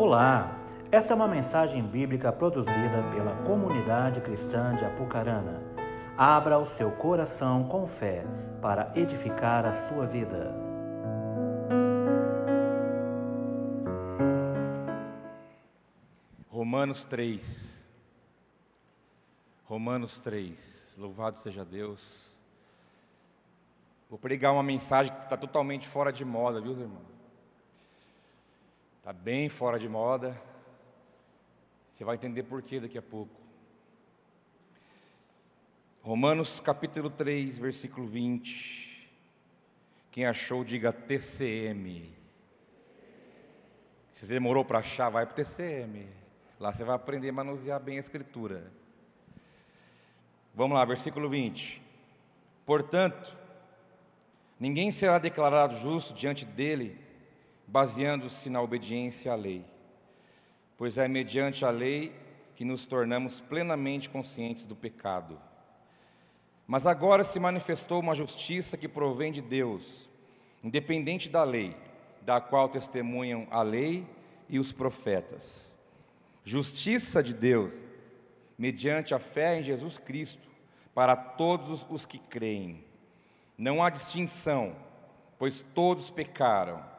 Olá, 0.00 0.58
esta 0.90 1.12
é 1.12 1.14
uma 1.14 1.28
mensagem 1.28 1.82
bíblica 1.82 2.32
produzida 2.32 3.02
pela 3.14 3.36
comunidade 3.44 4.22
cristã 4.22 4.74
de 4.74 4.82
Apucarana. 4.82 5.62
Abra 6.16 6.58
o 6.58 6.64
seu 6.64 6.90
coração 6.92 7.64
com 7.64 7.86
fé 7.86 8.24
para 8.62 8.90
edificar 8.96 9.66
a 9.66 9.74
sua 9.74 10.06
vida. 10.06 10.54
Romanos 16.48 17.04
3. 17.04 17.90
Romanos 19.66 20.18
3. 20.18 20.96
Louvado 20.98 21.36
seja 21.36 21.62
Deus. 21.62 22.40
Vou 24.08 24.18
pregar 24.18 24.54
uma 24.54 24.62
mensagem 24.62 25.12
que 25.12 25.24
está 25.24 25.36
totalmente 25.36 25.86
fora 25.86 26.10
de 26.10 26.24
moda, 26.24 26.58
viu, 26.58 26.72
irmão? 26.72 27.19
Está 29.10 29.22
bem 29.24 29.48
fora 29.48 29.76
de 29.76 29.88
moda. 29.88 30.40
Você 31.90 32.04
vai 32.04 32.14
entender 32.14 32.44
por 32.44 32.62
quê 32.62 32.78
daqui 32.78 32.96
a 32.96 33.02
pouco. 33.02 33.34
Romanos 36.00 36.60
capítulo 36.60 37.10
3, 37.10 37.58
versículo 37.58 38.06
20. 38.06 39.10
Quem 40.12 40.26
achou, 40.26 40.62
diga 40.62 40.92
TCM. 40.92 42.08
Se 44.12 44.26
demorou 44.26 44.64
para 44.64 44.78
achar, 44.78 45.10
vai 45.10 45.26
para 45.26 45.32
o 45.32 45.34
TCM. 45.34 46.06
Lá 46.60 46.72
você 46.72 46.84
vai 46.84 46.94
aprender 46.94 47.30
a 47.30 47.32
manusear 47.32 47.80
bem 47.80 47.96
a 47.96 48.00
escritura. 48.00 48.72
Vamos 50.54 50.76
lá, 50.76 50.84
versículo 50.84 51.28
20. 51.28 51.82
Portanto, 52.64 53.36
ninguém 54.56 54.92
será 54.92 55.18
declarado 55.18 55.74
justo 55.74 56.14
diante 56.14 56.44
dele 56.44 57.09
baseando-se 57.70 58.50
na 58.50 58.60
obediência 58.60 59.32
à 59.32 59.36
lei. 59.36 59.64
Pois 60.76 60.98
é 60.98 61.06
mediante 61.06 61.64
a 61.64 61.70
lei 61.70 62.12
que 62.56 62.64
nos 62.64 62.84
tornamos 62.84 63.40
plenamente 63.40 64.10
conscientes 64.10 64.66
do 64.66 64.74
pecado. 64.74 65.40
Mas 66.66 66.84
agora 66.84 67.22
se 67.22 67.38
manifestou 67.38 68.00
uma 68.00 68.14
justiça 68.14 68.76
que 68.76 68.88
provém 68.88 69.30
de 69.30 69.40
Deus, 69.40 70.10
independente 70.64 71.28
da 71.28 71.44
lei, 71.44 71.76
da 72.22 72.40
qual 72.40 72.68
testemunham 72.68 73.46
a 73.50 73.62
lei 73.62 74.04
e 74.48 74.58
os 74.58 74.72
profetas. 74.72 75.78
Justiça 76.44 77.22
de 77.22 77.32
Deus, 77.32 77.72
mediante 78.58 79.14
a 79.14 79.20
fé 79.20 79.60
em 79.60 79.62
Jesus 79.62 79.96
Cristo, 79.96 80.48
para 80.92 81.14
todos 81.14 81.86
os 81.88 82.04
que 82.04 82.18
creem. 82.18 82.84
Não 83.56 83.80
há 83.80 83.90
distinção, 83.90 84.74
pois 85.38 85.62
todos 85.62 86.10
pecaram 86.10 86.89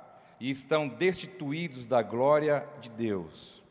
e 0.42 0.50
estão 0.50 0.88
destituídos 0.88 1.86
da 1.86 2.02
glória 2.02 2.67
de 2.81 2.89
Deus, 2.89 3.61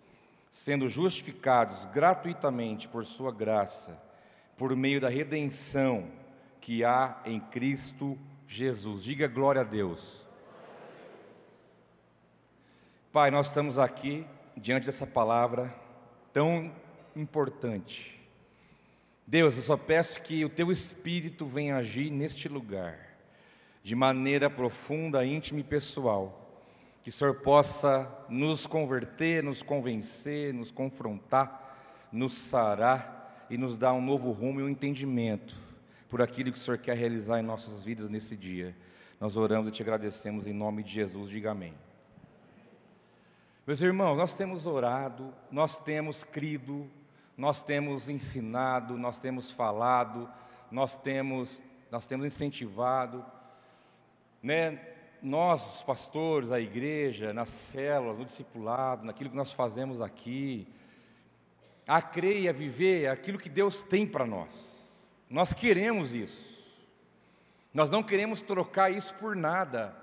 sendo 0.52 0.88
justificados 0.88 1.84
gratuitamente 1.86 2.86
por 2.86 3.04
Sua 3.04 3.32
graça, 3.32 4.00
por 4.56 4.76
meio 4.76 5.00
da 5.00 5.08
redenção 5.08 6.08
que 6.60 6.84
há 6.84 7.20
em 7.24 7.40
Cristo 7.40 8.16
Jesus. 8.46 9.02
Diga 9.02 9.26
glória 9.26 9.62
a 9.62 9.64
Deus. 9.64 10.24
Pai, 13.12 13.32
nós 13.32 13.46
estamos 13.46 13.76
aqui 13.76 14.24
diante 14.56 14.86
dessa 14.86 15.08
palavra 15.08 15.74
tão 16.32 16.72
importante. 17.16 18.16
Deus, 19.26 19.56
eu 19.56 19.62
só 19.64 19.76
peço 19.76 20.22
que 20.22 20.44
o 20.44 20.48
Teu 20.48 20.70
Espírito 20.70 21.46
venha 21.46 21.78
agir 21.78 22.12
neste 22.12 22.48
lugar, 22.48 22.96
de 23.82 23.96
maneira 23.96 24.48
profunda, 24.48 25.26
íntima 25.26 25.58
e 25.58 25.64
pessoal 25.64 26.39
que 27.02 27.10
o 27.10 27.12
Senhor 27.12 27.36
possa 27.36 28.10
nos 28.28 28.66
converter, 28.66 29.42
nos 29.42 29.62
convencer, 29.62 30.52
nos 30.52 30.70
confrontar, 30.70 32.08
nos 32.12 32.34
sarar 32.34 33.46
e 33.48 33.56
nos 33.56 33.76
dar 33.76 33.92
um 33.92 34.02
novo 34.02 34.30
rumo 34.30 34.60
e 34.60 34.62
um 34.62 34.68
entendimento 34.68 35.56
por 36.08 36.20
aquilo 36.20 36.52
que 36.52 36.58
o 36.58 36.60
Senhor 36.60 36.78
quer 36.78 36.96
realizar 36.96 37.40
em 37.40 37.42
nossas 37.42 37.84
vidas 37.84 38.10
nesse 38.10 38.36
dia. 38.36 38.76
Nós 39.18 39.36
oramos 39.36 39.68
e 39.68 39.70
te 39.70 39.82
agradecemos 39.82 40.46
em 40.46 40.52
nome 40.52 40.82
de 40.82 40.92
Jesus. 40.92 41.30
Diga 41.30 41.52
amém. 41.52 41.74
Meus 43.66 43.80
irmãos, 43.80 44.16
nós 44.16 44.36
temos 44.36 44.66
orado, 44.66 45.32
nós 45.50 45.78
temos 45.78 46.24
crido, 46.24 46.90
nós 47.36 47.62
temos 47.62 48.08
ensinado, 48.08 48.98
nós 48.98 49.18
temos 49.18 49.50
falado, 49.50 50.28
nós 50.70 50.96
temos, 50.96 51.62
nós 51.90 52.06
temos 52.06 52.26
incentivado, 52.26 53.24
né? 54.42 54.89
Nós, 55.22 55.76
os 55.76 55.82
pastores, 55.82 56.52
a 56.52 56.60
igreja, 56.60 57.32
nas 57.32 57.48
células, 57.48 58.18
no 58.18 58.24
discipulado, 58.24 59.04
naquilo 59.04 59.30
que 59.30 59.36
nós 59.36 59.52
fazemos 59.52 60.00
aqui, 60.00 60.66
a 61.86 62.00
crer 62.00 62.42
e 62.42 62.48
a 62.48 62.52
viver 62.52 63.08
aquilo 63.08 63.38
que 63.38 63.48
Deus 63.48 63.82
tem 63.82 64.06
para 64.06 64.26
nós. 64.26 64.88
Nós 65.28 65.52
queremos 65.52 66.12
isso. 66.12 66.50
Nós 67.72 67.90
não 67.90 68.02
queremos 68.02 68.42
trocar 68.42 68.90
isso 68.90 69.14
por 69.14 69.36
nada. 69.36 69.94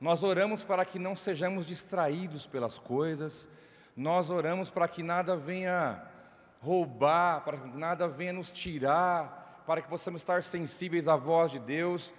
Nós 0.00 0.22
oramos 0.22 0.62
para 0.62 0.84
que 0.84 0.98
não 0.98 1.16
sejamos 1.16 1.64
distraídos 1.64 2.46
pelas 2.46 2.78
coisas. 2.78 3.48
Nós 3.96 4.30
oramos 4.30 4.70
para 4.70 4.88
que 4.88 5.02
nada 5.02 5.36
venha 5.36 6.02
roubar, 6.60 7.42
para 7.44 7.56
que 7.56 7.76
nada 7.76 8.08
venha 8.08 8.32
nos 8.32 8.52
tirar, 8.52 9.62
para 9.66 9.82
que 9.82 9.88
possamos 9.88 10.20
estar 10.20 10.42
sensíveis 10.42 11.08
à 11.08 11.16
voz 11.16 11.52
de 11.52 11.58
Deus 11.58 12.12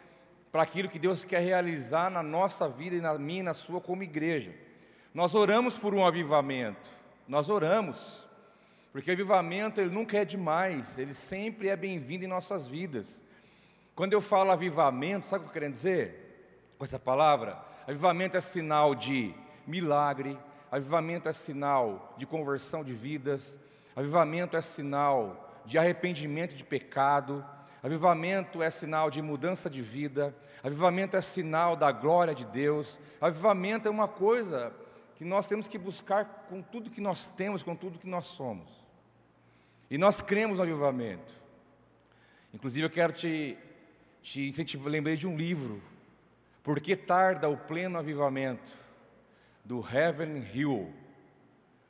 para 0.53 0.61
aquilo 0.61 0.87
que 0.87 0.99
Deus 0.99 1.23
quer 1.23 1.39
realizar 1.39 2.11
na 2.11 2.21
nossa 2.21 2.69
vida 2.69 2.95
e 2.95 3.01
na 3.01 3.17
minha 3.17 3.39
e 3.39 3.43
na 3.43 3.55
sua 3.55 3.81
como 3.81 4.03
igreja. 4.03 4.53
Nós 5.11 5.33
oramos 5.33 5.79
por 5.79 5.95
um 5.95 6.05
avivamento, 6.05 6.91
nós 7.27 7.49
oramos, 7.49 8.27
porque 8.91 9.09
o 9.09 9.13
avivamento 9.15 9.81
ele 9.81 9.89
nunca 9.89 10.15
é 10.19 10.23
demais, 10.23 10.99
ele 10.99 11.15
sempre 11.15 11.69
é 11.69 11.75
bem-vindo 11.75 12.25
em 12.25 12.27
nossas 12.27 12.67
vidas. 12.67 13.23
Quando 13.95 14.13
eu 14.13 14.21
falo 14.21 14.51
avivamento, 14.51 15.27
sabe 15.27 15.43
o 15.43 15.49
que 15.49 15.57
eu 15.57 15.61
quero 15.61 15.73
dizer? 15.73 16.75
Com 16.77 16.85
essa 16.85 16.99
palavra? 16.99 17.57
Avivamento 17.87 18.37
é 18.37 18.41
sinal 18.41 18.93
de 18.93 19.33
milagre, 19.65 20.37
avivamento 20.71 21.27
é 21.27 21.33
sinal 21.33 22.13
de 22.15 22.27
conversão 22.27 22.83
de 22.83 22.93
vidas, 22.93 23.57
avivamento 23.95 24.55
é 24.55 24.61
sinal 24.61 25.51
de 25.65 25.79
arrependimento 25.79 26.53
de 26.53 26.63
pecado, 26.63 27.43
Avivamento 27.83 28.63
é 28.63 28.69
sinal 28.69 29.11
de 29.11 29.21
mudança 29.21 29.69
de 29.69 29.81
vida, 29.81 30.33
avivamento 30.63 31.17
é 31.17 31.21
sinal 31.21 31.75
da 31.75 31.91
glória 31.91 32.33
de 32.33 32.45
Deus, 32.45 32.97
avivamento 33.19 33.89
é 33.89 33.91
uma 33.91 34.07
coisa 34.07 34.73
que 35.17 35.25
nós 35.25 35.49
temos 35.49 35.67
que 35.67 35.77
buscar 35.77 36.47
com 36.49 36.61
tudo 36.61 36.89
que 36.89 37.01
nós 37.01 37.27
temos, 37.27 37.61
com 37.61 37.75
tudo 37.75 37.99
que 37.99 38.07
nós 38.07 38.25
somos. 38.25 38.69
E 39.91 39.97
nós 39.97 40.21
cremos 40.21 40.57
no 40.57 40.63
avivamento. 40.63 41.33
Inclusive, 42.53 42.85
eu 42.85 42.89
quero 42.89 43.11
te, 43.11 43.57
te 44.21 44.47
incentivar, 44.47 44.87
lembrei 44.87 45.17
de 45.17 45.27
um 45.27 45.35
livro, 45.35 45.81
Por 46.63 46.79
que 46.79 46.95
tarda 46.95 47.49
o 47.49 47.57
pleno 47.57 47.99
avivamento? 47.99 48.71
Do 49.65 49.85
Heaven 49.85 50.45
Hill. 50.53 50.93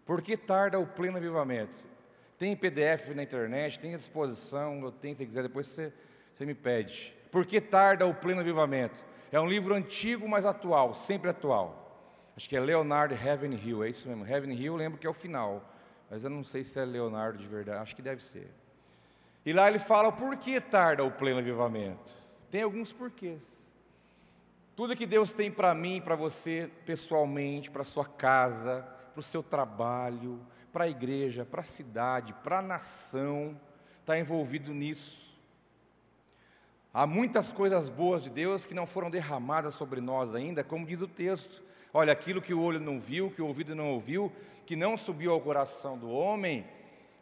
Por 0.06 0.22
que 0.24 0.36
tarda 0.36 0.80
o 0.80 0.88
pleno 0.88 1.18
avivamento? 1.18 1.93
Tem 2.38 2.56
PDF 2.56 3.10
na 3.16 3.24
internet, 3.24 3.80
tem 3.80 3.94
à 3.94 3.98
disposição, 3.98 4.82
eu 4.82 4.92
tenho, 4.92 5.16
se 5.16 5.26
quiser, 5.26 5.44
depois 5.44 5.68
você, 5.68 5.94
você 6.34 6.46
me 6.46 6.54
pede. 6.54 7.16
Por 7.32 7.46
que 7.46 7.62
tarda 7.62 8.06
o 8.06 8.14
pleno 8.14 8.42
avivamento? 8.42 9.04
É 9.32 9.40
um 9.40 9.48
livro 9.48 9.74
antigo, 9.74 10.28
mas 10.28 10.46
atual, 10.46 10.94
sempre 10.94 11.30
atual. 11.30 11.84
Acho 12.36 12.50
que 12.50 12.56
é 12.56 12.60
Leonardo 12.60 13.14
Heaven 13.14 13.54
Hill, 13.54 13.84
é 13.84 13.90
isso 13.90 14.08
mesmo. 14.08 14.26
Heaven 14.26 14.54
Hill, 14.54 14.74
eu 14.74 14.76
lembro 14.76 15.00
que 15.00 15.08
é 15.08 15.10
o 15.10 15.14
final, 15.14 15.68
mas 16.10 16.24
eu 16.24 16.30
não 16.30 16.44
sei 16.44 16.64
se 16.64 16.80
é 16.80 16.86
Leonardo 16.86 17.38
de 17.38 17.48
verdade, 17.48 17.80
acho 17.80 17.96
que 17.96 18.02
deve 18.02 18.24
ser. 18.24 18.50
E 19.46 19.52
lá 19.52 19.68
ele 19.68 19.80
fala 19.80 20.12
por 20.12 20.38
que 20.38 20.60
tarda 20.62 21.04
o 21.04 21.12
pleno 21.12 21.40
avivamento. 21.40 22.12
Tem 22.50 22.62
alguns 22.62 22.94
porquês. 22.94 23.44
Tudo 24.76 24.96
que 24.96 25.06
Deus 25.06 25.34
tem 25.34 25.52
para 25.52 25.74
mim, 25.76 26.02
para 26.02 26.16
você 26.16 26.70
pessoalmente, 26.86 27.70
para 27.70 27.84
sua 27.84 28.06
casa, 28.06 28.88
para 29.14 29.20
o 29.20 29.24
seu 29.24 29.44
trabalho, 29.44 30.40
para 30.72 30.86
a 30.86 30.90
igreja, 30.90 31.46
para 31.46 31.62
a 31.62 31.64
cidade, 31.64 32.34
para 32.44 32.60
a 32.60 32.62
nação, 32.62 33.60
está 34.02 34.18
envolvido 34.18 34.74
nisso. 34.74 35.38
Há 36.92 37.08
muitas 37.08 37.52
coisas 37.52 37.90
boas 37.90 38.24
de 38.24 38.30
Deus 38.30 38.66
que 38.66 38.74
não 38.74 38.86
foram 38.86 39.10
derramadas 39.10 39.76
sobre 39.76 40.02
nós 40.02 40.36
ainda, 40.36 40.64
como 40.64 40.86
diz 40.86 41.02
o 41.02 41.08
texto. 41.08 41.64
Olha, 41.94 42.12
aquilo 42.12 42.42
que 42.42 42.54
o 42.54 42.62
olho 42.62 42.80
não 42.80 43.00
viu, 43.00 43.32
que 43.32 43.42
o 43.42 43.48
ouvido 43.48 43.76
não 43.76 43.92
ouviu, 43.92 44.32
que 44.66 44.76
não 44.76 44.98
subiu 44.98 45.32
ao 45.32 45.42
coração 45.42 45.98
do 45.98 46.10
homem, 46.10 46.66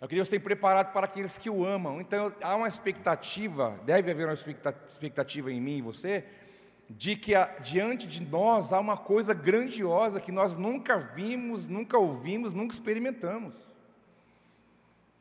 é 0.02 0.06
o 0.06 0.08
que 0.08 0.16
Deus 0.16 0.30
tem 0.30 0.40
preparado 0.40 0.92
para 0.92 1.06
aqueles 1.06 1.38
que 1.38 1.50
o 1.50 1.64
amam. 1.64 2.02
Então 2.02 2.34
há 2.42 2.56
uma 2.56 2.68
expectativa, 2.68 3.80
deve 3.86 4.12
haver 4.12 4.28
uma 4.28 4.34
expectativa 4.34 5.52
em 5.52 5.62
mim 5.62 5.78
e 5.78 5.82
você, 5.82 6.26
de 6.98 7.16
que 7.16 7.34
a, 7.34 7.46
diante 7.46 8.06
de 8.08 8.22
nós 8.24 8.74
há 8.74 8.80
uma 8.80 8.98
coisa 8.98 9.34
grandiosa 9.34 10.20
que 10.20 10.32
nós 10.32 10.56
nunca 10.56 10.98
vimos, 10.98 11.68
nunca 11.68 11.98
ouvimos, 11.98 12.52
nunca 12.52 12.74
experimentamos. 12.74 13.54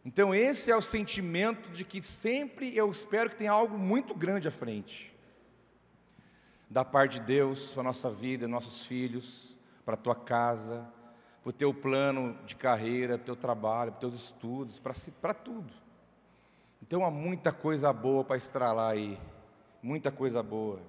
Então, 0.04 0.34
esse 0.34 0.70
é 0.70 0.76
o 0.76 0.82
sentimento 0.82 1.70
de 1.70 1.84
que 1.84 2.02
sempre 2.02 2.74
eu 2.76 2.90
espero 2.90 3.30
que 3.30 3.36
tenha 3.36 3.52
algo 3.52 3.78
muito 3.78 4.14
grande 4.14 4.48
à 4.48 4.50
frente. 4.50 5.14
Da 6.68 6.84
parte 6.84 7.20
de 7.20 7.26
Deus, 7.26 7.72
para 7.72 7.82
a 7.82 7.84
nossa 7.84 8.10
vida, 8.10 8.48
nossos 8.48 8.84
filhos, 8.84 9.56
para 9.84 9.94
a 9.94 9.98
tua 9.98 10.14
casa, 10.14 10.86
para 11.42 11.50
o 11.50 11.52
teu 11.52 11.74
plano 11.74 12.36
de 12.46 12.56
carreira, 12.56 13.18
para 13.18 13.22
o 13.22 13.26
teu 13.26 13.36
trabalho, 13.36 13.92
para 13.92 14.08
os 14.08 14.14
teus 14.14 14.24
estudos, 14.24 14.78
para 15.20 15.34
tudo. 15.34 15.72
Então 16.82 17.04
há 17.04 17.10
muita 17.10 17.52
coisa 17.52 17.92
boa 17.92 18.24
para 18.24 18.36
estralar 18.36 18.92
aí, 18.92 19.18
muita 19.82 20.10
coisa 20.10 20.42
boa. 20.42 20.80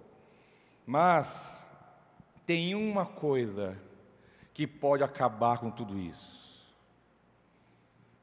Mas 0.85 1.65
tem 2.45 2.75
uma 2.75 3.05
coisa 3.05 3.77
que 4.53 4.67
pode 4.67 5.03
acabar 5.03 5.59
com 5.59 5.71
tudo 5.71 5.97
isso. 5.99 6.41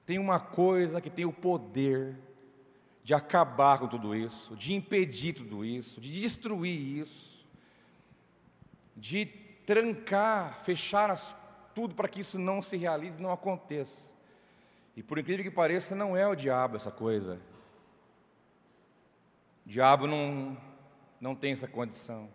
Tem 0.05 0.19
uma 0.19 0.41
coisa 0.41 1.01
que 1.01 1.11
tem 1.11 1.25
o 1.25 1.33
poder 1.33 2.17
de 3.05 3.15
acabar 3.15 3.79
com 3.79 3.89
tudo 3.89 4.15
isso, 4.15 4.55
de 4.55 4.75
impedir 4.75 5.33
tudo 5.33 5.65
isso, 5.65 6.01
de 6.01 6.21
destruir 6.21 7.01
isso, 7.01 7.47
de 8.95 9.27
trancar, 9.65 10.59
fechar 10.61 11.11
as, 11.11 11.35
tudo 11.75 11.95
para 11.95 12.09
que 12.09 12.21
isso 12.21 12.39
não 12.39 12.61
se 12.61 12.77
realize, 12.77 13.21
não 13.21 13.31
aconteça. 13.31 14.11
E 14.97 15.03
por 15.03 15.19
incrível 15.19 15.45
que 15.45 15.51
pareça, 15.51 15.95
não 15.95 16.17
é 16.17 16.27
o 16.27 16.35
diabo 16.35 16.77
essa 16.77 16.91
coisa. 16.91 17.41
O 19.65 19.69
diabo 19.69 20.07
não, 20.07 20.57
não 21.21 21.35
tem 21.35 21.53
essa 21.53 21.69
condição. 21.69 22.29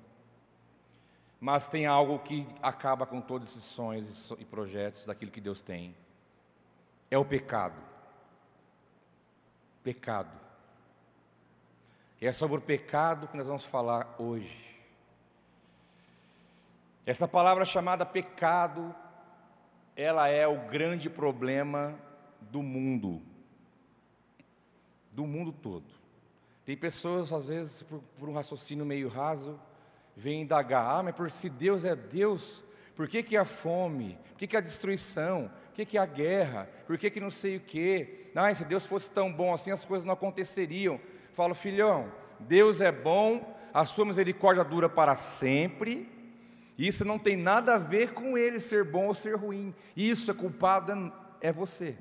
Mas 1.43 1.67
tem 1.67 1.85
algo 1.85 2.19
que 2.19 2.47
acaba 2.61 3.05
com 3.05 3.19
todos 3.19 3.49
esses 3.49 3.65
sonhos 3.65 4.31
e 4.39 4.45
projetos 4.45 5.05
daquilo 5.05 5.29
que 5.29 5.41
Deus 5.41 5.61
tem. 5.61 5.93
É 7.11 7.17
o 7.17 7.25
pecado. 7.25 7.75
Pecado. 9.83 10.31
E 12.21 12.25
é 12.25 12.31
sobre 12.31 12.59
o 12.59 12.61
pecado 12.61 13.27
que 13.27 13.35
nós 13.35 13.47
vamos 13.47 13.65
falar 13.65 14.15
hoje. 14.17 14.73
Essa 17.05 17.27
palavra 17.27 17.65
chamada 17.65 18.05
pecado, 18.05 18.95
ela 19.97 20.29
é 20.29 20.47
o 20.47 20.69
grande 20.69 21.09
problema 21.09 21.93
do 22.39 22.63
mundo, 22.63 23.21
do 25.11 25.27
mundo 25.27 25.51
todo. 25.51 25.91
Tem 26.63 26.77
pessoas, 26.77 27.33
às 27.33 27.49
vezes, 27.49 27.83
por, 27.83 28.01
por 28.17 28.29
um 28.29 28.33
raciocínio 28.33 28.85
meio 28.85 29.09
raso, 29.09 29.59
vêm 30.15 30.41
indagar: 30.41 30.99
ah, 30.99 31.03
mas 31.03 31.15
por, 31.15 31.31
se 31.31 31.49
Deus 31.49 31.85
é 31.85 31.95
Deus, 31.95 32.63
por 32.95 33.07
que, 33.07 33.23
que 33.23 33.37
a 33.37 33.45
fome? 33.45 34.17
Por 34.31 34.37
que, 34.39 34.47
que 34.47 34.57
a 34.57 34.61
destruição? 34.61 35.51
Por 35.67 35.75
que, 35.75 35.85
que 35.85 35.97
a 35.97 36.05
guerra? 36.05 36.69
Por 36.85 36.97
que, 36.97 37.09
que 37.09 37.19
não 37.19 37.31
sei 37.31 37.57
o 37.57 37.59
quê? 37.59 38.29
Ah, 38.35 38.53
se 38.53 38.65
Deus 38.65 38.85
fosse 38.85 39.09
tão 39.09 39.31
bom 39.31 39.53
assim, 39.53 39.71
as 39.71 39.85
coisas 39.85 40.05
não 40.05 40.13
aconteceriam. 40.13 40.99
Falo, 41.33 41.55
filhão, 41.55 42.11
Deus 42.39 42.81
é 42.81 42.91
bom, 42.91 43.57
a 43.73 43.85
sua 43.85 44.05
misericórdia 44.05 44.63
dura 44.63 44.87
para 44.87 45.15
sempre. 45.15 46.09
Isso 46.77 47.05
não 47.05 47.19
tem 47.19 47.37
nada 47.37 47.75
a 47.75 47.77
ver 47.77 48.13
com 48.13 48.37
ele 48.37 48.59
ser 48.59 48.83
bom 48.83 49.07
ou 49.07 49.15
ser 49.15 49.35
ruim. 49.35 49.73
Isso 49.95 50.31
é 50.31 50.33
culpado 50.33 51.11
é 51.41 51.51
você. 51.51 51.97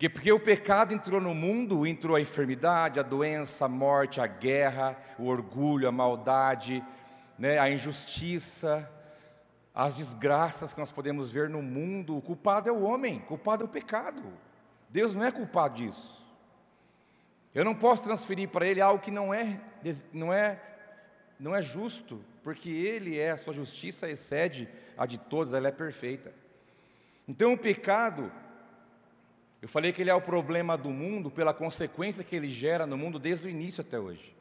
Porque, 0.00 0.08
porque 0.08 0.32
o 0.32 0.40
pecado 0.40 0.94
entrou 0.94 1.20
no 1.20 1.34
mundo, 1.34 1.86
entrou 1.86 2.16
a 2.16 2.20
enfermidade, 2.22 2.98
a 2.98 3.02
doença, 3.02 3.66
a 3.66 3.68
morte, 3.68 4.18
a 4.18 4.26
guerra, 4.26 4.96
o 5.18 5.26
orgulho, 5.26 5.86
a 5.86 5.92
maldade, 5.92 6.82
né, 7.38 7.58
a 7.58 7.68
injustiça, 7.68 8.90
as 9.74 9.96
desgraças 9.98 10.72
que 10.72 10.80
nós 10.80 10.90
podemos 10.90 11.30
ver 11.30 11.50
no 11.50 11.60
mundo. 11.60 12.16
O 12.16 12.22
culpado 12.22 12.66
é 12.66 12.72
o 12.72 12.80
homem, 12.80 13.18
o 13.18 13.26
culpado 13.26 13.64
é 13.64 13.66
o 13.66 13.68
pecado. 13.68 14.22
Deus 14.88 15.14
não 15.14 15.22
é 15.22 15.30
culpado 15.30 15.74
disso. 15.74 16.18
Eu 17.54 17.62
não 17.62 17.74
posso 17.74 18.02
transferir 18.02 18.48
para 18.48 18.66
ele 18.66 18.80
algo 18.80 19.02
que 19.02 19.10
não 19.10 19.34
é, 19.34 19.60
não 20.14 20.32
é, 20.32 20.58
não 21.38 21.54
é 21.54 21.60
justo, 21.60 22.24
porque 22.42 22.70
ele 22.70 23.18
é, 23.18 23.32
a 23.32 23.36
sua 23.36 23.52
justiça 23.52 24.08
excede 24.08 24.66
a 24.96 25.04
de 25.04 25.18
todos, 25.18 25.52
ela 25.52 25.68
é 25.68 25.72
perfeita. 25.72 26.32
Então 27.28 27.52
o 27.52 27.58
pecado, 27.58 28.32
eu 29.60 29.68
falei 29.68 29.92
que 29.92 30.00
ele 30.00 30.10
é 30.10 30.14
o 30.14 30.20
problema 30.20 30.76
do 30.76 30.90
mundo 30.90 31.30
pela 31.30 31.52
consequência 31.52 32.24
que 32.24 32.34
ele 32.34 32.48
gera 32.48 32.86
no 32.86 32.96
mundo 32.96 33.18
desde 33.18 33.46
o 33.46 33.50
início 33.50 33.82
até 33.82 33.98
hoje. 33.98 34.34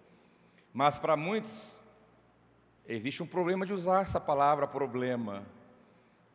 Mas 0.74 0.98
para 0.98 1.18
muitos, 1.18 1.78
existe 2.88 3.22
um 3.22 3.28
problema 3.28 3.66
de 3.66 3.74
usar 3.74 4.02
essa 4.02 4.20
palavra 4.20 4.66
problema. 4.68 5.44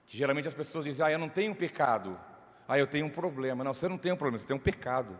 Que 0.07 0.17
geralmente 0.17 0.49
as 0.49 0.55
pessoas 0.55 0.85
dizem, 0.85 1.07
ah, 1.07 1.11
eu 1.11 1.19
não 1.19 1.29
tenho 1.29 1.55
pecado. 1.55 2.19
Ah, 2.69 2.79
eu 2.79 2.87
tenho 2.87 3.07
um 3.07 3.11
problema. 3.11 3.65
Não, 3.65 3.73
você 3.73 3.89
não 3.89 3.97
tem 3.97 4.13
um 4.13 4.17
problema, 4.17 4.39
você 4.39 4.47
tem 4.47 4.57
um 4.57 4.61
pecado 4.61 5.17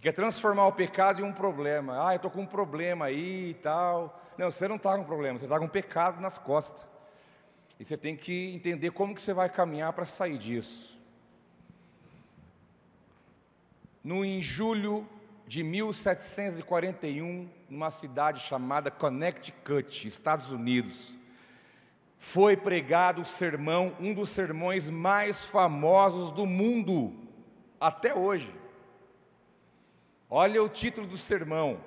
que 0.00 0.04
quer 0.04 0.12
transformar 0.12 0.66
o 0.66 0.72
pecado 0.72 1.20
em 1.20 1.24
um 1.24 1.32
problema. 1.32 2.08
Ah, 2.08 2.14
eu 2.14 2.16
estou 2.16 2.30
com 2.30 2.40
um 2.40 2.46
problema 2.46 3.04
aí 3.04 3.50
e 3.50 3.54
tal. 3.54 4.18
Não, 4.38 4.50
você 4.50 4.66
não 4.66 4.76
está 4.76 4.94
com 4.94 5.02
um 5.02 5.04
problema, 5.04 5.38
você 5.38 5.44
está 5.44 5.58
com 5.58 5.66
um 5.66 5.68
pecado 5.68 6.22
nas 6.22 6.38
costas. 6.38 6.88
E 7.78 7.84
você 7.84 7.98
tem 7.98 8.16
que 8.16 8.54
entender 8.54 8.92
como 8.92 9.14
que 9.14 9.20
você 9.20 9.34
vai 9.34 9.50
caminhar 9.50 9.92
para 9.92 10.06
sair 10.06 10.38
disso. 10.38 10.98
No, 14.02 14.24
em 14.24 14.40
julho 14.40 15.06
de 15.46 15.62
1741, 15.62 17.48
numa 17.68 17.90
cidade 17.90 18.40
chamada 18.40 18.90
Connecticut, 18.90 20.06
Estados 20.06 20.52
Unidos, 20.52 21.14
foi 22.16 22.56
pregado 22.56 23.22
o 23.22 23.24
sermão, 23.24 23.94
um 23.98 24.14
dos 24.14 24.30
sermões 24.30 24.88
mais 24.88 25.44
famosos 25.44 26.30
do 26.30 26.46
mundo, 26.46 27.12
até 27.80 28.14
hoje. 28.14 28.54
Olha 30.28 30.62
o 30.62 30.68
título 30.68 31.06
do 31.06 31.18
sermão: 31.18 31.80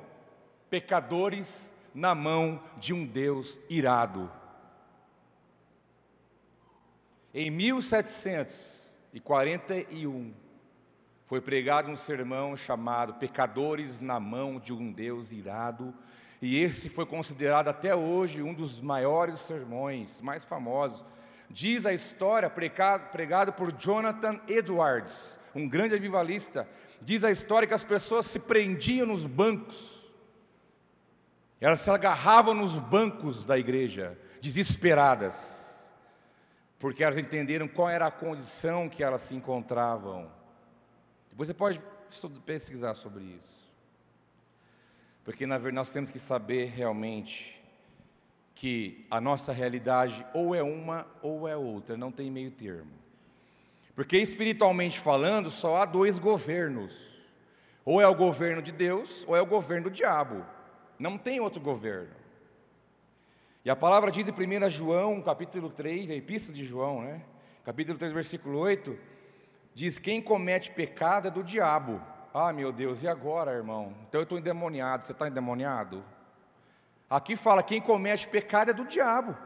Pecadores 0.69 1.73
na 1.93 2.13
mão 2.13 2.61
de 2.77 2.93
um 2.93 3.05
Deus 3.05 3.59
irado. 3.69 4.29
Em 7.33 7.49
1741, 7.49 10.33
foi 11.33 11.41
pregado 11.41 11.89
um 11.89 11.95
sermão 11.95 12.55
chamado 12.55 13.15
Pecadores 13.15 13.99
na 14.01 14.19
mão 14.19 14.59
de 14.59 14.71
um 14.71 14.91
Deus 14.91 15.31
irado, 15.31 15.91
e 16.39 16.61
esse 16.61 16.89
foi 16.89 17.07
considerado 17.07 17.69
até 17.69 17.95
hoje 17.95 18.43
um 18.43 18.53
dos 18.53 18.79
maiores 18.79 19.39
sermões, 19.39 20.21
mais 20.21 20.45
famosos. 20.45 21.03
Diz 21.49 21.87
a 21.87 21.91
história, 21.91 22.51
pregado, 22.51 23.09
pregado 23.09 23.51
por 23.51 23.71
Jonathan 23.71 24.39
Edwards, 24.47 25.39
um 25.55 25.67
grande 25.67 25.95
avivalista, 25.95 26.69
Diz 27.01 27.23
a 27.23 27.31
história 27.31 27.67
que 27.67 27.73
as 27.73 27.83
pessoas 27.83 28.27
se 28.27 28.37
prendiam 28.37 29.07
nos 29.07 29.25
bancos, 29.25 30.05
elas 31.59 31.79
se 31.79 31.89
agarravam 31.89 32.53
nos 32.53 32.75
bancos 32.75 33.43
da 33.43 33.57
igreja, 33.57 34.15
desesperadas, 34.39 35.95
porque 36.77 37.03
elas 37.03 37.17
entenderam 37.17 37.67
qual 37.67 37.89
era 37.89 38.05
a 38.05 38.11
condição 38.11 38.87
que 38.87 39.03
elas 39.03 39.21
se 39.21 39.33
encontravam. 39.33 40.42
Você 41.35 41.53
pode 41.53 41.81
pesquisar 42.45 42.93
sobre 42.93 43.23
isso, 43.23 43.71
porque 45.23 45.45
na 45.47 45.57
verdade 45.57 45.75
nós 45.75 45.89
temos 45.91 46.11
que 46.11 46.19
saber 46.19 46.65
realmente 46.65 47.61
que 48.53 49.05
a 49.09 49.19
nossa 49.19 49.51
realidade 49.51 50.25
ou 50.33 50.53
é 50.53 50.61
uma 50.61 51.07
ou 51.21 51.47
é 51.47 51.55
outra, 51.55 51.97
não 51.97 52.11
tem 52.11 52.29
meio 52.29 52.51
termo. 52.51 52.91
Porque 53.95 54.17
espiritualmente 54.17 54.99
falando, 54.99 55.51
só 55.51 55.77
há 55.77 55.85
dois 55.85 56.17
governos. 56.17 57.13
Ou 57.85 57.99
é 57.99 58.07
o 58.07 58.15
governo 58.15 58.61
de 58.61 58.71
Deus, 58.71 59.23
ou 59.27 59.35
é 59.35 59.41
o 59.41 59.45
governo 59.45 59.89
do 59.89 59.91
diabo. 59.91 60.45
Não 60.97 61.17
tem 61.17 61.39
outro 61.39 61.61
governo. 61.61 62.15
E 63.65 63.69
a 63.69 63.75
palavra 63.75 64.11
diz 64.11 64.27
em 64.27 64.31
1 64.31 64.69
João, 64.69 65.21
capítulo 65.21 65.69
3, 65.69 66.11
a 66.11 66.15
epístola 66.15 66.55
de 66.55 66.65
João, 66.65 67.01
né? 67.01 67.23
Capítulo 67.63 67.97
3, 67.97 68.11
versículo 68.11 68.59
8, 68.59 68.97
diz: 69.73 69.99
Quem 69.99 70.21
comete 70.21 70.71
pecado 70.71 71.27
é 71.27 71.31
do 71.31 71.43
diabo. 71.43 72.01
Ah, 72.33 72.51
meu 72.51 72.71
Deus, 72.71 73.03
e 73.03 73.07
agora, 73.07 73.51
irmão? 73.51 73.93
Então 74.07 74.21
eu 74.21 74.23
estou 74.23 74.37
endemoniado. 74.37 75.05
Você 75.05 75.11
está 75.11 75.27
endemoniado? 75.27 76.03
Aqui 77.09 77.35
fala: 77.35 77.61
quem 77.61 77.81
comete 77.81 78.27
pecado 78.27 78.71
é 78.71 78.73
do 78.73 78.85
diabo. 78.85 79.37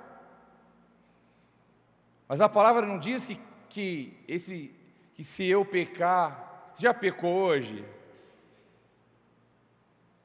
Mas 2.27 2.41
a 2.41 2.49
palavra 2.49 2.85
não 2.85 2.97
diz 2.97 3.25
que 3.25 3.47
que 3.69 4.17
esse 4.27 4.73
que 5.13 5.23
se 5.23 5.47
eu 5.47 5.65
pecar, 5.65 6.71
você 6.73 6.83
já 6.83 6.93
pecou 6.93 7.33
hoje? 7.33 7.85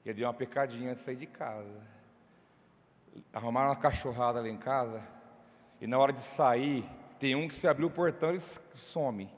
Eu 0.04 0.14
dei 0.14 0.24
uma 0.24 0.34
pecadinha 0.34 0.90
antes 0.90 1.00
de 1.02 1.06
sair 1.06 1.16
de 1.16 1.26
casa. 1.26 1.80
Arrumaram 3.32 3.68
uma 3.68 3.76
cachorrada 3.76 4.40
lá 4.40 4.48
em 4.48 4.56
casa, 4.56 5.02
e 5.80 5.86
na 5.86 5.98
hora 5.98 6.12
de 6.12 6.22
sair, 6.22 6.84
tem 7.18 7.34
um 7.34 7.46
que 7.46 7.54
se 7.54 7.68
abriu 7.68 7.88
o 7.88 7.90
portão 7.90 8.34
e 8.34 8.40
some. 8.40 9.30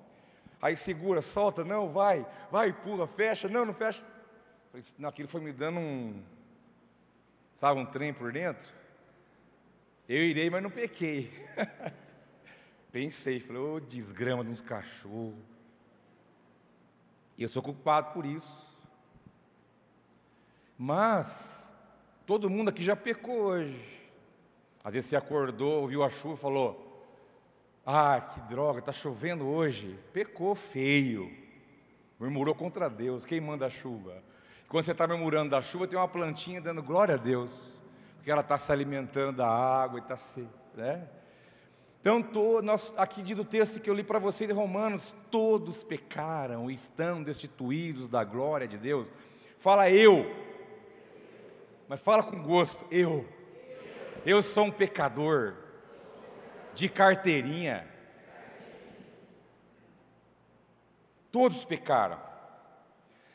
Aí 0.64 0.75
segura, 0.75 1.21
solta, 1.21 1.62
não, 1.62 1.92
vai, 1.92 2.26
vai, 2.50 2.73
pula, 2.73 3.06
fecha, 3.06 3.50
não, 3.50 3.66
não 3.66 3.75
fecha. 3.75 4.02
Aquilo 5.04 5.28
foi 5.28 5.42
me 5.42 5.52
dando 5.52 5.78
um, 5.78 6.23
sabe, 7.54 7.78
um 7.78 7.85
trem 7.85 8.14
por 8.14 8.33
dentro. 8.33 8.66
Eu 10.09 10.25
irei, 10.25 10.49
mas 10.49 10.62
não 10.62 10.71
pequei. 10.71 11.30
Pensei, 12.90 13.40
falei, 13.40 13.61
ô 13.61 13.75
oh, 13.75 13.80
desgrama 13.80 14.42
de 14.42 14.52
uns 14.52 14.62
cachorros. 14.62 15.35
E 17.37 17.42
eu 17.42 17.49
sou 17.50 17.62
culpado 17.62 18.14
por 18.14 18.25
isso. 18.25 18.66
Mas, 20.78 21.75
todo 22.25 22.49
mundo 22.49 22.71
aqui 22.71 22.83
já 22.83 22.97
pecou 22.97 23.37
hoje. 23.37 23.85
Às 24.83 24.94
vezes 24.94 25.11
você 25.11 25.16
acordou, 25.16 25.83
ouviu 25.83 26.02
a 26.02 26.09
chuva 26.09 26.37
e 26.37 26.38
falou: 26.38 26.84
Ah, 27.87 28.21
que 28.21 28.41
droga, 28.43 28.79
está 28.79 28.93
chovendo 28.93 29.47
hoje. 29.47 29.99
Pecou 30.12 30.55
feio. 30.55 31.31
Murmurou 32.19 32.55
contra 32.55 32.88
Deus. 32.88 33.26
Quem 33.26 33.41
manda 33.41 33.67
a 33.67 33.71
chuva? 33.71 34.23
Quando 34.69 34.85
você 34.85 34.93
está 34.93 35.07
murmurando 35.07 35.50
da 35.50 35.61
chuva, 35.61 35.87
tem 35.87 35.99
uma 35.99 36.09
plantinha 36.09 36.61
dando 36.61 36.83
glória 36.83 37.14
a 37.14 37.19
Deus. 37.19 37.79
Porque 38.17 38.31
ela 38.31 38.41
está 38.41 38.57
se 38.57 38.73
alimentando 38.73 39.37
da 39.37 39.47
água 39.47 39.99
e 39.99 40.03
está 40.03 40.17
se. 40.17 40.49
Né? 40.75 41.07
Então, 42.00 42.25
nós, 42.62 42.93
aqui 42.97 43.23
diz 43.23 43.38
o 43.38 43.45
texto 43.45 43.81
que 43.81 43.88
eu 43.88 43.95
li 43.95 44.03
para 44.03 44.19
vocês 44.19 44.49
de 44.49 44.55
Romanos: 44.55 45.14
todos 45.31 45.85
pecaram 45.85 46.71
e 46.71 46.75
estão 46.75 47.23
destituídos 47.23 48.09
da 48.09 48.25
glória 48.25 48.67
de 48.67 48.79
Deus. 48.79 49.11
Fala 49.59 49.91
eu, 49.91 50.31
mas 51.88 52.00
fala 52.00 52.23
com 52.23 52.43
gosto: 52.43 52.85
eu. 52.91 53.26
Eu 54.25 54.43
sou 54.43 54.64
um 54.64 54.71
pecador 54.71 55.63
de 56.75 56.88
carteirinha. 56.88 57.87
Todos 61.31 61.64
pecaram. 61.64 62.19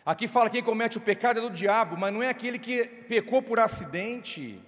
Aqui 0.05 0.27
fala 0.27 0.49
que 0.49 0.57
quem 0.57 0.63
comete 0.63 0.97
o 0.97 1.01
pecado 1.01 1.39
é 1.39 1.41
do 1.41 1.49
diabo, 1.49 1.97
mas 1.97 2.13
não 2.13 2.23
é 2.23 2.29
aquele 2.29 2.57
que 2.57 2.85
pecou 2.85 3.41
por 3.41 3.59
acidente, 3.59 4.59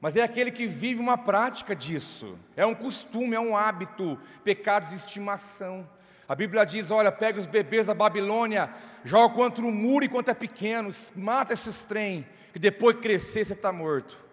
mas 0.00 0.16
é 0.16 0.22
aquele 0.22 0.50
que 0.50 0.66
vive 0.66 1.00
uma 1.00 1.16
prática 1.16 1.74
disso. 1.74 2.38
É 2.56 2.66
um 2.66 2.74
costume, 2.74 3.34
é 3.34 3.40
um 3.40 3.56
hábito, 3.56 4.18
pecado 4.44 4.88
de 4.88 4.96
estimação. 4.96 5.88
A 6.28 6.34
Bíblia 6.34 6.64
diz: 6.64 6.90
olha, 6.90 7.10
pega 7.10 7.38
os 7.38 7.46
bebês 7.46 7.86
da 7.86 7.94
Babilônia, 7.94 8.72
joga 9.04 9.34
contra 9.34 9.64
o 9.64 9.72
muro 9.72 10.04
enquanto 10.04 10.28
é 10.28 10.34
pequeno, 10.34 10.90
mata 11.16 11.52
esses 11.52 11.82
trem, 11.82 12.26
que 12.52 12.58
depois 12.58 12.96
crescer 12.96 13.44
você 13.44 13.52
está 13.52 13.72
morto. 13.72 14.29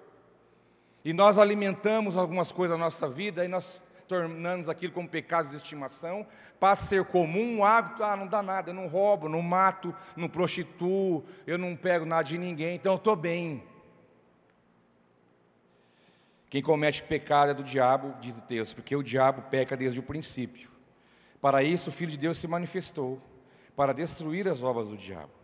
E 1.08 1.14
nós 1.14 1.40
alimentamos 1.40 2.18
algumas 2.18 2.52
coisas 2.52 2.78
na 2.78 2.84
nossa 2.84 3.08
vida 3.08 3.46
e 3.46 3.48
nós 3.48 3.82
tornamos 4.10 4.68
aquilo 4.68 4.92
como 4.92 5.08
pecado 5.08 5.48
de 5.48 5.56
estimação, 5.56 6.28
passa 6.60 6.84
a 6.84 6.88
ser 6.88 7.06
comum, 7.06 7.60
um 7.60 7.64
hábito, 7.64 8.04
ah, 8.04 8.18
não 8.18 8.28
dá 8.28 8.44
nada, 8.44 8.72
eu 8.72 8.74
não 8.74 8.88
roubo, 8.88 9.30
não 9.30 9.42
mato, 9.42 9.96
não 10.18 10.28
prostituo, 10.28 11.24
eu 11.48 11.58
não 11.58 11.78
pego 11.78 12.06
nada 12.06 12.24
de 12.24 12.38
ninguém, 12.38 12.76
então 12.76 12.92
eu 12.92 12.98
estou 12.98 13.16
bem. 13.16 13.64
Quem 16.50 16.62
comete 16.62 17.02
pecado 17.02 17.52
é 17.52 17.54
do 17.54 17.64
diabo, 17.64 18.14
diz 18.20 18.40
o 18.40 18.42
texto, 18.42 18.76
porque 18.76 18.94
o 18.94 19.02
diabo 19.02 19.44
peca 19.44 19.78
desde 19.78 20.02
o 20.02 20.04
princípio. 20.04 20.70
Para 21.40 21.64
isso 21.64 21.90
o 21.90 21.94
Filho 21.94 22.12
de 22.12 22.18
Deus 22.18 22.38
se 22.38 22.50
manifestou, 22.50 23.22
para 23.78 23.94
destruir 23.94 24.46
as 24.50 24.62
obras 24.62 24.90
do 24.90 24.98
diabo. 24.98 25.37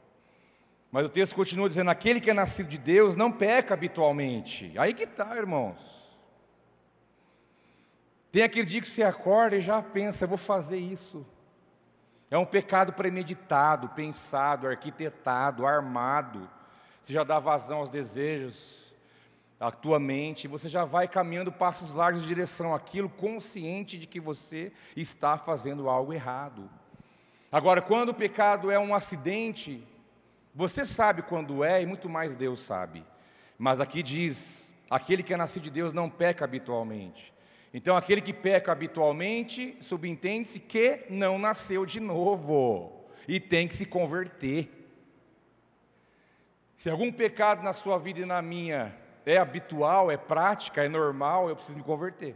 Mas 0.94 1.08
o 1.08 1.10
texto 1.10 1.34
continua 1.34 1.68
dizendo: 1.68 1.90
aquele 1.90 2.22
que 2.22 2.30
é 2.30 2.36
nascido 2.36 2.70
de 2.70 2.78
Deus 2.78 3.16
não 3.16 3.32
peca 3.32 3.74
habitualmente. 3.74 4.72
Aí 4.78 4.94
que 4.94 5.06
está, 5.06 5.36
irmãos. 5.36 5.80
Tem 8.32 8.44
aquele 8.44 8.66
dia 8.66 8.80
que 8.80 8.88
você 8.88 9.02
acorda 9.02 9.56
e 9.56 9.62
já 9.62 9.82
pensa, 9.82 10.26
eu 10.26 10.30
vou 10.30 10.38
fazer 10.38 10.78
isso. 10.78 11.26
É 12.30 12.38
um 12.38 12.46
pecado 12.46 12.94
premeditado, 12.94 13.90
pensado, 13.90 14.68
arquitetado, 14.68 15.66
armado. 15.66 16.48
Você 17.02 17.12
já 17.12 17.24
dá 17.24 17.40
vazão 17.40 17.80
aos 17.80 17.90
desejos, 17.90 18.94
à 19.60 19.72
tua 19.72 20.00
mente, 20.00 20.48
você 20.48 20.70
já 20.70 20.86
vai 20.86 21.08
caminhando 21.08 21.52
passos 21.52 21.92
largos 21.92 22.24
em 22.24 22.28
direção 22.28 22.74
àquilo, 22.74 23.10
consciente 23.10 23.98
de 23.98 24.06
que 24.06 24.20
você 24.20 24.72
está 24.96 25.40
fazendo 25.40 25.90
algo 25.90 26.14
errado. 26.14 26.70
Agora, 27.52 27.82
quando 27.82 28.10
o 28.10 28.16
pecado 28.16 28.70
é 28.70 28.78
um 28.78 28.94
acidente, 28.94 29.88
você 30.54 30.86
sabe 30.86 31.24
quando 31.24 31.64
é 31.64 31.82
e 31.82 31.86
muito 31.86 32.08
mais 32.08 32.36
Deus 32.36 32.60
sabe. 32.60 33.04
Mas 33.58 33.80
aqui 33.80 34.04
diz: 34.04 34.74
aquele 34.90 35.24
que 35.24 35.34
é 35.34 35.38
nascido 35.38 35.64
de 35.64 35.72
Deus 35.72 35.94
não 35.94 36.10
peca 36.10 36.46
habitualmente. 36.46 37.34
Então, 37.74 37.98
aquele 37.98 38.22
que 38.22 38.34
peca 38.34 38.72
habitualmente, 38.72 39.76
subentende-se 39.82 40.60
que 40.60 41.06
não 41.10 41.40
nasceu 41.40 41.88
de 41.88 42.00
novo 42.00 43.08
e 43.28 43.40
tem 43.40 43.68
que 43.68 43.74
se 43.74 43.86
converter. 43.86 44.70
Se 46.76 46.90
algum 46.90 47.12
pecado 47.12 47.64
na 47.64 47.74
sua 47.74 47.98
vida 47.98 48.20
e 48.20 48.26
na 48.26 48.44
minha 48.44 48.96
é 49.26 49.38
habitual, 49.38 50.12
é 50.12 50.18
prática, 50.18 50.84
é 50.84 50.90
normal, 50.90 51.50
eu 51.50 51.56
preciso 51.56 51.80
me 51.80 51.84
converter. 51.84 52.36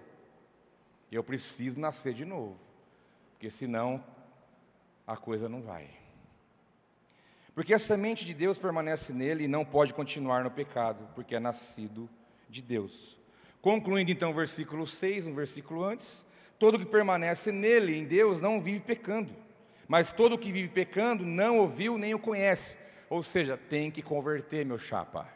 Eu 1.12 1.24
preciso 1.24 1.80
nascer 1.80 2.14
de 2.14 2.26
novo, 2.26 2.58
porque 3.32 3.50
senão 3.50 4.04
a 5.06 5.16
coisa 5.16 5.48
não 5.48 5.62
vai. 5.62 6.07
Porque 7.58 7.74
a 7.74 7.80
semente 7.80 8.24
de 8.24 8.36
Deus 8.36 8.60
permanece 8.60 9.12
nele 9.12 9.46
e 9.46 9.48
não 9.48 9.66
pode 9.66 9.92
continuar 9.92 10.44
no 10.44 10.52
pecado, 10.52 11.10
porque 11.16 11.34
é 11.34 11.40
nascido 11.40 12.08
de 12.48 12.62
Deus. 12.62 13.20
Concluindo 13.64 14.12
então 14.12 14.30
o 14.30 14.34
versículo 14.36 14.86
6, 14.86 15.26
um 15.26 15.34
versículo 15.34 15.84
antes: 15.84 16.24
todo 16.60 16.78
que 16.78 16.86
permanece 16.86 17.52
nele, 17.52 17.98
em 17.98 18.06
Deus, 18.06 18.40
não 18.40 18.62
vive 18.62 18.82
pecando, 18.82 19.36
mas 19.88 20.12
todo 20.12 20.38
que 20.38 20.52
vive 20.52 20.68
pecando 20.68 21.26
não 21.26 21.58
ouviu 21.58 21.98
nem 21.98 22.14
o 22.14 22.20
conhece. 22.20 22.78
Ou 23.10 23.24
seja, 23.24 23.58
tem 23.58 23.90
que 23.90 24.04
converter, 24.04 24.64
meu 24.64 24.78
chapa. 24.78 25.28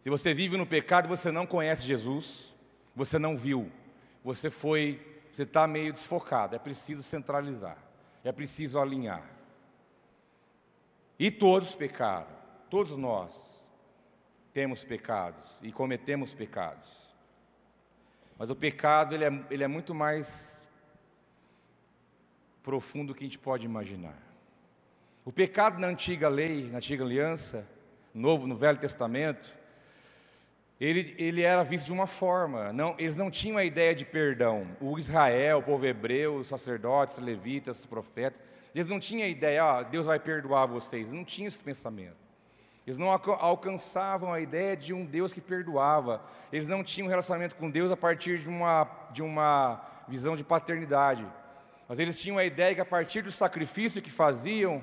Se 0.00 0.08
você 0.08 0.32
vive 0.32 0.56
no 0.56 0.64
pecado, 0.64 1.06
você 1.06 1.30
não 1.30 1.46
conhece 1.46 1.82
Jesus, 1.82 2.54
você 2.96 3.18
não 3.18 3.36
viu, 3.36 3.70
você 4.24 4.48
foi, 4.48 5.20
você 5.30 5.42
está 5.42 5.66
meio 5.66 5.92
desfocado. 5.92 6.56
É 6.56 6.58
preciso 6.58 7.02
centralizar, 7.02 7.76
é 8.24 8.32
preciso 8.32 8.78
alinhar. 8.78 9.31
E 11.18 11.30
todos 11.30 11.74
pecaram, 11.74 12.34
todos 12.68 12.96
nós 12.96 13.52
temos 14.52 14.84
pecados 14.84 15.58
e 15.62 15.72
cometemos 15.72 16.34
pecados. 16.34 16.88
Mas 18.38 18.50
o 18.50 18.56
pecado 18.56 19.14
ele 19.14 19.24
é, 19.24 19.44
ele 19.50 19.64
é 19.64 19.68
muito 19.68 19.94
mais 19.94 20.66
profundo 22.62 23.08
do 23.08 23.14
que 23.14 23.24
a 23.24 23.26
gente 23.26 23.38
pode 23.38 23.64
imaginar. 23.64 24.16
O 25.24 25.32
pecado 25.32 25.78
na 25.78 25.86
antiga 25.86 26.28
lei, 26.28 26.68
na 26.70 26.78
antiga 26.78 27.04
aliança, 27.04 27.66
novo, 28.12 28.46
no 28.46 28.56
Velho 28.56 28.78
Testamento, 28.78 29.54
ele, 30.84 31.14
ele 31.16 31.42
era 31.42 31.62
visto 31.62 31.86
de 31.86 31.92
uma 31.92 32.08
forma, 32.08 32.72
não, 32.72 32.96
eles 32.98 33.14
não 33.14 33.30
tinham 33.30 33.56
a 33.56 33.64
ideia 33.64 33.94
de 33.94 34.04
perdão. 34.04 34.66
O 34.80 34.98
Israel, 34.98 35.58
o 35.58 35.62
povo 35.62 35.86
hebreu, 35.86 36.34
os 36.34 36.48
sacerdotes, 36.48 37.18
levitas, 37.18 37.86
profetas, 37.86 38.42
eles 38.74 38.88
não 38.88 38.98
tinham 38.98 39.24
a 39.24 39.28
ideia, 39.28 39.62
ah, 39.62 39.82
Deus 39.84 40.06
vai 40.06 40.18
perdoar 40.18 40.66
vocês. 40.66 41.02
Eles 41.02 41.12
não 41.12 41.24
tinham 41.24 41.46
esse 41.46 41.62
pensamento. 41.62 42.16
Eles 42.84 42.98
não 42.98 43.10
alcançavam 43.10 44.32
a 44.32 44.40
ideia 44.40 44.76
de 44.76 44.92
um 44.92 45.04
Deus 45.04 45.32
que 45.32 45.40
perdoava. 45.40 46.20
Eles 46.52 46.66
não 46.66 46.82
tinham 46.82 47.06
um 47.06 47.10
relacionamento 47.10 47.54
com 47.54 47.70
Deus 47.70 47.92
a 47.92 47.96
partir 47.96 48.40
de 48.40 48.48
uma, 48.48 48.90
de 49.12 49.22
uma 49.22 49.80
visão 50.08 50.34
de 50.34 50.42
paternidade. 50.42 51.24
Mas 51.88 52.00
eles 52.00 52.20
tinham 52.20 52.38
a 52.38 52.44
ideia 52.44 52.74
que 52.74 52.80
a 52.80 52.84
partir 52.84 53.22
do 53.22 53.30
sacrifício 53.30 54.02
que 54.02 54.10
faziam, 54.10 54.82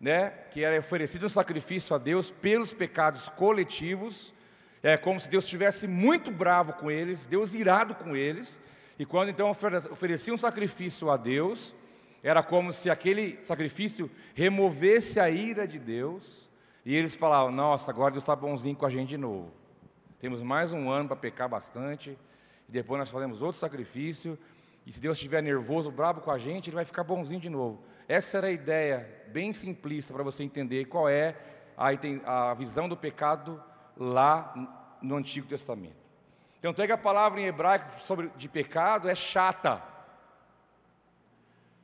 né, 0.00 0.30
que 0.50 0.64
era 0.64 0.78
oferecido 0.78 1.26
um 1.26 1.28
sacrifício 1.28 1.94
a 1.94 1.98
Deus 1.98 2.30
pelos 2.30 2.72
pecados 2.72 3.28
coletivos, 3.28 4.32
é 4.84 4.98
como 4.98 5.18
se 5.18 5.30
Deus 5.30 5.44
estivesse 5.44 5.88
muito 5.88 6.30
bravo 6.30 6.74
com 6.74 6.90
eles, 6.90 7.24
Deus 7.24 7.54
irado 7.54 7.94
com 7.94 8.14
eles, 8.14 8.60
e 8.98 9.06
quando 9.06 9.30
então 9.30 9.50
oferecia 9.50 10.34
um 10.34 10.36
sacrifício 10.36 11.10
a 11.10 11.16
Deus, 11.16 11.74
era 12.22 12.42
como 12.42 12.70
se 12.70 12.90
aquele 12.90 13.42
sacrifício 13.42 14.10
removesse 14.34 15.18
a 15.18 15.30
ira 15.30 15.66
de 15.66 15.78
Deus, 15.78 16.50
e 16.84 16.94
eles 16.94 17.14
falavam: 17.14 17.50
Nossa, 17.50 17.90
agora 17.90 18.10
Deus 18.10 18.22
está 18.22 18.36
bonzinho 18.36 18.76
com 18.76 18.84
a 18.84 18.90
gente 18.90 19.08
de 19.08 19.16
novo. 19.16 19.50
Temos 20.20 20.42
mais 20.42 20.70
um 20.70 20.90
ano 20.90 21.08
para 21.08 21.16
pecar 21.16 21.48
bastante, 21.48 22.10
e 22.68 22.72
depois 22.72 22.98
nós 22.98 23.08
fazemos 23.08 23.40
outro 23.40 23.58
sacrifício, 23.58 24.38
e 24.84 24.92
se 24.92 25.00
Deus 25.00 25.16
estiver 25.16 25.42
nervoso, 25.42 25.90
brabo 25.90 26.20
com 26.20 26.30
a 26.30 26.36
gente, 26.36 26.68
ele 26.68 26.76
vai 26.76 26.84
ficar 26.84 27.04
bonzinho 27.04 27.40
de 27.40 27.48
novo. 27.48 27.82
Essa 28.06 28.36
era 28.36 28.48
a 28.48 28.52
ideia, 28.52 29.24
bem 29.32 29.50
simplista, 29.54 30.12
para 30.12 30.22
você 30.22 30.42
entender 30.42 30.84
qual 30.84 31.08
é 31.08 31.34
a, 31.74 32.50
a 32.50 32.54
visão 32.54 32.86
do 32.86 32.98
pecado 32.98 33.62
lá 33.96 34.52
no 35.00 35.16
Antigo 35.16 35.46
Testamento. 35.46 36.04
Então, 36.58 36.72
pega 36.72 36.94
a 36.94 36.98
palavra 36.98 37.40
em 37.40 37.44
hebraico 37.44 37.86
sobre, 38.04 38.30
de 38.36 38.48
pecado, 38.48 39.08
é 39.08 39.14
chata. 39.14 39.82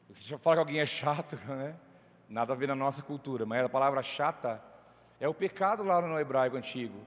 Você 0.08 0.24
já 0.24 0.38
fala 0.38 0.56
que 0.56 0.60
alguém 0.60 0.80
é 0.80 0.86
chato, 0.86 1.36
né? 1.46 1.76
Nada 2.28 2.52
a 2.52 2.56
ver 2.56 2.68
na 2.68 2.74
nossa 2.74 3.02
cultura, 3.02 3.44
mas 3.44 3.64
a 3.64 3.68
palavra 3.68 4.02
chata 4.02 4.62
é 5.18 5.28
o 5.28 5.34
pecado 5.34 5.82
lá 5.82 6.00
no 6.00 6.18
hebraico 6.18 6.56
antigo. 6.56 6.98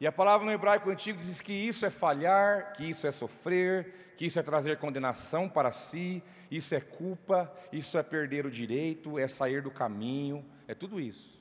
E 0.00 0.06
a 0.06 0.10
palavra 0.10 0.46
no 0.46 0.52
hebraico 0.52 0.88
antigo 0.88 1.20
diz 1.20 1.42
que 1.42 1.52
isso 1.52 1.84
é 1.84 1.90
falhar, 1.90 2.72
que 2.72 2.88
isso 2.88 3.06
é 3.06 3.10
sofrer, 3.10 4.14
que 4.16 4.24
isso 4.24 4.38
é 4.38 4.42
trazer 4.42 4.78
condenação 4.78 5.46
para 5.46 5.70
si, 5.70 6.22
isso 6.50 6.74
é 6.74 6.80
culpa, 6.80 7.52
isso 7.70 7.98
é 7.98 8.02
perder 8.02 8.46
o 8.46 8.50
direito, 8.50 9.18
é 9.18 9.28
sair 9.28 9.62
do 9.62 9.70
caminho, 9.70 10.44
é 10.66 10.74
tudo 10.74 10.98
isso. 10.98 11.38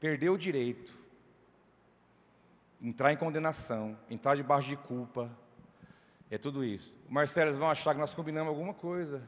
Perder 0.00 0.30
o 0.30 0.36
direito, 0.36 0.92
entrar 2.84 3.12
em 3.14 3.16
condenação, 3.16 3.96
entrar 4.10 4.36
debaixo 4.36 4.68
de 4.68 4.76
culpa, 4.76 5.30
é 6.30 6.36
tudo 6.36 6.62
isso. 6.62 6.94
Marcelo, 7.08 7.48
eles 7.48 7.58
vão 7.58 7.70
achar 7.70 7.94
que 7.94 8.00
nós 8.00 8.14
combinamos 8.14 8.50
alguma 8.50 8.74
coisa. 8.74 9.22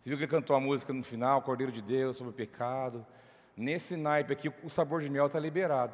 Você 0.00 0.08
viu 0.08 0.16
que 0.16 0.24
ele 0.24 0.30
cantou 0.30 0.54
a 0.54 0.60
música 0.60 0.92
no 0.92 1.02
final, 1.02 1.42
Cordeiro 1.42 1.72
de 1.72 1.82
Deus, 1.82 2.16
sobre 2.16 2.30
o 2.30 2.34
pecado. 2.34 3.04
Nesse 3.56 3.96
naipe 3.96 4.32
aqui, 4.32 4.52
o 4.62 4.70
sabor 4.70 5.00
de 5.00 5.10
mel 5.10 5.26
está 5.26 5.40
liberado. 5.40 5.92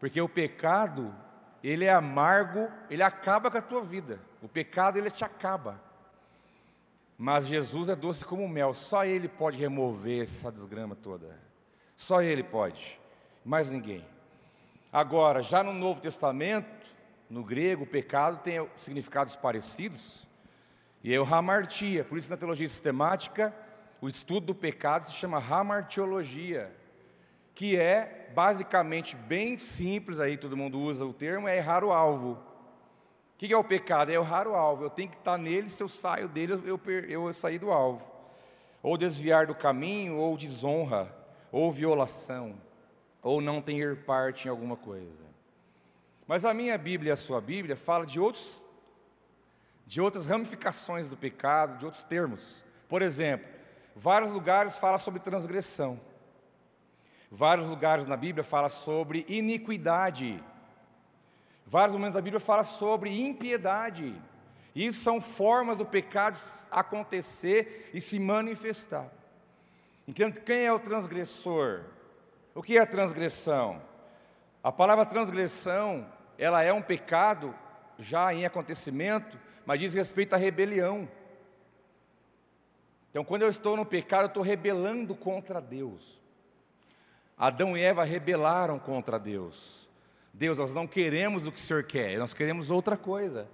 Porque 0.00 0.20
o 0.20 0.28
pecado 0.28 1.14
ele 1.62 1.84
é 1.84 1.92
amargo, 1.92 2.70
ele 2.88 3.02
acaba 3.02 3.50
com 3.50 3.58
a 3.58 3.62
tua 3.62 3.82
vida. 3.82 4.18
O 4.40 4.48
pecado 4.48 4.96
ele 4.96 5.10
te 5.10 5.24
acaba. 5.24 5.82
Mas 7.18 7.46
Jesus 7.46 7.90
é 7.90 7.96
doce 7.96 8.24
como 8.24 8.48
mel, 8.48 8.72
só 8.72 9.04
ele 9.04 9.28
pode 9.28 9.58
remover 9.58 10.22
essa 10.22 10.50
desgrama 10.50 10.94
toda. 10.94 11.38
Só 11.96 12.22
ele 12.22 12.44
pode, 12.44 12.98
mais 13.44 13.68
ninguém. 13.68 14.06
Agora, 14.92 15.42
já 15.42 15.62
no 15.62 15.72
Novo 15.72 16.00
Testamento, 16.00 16.88
no 17.28 17.44
grego, 17.44 17.84
o 17.84 17.86
pecado 17.86 18.38
tem 18.38 18.66
significados 18.78 19.36
parecidos. 19.36 20.26
E 21.04 21.14
é 21.14 21.20
o 21.20 21.24
hamartia, 21.24 22.04
por 22.04 22.16
isso 22.16 22.30
na 22.30 22.36
teologia 22.36 22.68
sistemática, 22.68 23.54
o 24.00 24.08
estudo 24.08 24.46
do 24.46 24.54
pecado 24.54 25.06
se 25.06 25.12
chama 25.12 25.38
hamartiologia, 25.38 26.74
que 27.54 27.76
é 27.76 28.30
basicamente 28.34 29.14
bem 29.14 29.58
simples, 29.58 30.20
aí 30.20 30.36
todo 30.36 30.56
mundo 30.56 30.78
usa 30.78 31.04
o 31.04 31.12
termo, 31.12 31.48
é 31.48 31.58
errar 31.58 31.84
o 31.84 31.92
alvo. 31.92 32.32
O 32.32 32.38
que 33.38 33.52
é 33.52 33.56
o 33.56 33.64
pecado? 33.64 34.10
É 34.10 34.14
errar 34.14 34.48
o 34.48 34.54
alvo. 34.54 34.84
Eu 34.84 34.90
tenho 34.90 35.08
que 35.08 35.16
estar 35.16 35.36
nele, 35.36 35.68
se 35.68 35.82
eu 35.82 35.88
saio 35.88 36.28
dele, 36.28 36.54
eu, 36.64 36.80
eu, 36.86 37.26
eu 37.26 37.34
saí 37.34 37.58
do 37.58 37.70
alvo. 37.70 38.10
Ou 38.82 38.96
desviar 38.96 39.46
do 39.46 39.54
caminho, 39.54 40.16
ou 40.16 40.36
desonra, 40.36 41.14
ou 41.52 41.70
violação, 41.70 42.54
ou 43.22 43.40
não 43.40 43.60
ter 43.60 44.04
parte 44.04 44.46
em 44.46 44.50
alguma 44.50 44.76
coisa. 44.76 45.28
Mas 46.26 46.44
a 46.44 46.52
minha 46.52 46.76
Bíblia 46.76 47.10
e 47.10 47.12
a 47.12 47.16
sua 47.16 47.40
Bíblia 47.40 47.76
fala 47.76 48.04
de 48.04 48.20
outros 48.20 48.62
de 49.86 50.02
outras 50.02 50.28
ramificações 50.28 51.08
do 51.08 51.16
pecado, 51.16 51.78
de 51.78 51.86
outros 51.86 52.02
termos. 52.02 52.62
Por 52.90 53.00
exemplo, 53.00 53.48
vários 53.96 54.30
lugares 54.30 54.76
fala 54.76 54.98
sobre 54.98 55.18
transgressão. 55.18 55.98
Vários 57.30 57.66
lugares 57.66 58.06
na 58.06 58.14
Bíblia 58.14 58.44
fala 58.44 58.68
sobre 58.68 59.24
iniquidade. 59.28 60.44
Vários 61.66 61.94
momentos 61.94 62.14
da 62.14 62.20
Bíblia 62.20 62.38
fala 62.38 62.64
sobre 62.64 63.18
impiedade. 63.18 64.14
Isso 64.74 65.00
são 65.00 65.22
formas 65.22 65.78
do 65.78 65.86
pecado 65.86 66.38
acontecer 66.70 67.90
e 67.94 68.00
se 68.00 68.18
manifestar. 68.18 69.10
Então, 70.06 70.30
quem 70.30 70.66
é 70.66 70.72
o 70.72 70.78
transgressor? 70.78 71.84
O 72.58 72.62
que 72.62 72.76
é 72.76 72.80
a 72.80 72.86
transgressão? 72.86 73.80
A 74.64 74.72
palavra 74.72 75.06
transgressão, 75.06 76.04
ela 76.36 76.60
é 76.60 76.72
um 76.72 76.82
pecado 76.82 77.54
já 78.00 78.34
em 78.34 78.44
acontecimento, 78.44 79.38
mas 79.64 79.78
diz 79.78 79.94
respeito 79.94 80.34
à 80.34 80.36
rebelião. 80.36 81.08
Então, 83.10 83.24
quando 83.24 83.42
eu 83.42 83.48
estou 83.48 83.76
no 83.76 83.86
pecado, 83.86 84.22
eu 84.24 84.26
estou 84.26 84.42
rebelando 84.42 85.14
contra 85.14 85.60
Deus. 85.60 86.20
Adão 87.38 87.76
e 87.76 87.80
Eva 87.80 88.02
rebelaram 88.02 88.76
contra 88.76 89.20
Deus. 89.20 89.88
Deus, 90.34 90.58
nós 90.58 90.74
não 90.74 90.84
queremos 90.84 91.46
o 91.46 91.52
que 91.52 91.60
o 91.60 91.62
Senhor 91.62 91.84
quer, 91.84 92.18
nós 92.18 92.34
queremos 92.34 92.70
outra 92.70 92.96
coisa. 92.96 93.48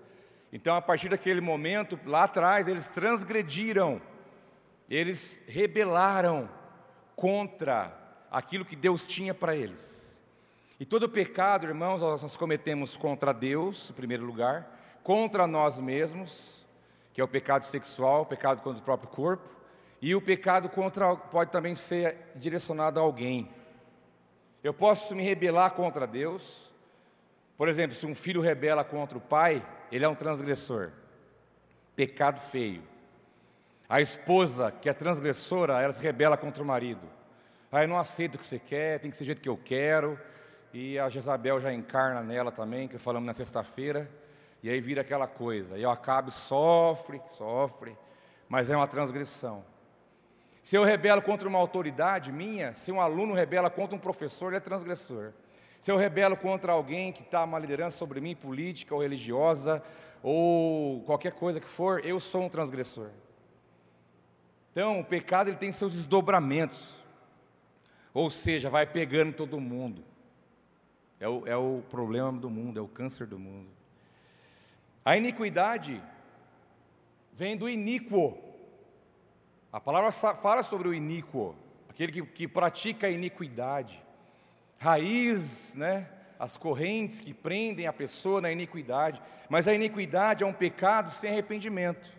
Então, 0.50 0.74
a 0.74 0.80
partir 0.80 1.10
daquele 1.10 1.42
momento, 1.42 2.00
lá 2.06 2.24
atrás, 2.24 2.66
eles 2.66 2.86
transgrediram, 2.86 4.00
eles 4.88 5.44
rebelaram 5.46 6.48
contra 7.14 8.02
aquilo 8.34 8.64
que 8.64 8.74
Deus 8.74 9.06
tinha 9.06 9.32
para 9.32 9.54
eles. 9.54 10.20
E 10.80 10.84
todo 10.84 11.08
pecado, 11.08 11.68
irmãos, 11.68 12.02
nós 12.02 12.36
cometemos 12.36 12.96
contra 12.96 13.32
Deus, 13.32 13.90
em 13.90 13.92
primeiro 13.92 14.24
lugar, 14.24 14.76
contra 15.04 15.46
nós 15.46 15.78
mesmos, 15.78 16.66
que 17.12 17.20
é 17.20 17.24
o 17.24 17.28
pecado 17.28 17.64
sexual, 17.64 18.22
o 18.22 18.26
pecado 18.26 18.60
contra 18.60 18.82
o 18.82 18.84
próprio 18.84 19.08
corpo, 19.08 19.48
e 20.02 20.16
o 20.16 20.20
pecado 20.20 20.68
contra 20.68 21.14
pode 21.14 21.52
também 21.52 21.76
ser 21.76 22.32
direcionado 22.34 22.98
a 22.98 23.04
alguém. 23.04 23.48
Eu 24.64 24.74
posso 24.74 25.14
me 25.14 25.22
rebelar 25.22 25.70
contra 25.70 26.04
Deus. 26.04 26.72
Por 27.56 27.68
exemplo, 27.68 27.94
se 27.94 28.04
um 28.04 28.16
filho 28.16 28.40
rebela 28.40 28.82
contra 28.82 29.16
o 29.16 29.20
pai, 29.20 29.64
ele 29.92 30.04
é 30.04 30.08
um 30.08 30.14
transgressor. 30.14 30.90
Pecado 31.94 32.40
feio. 32.40 32.82
A 33.88 34.00
esposa, 34.00 34.72
que 34.72 34.88
é 34.88 34.92
transgressora, 34.92 35.80
ela 35.80 35.92
se 35.92 36.02
rebela 36.02 36.36
contra 36.36 36.62
o 36.62 36.66
marido. 36.66 37.08
Ah, 37.76 37.82
eu 37.82 37.88
não 37.88 37.98
aceito 37.98 38.36
o 38.36 38.38
que 38.38 38.46
você 38.46 38.56
quer, 38.56 39.00
tem 39.00 39.10
que 39.10 39.16
ser 39.16 39.24
do 39.24 39.26
jeito 39.26 39.40
que 39.42 39.48
eu 39.48 39.56
quero. 39.56 40.16
E 40.72 40.96
a 40.96 41.08
Jezabel 41.08 41.58
já 41.58 41.72
encarna 41.72 42.22
nela 42.22 42.52
também, 42.52 42.86
que 42.86 42.98
falamos 42.98 43.26
na 43.26 43.34
sexta-feira. 43.34 44.08
E 44.62 44.70
aí 44.70 44.80
vira 44.80 45.00
aquela 45.00 45.26
coisa. 45.26 45.76
E 45.76 45.84
o 45.84 45.90
Acabe 45.90 46.30
sofre, 46.30 47.20
sofre, 47.30 47.98
mas 48.48 48.70
é 48.70 48.76
uma 48.76 48.86
transgressão. 48.86 49.64
Se 50.62 50.76
eu 50.76 50.84
rebelo 50.84 51.20
contra 51.20 51.48
uma 51.48 51.58
autoridade 51.58 52.30
minha, 52.30 52.72
se 52.72 52.92
um 52.92 53.00
aluno 53.00 53.34
rebela 53.34 53.68
contra 53.68 53.96
um 53.96 53.98
professor, 53.98 54.50
ele 54.50 54.58
é 54.58 54.60
transgressor. 54.60 55.32
Se 55.80 55.90
eu 55.90 55.96
rebelo 55.96 56.36
contra 56.36 56.70
alguém 56.70 57.10
que 57.10 57.22
está 57.22 57.42
uma 57.42 57.58
liderança 57.58 57.98
sobre 57.98 58.20
mim, 58.20 58.36
política 58.36 58.94
ou 58.94 59.02
religiosa, 59.02 59.82
ou 60.22 61.02
qualquer 61.02 61.32
coisa 61.32 61.58
que 61.58 61.66
for, 61.66 62.06
eu 62.06 62.20
sou 62.20 62.44
um 62.44 62.48
transgressor. 62.48 63.10
Então, 64.70 65.00
o 65.00 65.04
pecado 65.04 65.50
ele 65.50 65.56
tem 65.56 65.72
seus 65.72 65.90
desdobramentos. 65.90 67.02
Ou 68.14 68.30
seja, 68.30 68.70
vai 68.70 68.86
pegando 68.86 69.32
todo 69.32 69.60
mundo. 69.60 70.04
É 71.18 71.28
o, 71.28 71.46
é 71.46 71.56
o 71.56 71.82
problema 71.90 72.32
do 72.32 72.48
mundo, 72.48 72.78
é 72.78 72.82
o 72.82 72.86
câncer 72.86 73.26
do 73.26 73.38
mundo. 73.38 73.68
A 75.04 75.16
iniquidade 75.16 76.00
vem 77.32 77.56
do 77.56 77.68
iníquo. 77.68 78.38
A 79.72 79.80
palavra 79.80 80.12
fala 80.12 80.62
sobre 80.62 80.86
o 80.86 80.94
iníquo, 80.94 81.56
aquele 81.88 82.12
que, 82.12 82.22
que 82.22 82.48
pratica 82.48 83.08
a 83.08 83.10
iniquidade. 83.10 84.00
Raiz, 84.78 85.74
né? 85.74 86.08
As 86.38 86.56
correntes 86.56 87.20
que 87.20 87.34
prendem 87.34 87.86
a 87.86 87.92
pessoa 87.92 88.40
na 88.40 88.52
iniquidade. 88.52 89.20
Mas 89.48 89.66
a 89.66 89.74
iniquidade 89.74 90.44
é 90.44 90.46
um 90.46 90.52
pecado 90.52 91.12
sem 91.12 91.30
arrependimento. 91.30 92.12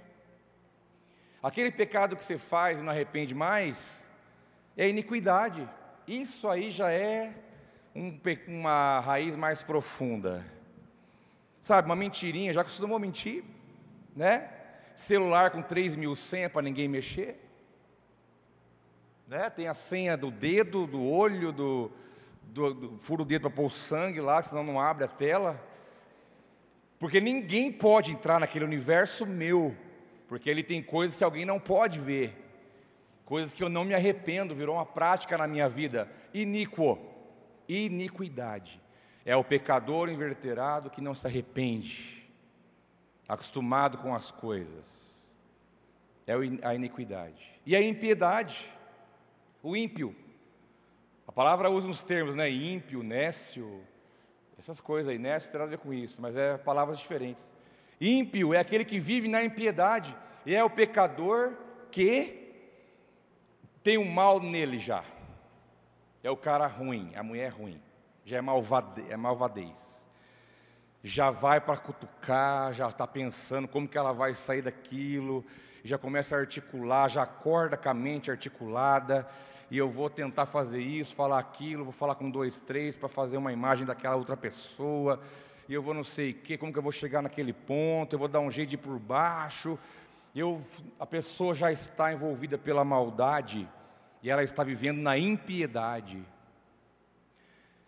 Aquele 1.42 1.72
pecado 1.72 2.16
que 2.18 2.26
você 2.26 2.38
faz 2.38 2.80
e 2.80 2.82
não 2.82 2.92
arrepende 2.92 3.34
mais 3.34 4.10
é 4.76 4.90
iniquidade. 4.90 5.68
Isso 6.08 6.48
aí 6.48 6.70
já 6.70 6.92
é 6.92 7.34
um, 7.96 8.20
uma 8.48 9.00
raiz 9.00 9.36
mais 9.36 9.64
profunda. 9.64 10.46
Sabe, 11.62 11.88
uma 11.88 11.96
mentirinha, 11.96 12.54
já 12.54 12.64
costumou 12.64 13.00
mentir, 13.00 13.44
né? 14.16 14.52
Celular 14.96 15.50
com 15.50 15.62
3 15.62 15.96
mil 15.96 16.16
senhas 16.16 16.52
para 16.52 16.62
ninguém 16.62 16.88
mexer. 16.88 17.42
Né? 19.28 19.50
Tem 19.50 19.68
a 19.68 19.74
senha 19.74 20.16
do 20.16 20.30
dedo, 20.30 20.86
do 20.86 21.04
olho, 21.04 21.52
do, 21.52 21.92
do, 22.44 22.74
do 22.74 22.98
furo 23.00 23.24
o 23.24 23.26
dedo 23.26 23.42
para 23.42 23.50
pôr 23.50 23.66
o 23.66 23.72
sangue 23.72 24.22
lá, 24.22 24.44
senão 24.44 24.64
não 24.64 24.80
abre 24.80 25.06
a 25.06 25.08
tela. 25.08 25.60
Porque 27.00 27.20
ninguém 27.20 27.72
pode 27.72 28.12
entrar 28.12 28.40
naquele 28.40 28.64
universo 28.64 29.26
meu, 29.26 29.76
porque 30.28 30.50
ele 30.50 30.64
tem 30.64 30.84
coisas 30.84 31.18
que 31.18 31.24
alguém 31.24 31.46
não 31.46 31.60
pode 31.60 32.00
ver, 32.00 32.45
coisas 33.26 33.54
que 33.54 33.64
eu 33.64 33.70
não 33.70 33.84
me 33.84 33.94
arrependo, 33.94 34.56
virou 34.56 34.76
uma 34.76 34.86
prática 34.86 35.38
na 35.38 35.48
minha 35.48 35.68
vida. 35.68 36.10
Iníquo, 36.34 37.00
iniquidade. 37.68 38.80
É 39.26 39.36
o 39.36 39.44
pecador 39.44 40.10
inverterado 40.10 40.90
que 40.90 41.02
não 41.02 41.16
se 41.16 41.26
arrepende, 41.26 42.30
acostumado 43.28 43.98
com 43.98 44.14
as 44.14 44.30
coisas. 44.30 45.36
É 46.28 46.34
a 46.64 46.76
iniquidade. 46.76 47.60
E 47.66 47.76
a 47.76 47.82
impiedade, 47.82 48.72
o 49.64 49.76
ímpio. 49.76 50.16
A 51.28 51.32
palavra 51.32 51.70
usa 51.72 51.88
uns 51.88 52.04
termos, 52.04 52.36
né? 52.36 52.50
Ímpio, 52.50 53.02
nécio, 53.02 53.84
essas 54.58 54.80
coisas 54.80 55.12
aí. 55.12 55.18
Nécio 55.18 55.52
tem 55.52 55.60
nada 55.60 55.70
a 55.74 55.76
ver 55.76 55.82
com 55.82 55.92
isso, 55.92 56.22
mas 56.22 56.36
é 56.36 56.58
palavras 56.58 57.00
diferentes. 57.00 57.52
Ímpio 58.00 58.54
é 58.54 58.60
aquele 58.60 58.86
que 58.86 59.00
vive 59.00 59.28
na 59.28 59.44
impiedade, 59.44 60.16
e 60.46 60.54
é 60.54 60.64
o 60.64 60.70
pecador 60.70 61.58
que 61.90 62.45
tem 63.86 64.00
um 64.00 64.12
mal 64.12 64.40
nele 64.40 64.80
já. 64.80 65.04
É 66.24 66.32
o 66.32 66.36
cara 66.36 66.66
ruim, 66.66 67.14
a 67.16 67.22
mulher 67.22 67.50
ruim 67.50 67.80
já 68.26 68.38
é, 68.38 68.42
malvade, 68.42 69.04
é 69.08 69.16
malvadez. 69.16 70.10
Já 71.04 71.30
vai 71.30 71.62
para 71.62 71.78
cutucar, 71.78 72.74
já 72.74 72.90
está 72.90 73.06
pensando 73.06 73.68
como 73.68 73.88
que 73.88 73.96
ela 73.96 74.12
vai 74.12 74.34
sair 74.34 74.64
daquilo, 74.64 75.46
já 75.84 76.00
começa 76.00 76.36
a 76.36 76.40
articular, 76.40 77.08
já 77.08 77.22
acorda 77.22 77.78
com 77.78 77.88
a 77.88 77.94
mente 77.94 78.32
articulada, 78.32 79.28
e 79.70 79.78
eu 79.78 79.88
vou 79.88 80.10
tentar 80.10 80.48
fazer 80.48 80.82
isso, 80.82 81.14
falar 81.14 81.38
aquilo, 81.38 81.84
vou 81.84 81.94
falar 81.94 82.16
com 82.16 82.28
dois, 82.28 82.60
três 82.60 82.98
para 82.98 83.08
fazer 83.08 83.38
uma 83.38 83.54
imagem 83.54 83.86
daquela 83.86 84.16
outra 84.16 84.36
pessoa, 84.36 85.22
e 85.70 85.76
eu 85.76 85.84
vou 85.84 85.94
não 85.94 86.04
sei 86.04 86.32
o 86.32 86.34
que, 86.34 86.58
como 86.58 86.74
que 86.74 86.80
eu 86.80 86.84
vou 86.84 86.92
chegar 86.92 87.22
naquele 87.22 87.54
ponto, 87.54 88.14
eu 88.14 88.20
vou 88.20 88.28
dar 88.28 88.40
um 88.40 88.50
jeito 88.50 88.70
de 88.70 88.76
ir 88.78 88.80
por 88.80 88.98
baixo. 88.98 89.78
Eu, 90.36 90.62
a 91.00 91.06
pessoa 91.06 91.54
já 91.54 91.72
está 91.72 92.12
envolvida 92.12 92.58
pela 92.58 92.84
maldade 92.84 93.68
e 94.22 94.30
ela 94.30 94.44
está 94.44 94.66
vivendo 94.66 95.00
na 95.00 95.18
impiedade. 95.18 96.22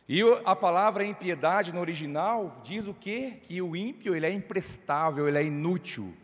E 0.07 0.21
a 0.45 0.55
palavra 0.55 1.03
impiedade 1.03 1.73
no 1.73 1.81
original 1.81 2.61
diz 2.63 2.87
o 2.87 2.93
quê? 2.93 3.41
Que 3.43 3.61
o 3.61 3.75
ímpio 3.75 4.15
ele 4.15 4.25
é 4.25 4.31
imprestável, 4.31 5.27
ele 5.27 5.37
é 5.37 5.43
inútil. 5.43 6.15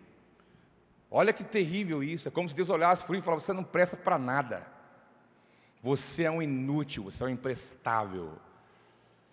Olha 1.12 1.34
que 1.34 1.44
terrível 1.44 2.02
isso. 2.02 2.30
É 2.30 2.32
como 2.32 2.48
se 2.48 2.56
Deus 2.56 2.70
olhasse 2.70 3.04
para 3.04 3.12
mim 3.12 3.20
e 3.20 3.22
falasse: 3.22 3.48
você 3.48 3.54
não 3.54 3.64
presta 3.64 3.98
para 3.98 4.18
nada. 4.18 4.66
Você 5.82 6.24
é 6.24 6.32
um 6.32 6.42
inútil, 6.42 7.04
você 7.04 7.24
é 7.24 7.28
um 7.28 7.30
imprestável. 7.30 8.32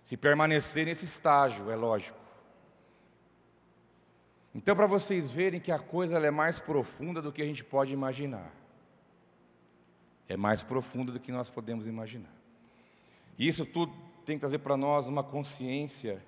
Se 0.03 0.17
permanecer 0.17 0.85
nesse 0.85 1.05
estágio, 1.05 1.71
é 1.71 1.75
lógico. 1.77 2.20
Então, 4.61 4.75
para 4.75 4.85
vocês 4.85 5.31
verem 5.31 5.59
que 5.59 5.71
a 5.71 5.79
coisa 5.79 6.19
é 6.19 6.29
mais 6.29 6.59
profunda 6.59 7.19
do 7.19 7.31
que 7.31 7.41
a 7.41 7.45
gente 7.45 7.63
pode 7.63 7.91
imaginar. 7.91 8.53
É 10.29 10.37
mais 10.37 10.61
profunda 10.61 11.11
do 11.11 11.19
que 11.19 11.31
nós 11.31 11.49
podemos 11.49 11.87
imaginar. 11.87 12.29
E 13.39 13.47
isso 13.47 13.65
tudo 13.65 13.91
tem 14.23 14.35
que 14.35 14.41
trazer 14.41 14.59
para 14.59 14.77
nós 14.77 15.07
uma 15.07 15.23
consciência 15.23 16.23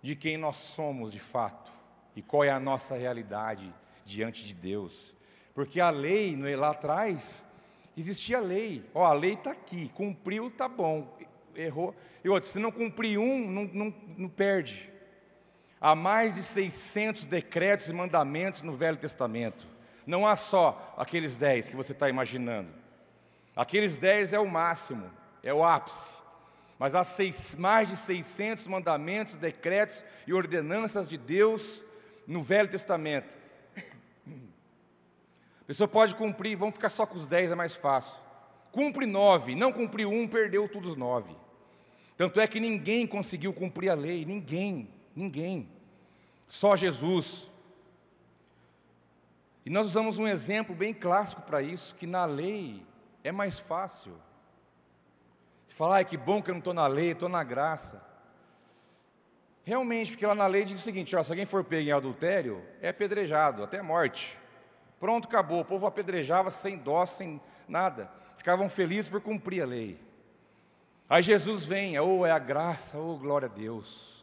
de 0.00 0.14
quem 0.14 0.36
nós 0.36 0.54
somos 0.54 1.10
de 1.10 1.18
fato 1.18 1.72
e 2.14 2.22
qual 2.22 2.44
é 2.44 2.50
a 2.50 2.60
nossa 2.60 2.96
realidade 2.96 3.74
diante 4.06 4.46
de 4.46 4.54
Deus. 4.54 5.16
Porque 5.52 5.80
a 5.80 5.90
lei, 5.90 6.36
lá 6.54 6.70
atrás, 6.70 7.44
existia 7.96 8.38
lei. 8.38 8.88
Ó, 8.94 9.04
a 9.04 9.12
lei 9.12 9.32
está 9.32 9.50
aqui, 9.50 9.90
cumpriu, 9.96 10.48
tá 10.48 10.68
bom. 10.68 11.12
Errou. 11.56 11.92
E 12.22 12.28
outro, 12.28 12.48
se 12.48 12.60
não 12.60 12.70
cumprir 12.70 13.18
um, 13.18 13.50
não, 13.50 13.64
não, 13.64 13.94
não 14.16 14.28
perde. 14.28 14.96
Há 15.80 15.94
mais 15.94 16.34
de 16.34 16.42
600 16.42 17.26
decretos 17.26 17.88
e 17.88 17.92
mandamentos 17.92 18.62
no 18.62 18.72
Velho 18.72 18.96
Testamento. 18.96 19.66
Não 20.06 20.26
há 20.26 20.34
só 20.34 20.94
aqueles 20.96 21.36
10 21.36 21.68
que 21.68 21.76
você 21.76 21.92
está 21.92 22.08
imaginando. 22.08 22.70
Aqueles 23.54 23.98
10 23.98 24.32
é 24.32 24.40
o 24.40 24.48
máximo, 24.48 25.10
é 25.42 25.52
o 25.52 25.64
ápice. 25.64 26.16
Mas 26.78 26.94
há 26.94 27.02
seis, 27.02 27.54
mais 27.56 27.88
de 27.88 27.96
600 27.96 28.66
mandamentos, 28.68 29.36
decretos 29.36 30.04
e 30.26 30.32
ordenanças 30.32 31.08
de 31.08 31.18
Deus 31.18 31.84
no 32.26 32.42
Velho 32.42 32.68
Testamento. 32.68 33.28
A 35.60 35.64
pessoa 35.66 35.88
pode 35.88 36.14
cumprir, 36.14 36.56
vamos 36.56 36.74
ficar 36.74 36.88
só 36.88 37.04
com 37.04 37.16
os 37.16 37.26
10, 37.26 37.50
é 37.50 37.54
mais 37.54 37.74
fácil. 37.74 38.18
Cumpre 38.70 39.06
nove, 39.06 39.54
não 39.54 39.72
cumpriu 39.72 40.10
um, 40.10 40.26
perdeu 40.26 40.68
todos 40.68 40.92
os 40.92 40.96
nove. 40.96 41.34
Tanto 42.16 42.40
é 42.40 42.46
que 42.46 42.60
ninguém 42.60 43.06
conseguiu 43.06 43.52
cumprir 43.52 43.90
a 43.90 43.94
lei, 43.94 44.24
ninguém, 44.24 44.88
ninguém. 45.18 45.68
Só 46.48 46.76
Jesus. 46.76 47.50
E 49.66 49.70
nós 49.70 49.86
usamos 49.88 50.18
um 50.18 50.26
exemplo 50.26 50.74
bem 50.74 50.94
clássico 50.94 51.42
para 51.42 51.60
isso, 51.60 51.94
que 51.94 52.06
na 52.06 52.24
lei 52.24 52.86
é 53.22 53.32
mais 53.32 53.58
fácil. 53.58 54.12
Você 55.66 55.74
fala, 55.74 55.96
ai 55.96 56.04
que 56.04 56.16
bom 56.16 56.40
que 56.40 56.50
eu 56.50 56.54
não 56.54 56.60
estou 56.60 56.72
na 56.72 56.86
lei, 56.86 57.10
estou 57.10 57.28
na 57.28 57.44
graça. 57.44 58.02
Realmente, 59.64 60.12
porque 60.12 60.26
lá 60.26 60.34
na 60.34 60.46
lei 60.46 60.64
diz 60.64 60.80
o 60.80 60.82
seguinte: 60.82 61.14
ó, 61.14 61.22
se 61.22 61.30
alguém 61.30 61.44
for 61.44 61.62
pego 61.62 61.86
em 61.86 61.92
adultério, 61.92 62.64
é 62.80 62.88
apedrejado, 62.88 63.62
até 63.62 63.82
morte. 63.82 64.38
Pronto, 64.98 65.28
acabou. 65.28 65.60
O 65.60 65.64
povo 65.64 65.86
apedrejava 65.86 66.50
sem 66.50 66.78
dó, 66.78 67.04
sem 67.04 67.38
nada. 67.68 68.10
Ficavam 68.38 68.70
felizes 68.70 69.10
por 69.10 69.20
cumprir 69.20 69.62
a 69.62 69.66
lei. 69.66 70.00
Aí 71.06 71.22
Jesus 71.22 71.66
vem, 71.66 71.98
ou 71.98 72.20
oh, 72.20 72.26
é 72.26 72.30
a 72.30 72.38
graça, 72.38 72.96
ou 72.96 73.14
oh, 73.14 73.18
glória 73.18 73.46
a 73.46 73.50
Deus. 73.50 74.17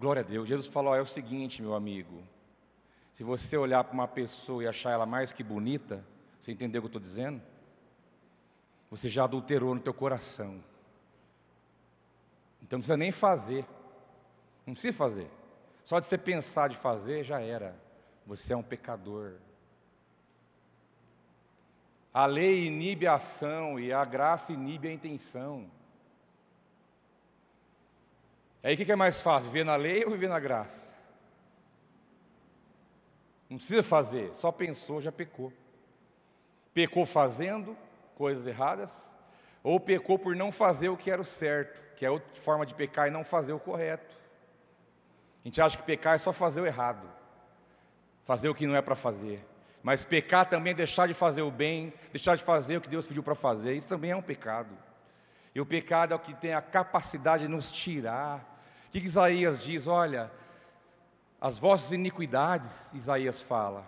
Glória 0.00 0.20
a 0.20 0.24
Deus. 0.24 0.48
Jesus 0.48 0.66
falou: 0.66 0.94
oh, 0.94 0.96
é 0.96 1.02
o 1.02 1.06
seguinte, 1.06 1.60
meu 1.60 1.74
amigo. 1.74 2.24
Se 3.12 3.22
você 3.22 3.58
olhar 3.58 3.84
para 3.84 3.92
uma 3.92 4.08
pessoa 4.08 4.64
e 4.64 4.66
achar 4.66 4.92
ela 4.92 5.04
mais 5.04 5.30
que 5.30 5.44
bonita, 5.44 6.02
você 6.40 6.52
entendeu 6.52 6.78
o 6.78 6.82
que 6.82 6.86
eu 6.86 6.88
estou 6.98 7.02
dizendo? 7.02 7.42
Você 8.90 9.10
já 9.10 9.24
adulterou 9.24 9.74
no 9.74 9.80
teu 9.80 9.92
coração. 9.92 10.64
Então 12.62 12.78
não 12.78 12.80
precisa 12.80 12.96
nem 12.96 13.12
fazer. 13.12 13.66
Não 14.66 14.72
precisa 14.72 14.96
fazer. 14.96 15.30
Só 15.84 16.00
de 16.00 16.06
você 16.06 16.16
pensar 16.16 16.68
de 16.68 16.78
fazer 16.78 17.22
já 17.22 17.38
era. 17.38 17.76
Você 18.26 18.54
é 18.54 18.56
um 18.56 18.62
pecador. 18.62 19.34
A 22.14 22.24
lei 22.24 22.64
inibe 22.64 23.06
a 23.06 23.14
ação 23.16 23.78
e 23.78 23.92
a 23.92 24.02
graça 24.06 24.50
inibe 24.50 24.88
a 24.88 24.92
intenção. 24.92 25.70
Aí 28.62 28.74
o 28.74 28.76
que 28.76 28.92
é 28.92 28.96
mais 28.96 29.20
fácil, 29.20 29.50
viver 29.50 29.64
na 29.64 29.76
lei 29.76 30.04
ou 30.04 30.10
viver 30.10 30.28
na 30.28 30.38
graça? 30.38 30.94
Não 33.48 33.56
precisa 33.56 33.82
fazer, 33.82 34.34
só 34.34 34.52
pensou, 34.52 35.00
já 35.00 35.10
pecou. 35.10 35.52
Pecou 36.72 37.04
fazendo 37.04 37.76
coisas 38.14 38.46
erradas, 38.46 38.92
ou 39.62 39.80
pecou 39.80 40.18
por 40.18 40.36
não 40.36 40.52
fazer 40.52 40.88
o 40.88 40.96
que 40.96 41.10
era 41.10 41.20
o 41.20 41.24
certo, 41.24 41.82
que 41.96 42.04
é 42.04 42.10
outra 42.10 42.28
forma 42.40 42.64
de 42.64 42.74
pecar 42.74 43.08
e 43.08 43.10
não 43.10 43.24
fazer 43.24 43.52
o 43.52 43.58
correto. 43.58 44.16
A 45.42 45.48
gente 45.48 45.60
acha 45.60 45.76
que 45.76 45.82
pecar 45.82 46.14
é 46.14 46.18
só 46.18 46.32
fazer 46.32 46.60
o 46.60 46.66
errado, 46.66 47.10
fazer 48.24 48.48
o 48.48 48.54
que 48.54 48.66
não 48.66 48.76
é 48.76 48.82
para 48.82 48.94
fazer. 48.94 49.44
Mas 49.82 50.04
pecar 50.04 50.46
também 50.46 50.72
é 50.72 50.76
deixar 50.76 51.08
de 51.08 51.14
fazer 51.14 51.42
o 51.42 51.50
bem, 51.50 51.92
deixar 52.12 52.36
de 52.36 52.44
fazer 52.44 52.76
o 52.76 52.80
que 52.80 52.88
Deus 52.88 53.06
pediu 53.06 53.22
para 53.22 53.34
fazer, 53.34 53.74
isso 53.74 53.88
também 53.88 54.10
é 54.10 54.16
um 54.16 54.22
pecado. 54.22 54.76
E 55.54 55.60
o 55.60 55.66
pecado 55.66 56.12
é 56.12 56.14
o 56.14 56.18
que 56.18 56.34
tem 56.34 56.54
a 56.54 56.62
capacidade 56.62 57.44
de 57.44 57.48
nos 57.48 57.70
tirar. 57.70 58.49
O 58.90 58.92
que 58.92 58.98
Isaías 58.98 59.62
diz? 59.62 59.86
Olha, 59.86 60.32
as 61.40 61.60
vossas 61.60 61.92
iniquidades, 61.92 62.92
Isaías 62.92 63.40
fala, 63.40 63.86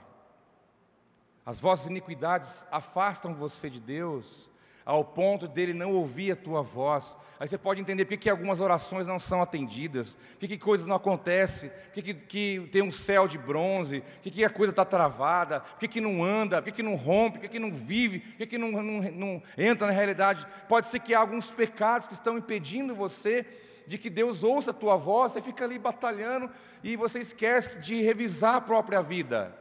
as 1.45 1.59
vossas 1.59 1.89
iniquidades 1.89 2.69
afastam 2.71 3.35
você 3.35 3.69
de 3.69 3.81
Deus, 3.81 4.49
ao 4.85 5.05
ponto 5.05 5.49
dele 5.49 5.75
não 5.75 5.91
ouvir 5.91 6.31
a 6.31 6.37
tua 6.37 6.63
voz. 6.63 7.17
Aí 7.41 7.49
você 7.49 7.59
pode 7.59 7.81
entender 7.81 8.05
por 8.05 8.17
que 8.17 8.31
algumas 8.31 8.61
orações 8.61 9.05
não 9.05 9.19
são 9.19 9.43
atendidas, 9.43 10.17
por 10.39 10.49
que 10.49 10.57
coisas 10.57 10.87
não 10.87 10.95
acontecem, 10.95 11.73
por 11.93 12.01
que, 12.01 12.15
que 12.15 12.69
tem 12.71 12.83
um 12.83 12.93
céu 12.93 13.27
de 13.27 13.39
bronze, 13.39 14.05
por 14.23 14.31
que 14.31 14.45
a 14.45 14.51
coisa 14.51 14.71
está 14.71 14.85
travada, 14.85 15.59
por 15.81 15.89
que 15.89 16.01
não 16.01 16.23
anda, 16.23 16.63
por 16.63 16.73
que 16.73 16.83
não 16.83 16.95
rompe, 16.95 17.41
por 17.41 17.49
que 17.49 17.59
não 17.59 17.73
vive, 17.73 18.21
por 18.21 18.47
que 18.47 18.57
não, 18.57 18.71
não, 18.71 19.03
não 19.11 19.43
entra 19.59 19.89
na 19.89 19.93
realidade. 19.93 20.47
Pode 20.69 20.87
ser 20.87 21.01
que 21.01 21.13
há 21.13 21.19
alguns 21.19 21.51
pecados 21.51 22.07
que 22.07 22.15
estão 22.15 22.39
impedindo 22.39 22.95
você 22.95 23.45
de 23.87 23.99
que 23.99 24.11
Deus 24.11 24.43
ouça 24.43 24.71
a 24.71 24.75
tua 24.75 24.97
voz, 24.97 25.33
você 25.33 25.41
fica 25.41 25.65
ali 25.65 25.79
batalhando 25.79 26.51
e 26.83 26.97
você 26.97 27.21
esquece 27.21 27.79
de 27.79 28.01
revisar 28.01 28.57
a 28.57 28.61
própria 28.61 29.03
vida. 29.03 29.57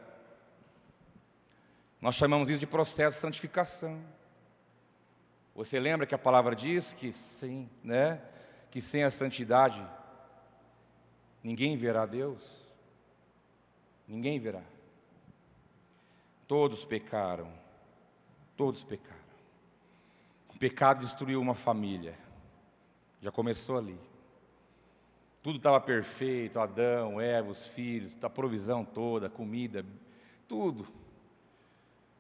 Nós 2.00 2.16
chamamos 2.16 2.50
isso 2.50 2.60
de 2.60 2.68
processo 2.68 3.18
de 3.18 3.22
santificação. 3.22 4.02
Você 5.54 5.80
lembra 5.80 6.08
que 6.08 6.16
a 6.16 6.18
palavra 6.18 6.56
diz 6.56 6.94
que 6.94 7.12
sim, 7.12 7.70
né? 7.84 8.22
Que 8.72 8.82
sem 8.82 9.04
a 9.04 9.12
santidade 9.12 9.86
ninguém 11.44 11.78
verá 11.78 12.06
Deus? 12.06 12.62
Ninguém 14.08 14.40
verá. 14.40 14.64
Todos 16.48 16.84
pecaram. 16.84 17.52
Todos 18.58 18.84
pecaram. 18.84 19.22
O 20.50 20.58
pecado 20.58 21.00
destruiu 21.00 21.40
uma 21.40 21.56
família. 21.56 22.18
Já 23.22 23.32
começou 23.32 23.78
ali. 23.78 23.98
Tudo 25.44 25.58
estava 25.58 25.82
perfeito, 25.82 26.60
Adão, 26.60 27.20
Eva, 27.20 27.50
os 27.50 27.66
filhos, 27.66 28.16
a 28.22 28.30
provisão 28.30 28.86
toda, 28.86 29.26
a 29.26 29.30
comida, 29.30 29.84
tudo. 30.48 30.88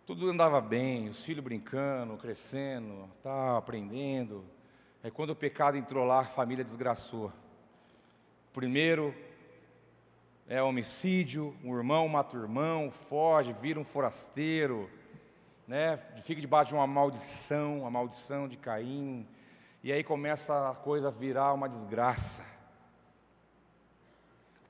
Tudo 0.07 0.27
andava 0.27 0.59
bem, 0.59 1.07
os 1.07 1.23
filhos 1.23 1.43
brincando, 1.43 2.17
crescendo, 2.17 3.07
tá, 3.21 3.57
aprendendo. 3.57 4.43
É 5.03 5.11
quando 5.11 5.29
o 5.29 5.35
pecado 5.35 5.77
entrou 5.77 6.03
lá, 6.03 6.21
a 6.21 6.25
família 6.25 6.63
desgraçou. 6.63 7.31
Primeiro 8.53 9.13
é 10.47 10.61
homicídio, 10.61 11.55
um 11.63 11.77
irmão 11.77 12.09
mata 12.09 12.35
o 12.35 12.41
irmão, 12.41 12.89
foge, 12.89 13.53
vira 13.53 13.79
um 13.79 13.85
forasteiro, 13.85 14.89
né? 15.67 15.95
fica 16.23 16.41
debaixo 16.41 16.69
de 16.69 16.75
uma 16.75 16.87
maldição, 16.87 17.85
a 17.85 17.89
maldição 17.91 18.47
de 18.47 18.57
Caim. 18.57 19.27
E 19.83 19.91
aí 19.91 20.03
começa 20.03 20.71
a 20.71 20.75
coisa 20.75 21.09
a 21.09 21.11
virar 21.11 21.53
uma 21.53 21.69
desgraça. 21.69 22.50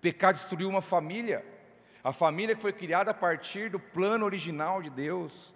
O 0.02 0.10
pecado 0.12 0.34
destruiu 0.34 0.68
uma 0.68 0.82
família, 0.82 1.46
a 2.04 2.12
família 2.12 2.56
que 2.56 2.62
foi 2.62 2.74
criada 2.74 3.12
a 3.12 3.14
partir 3.14 3.70
do 3.70 3.80
plano 3.80 4.26
original 4.26 4.82
de 4.82 4.90
Deus. 4.90 5.54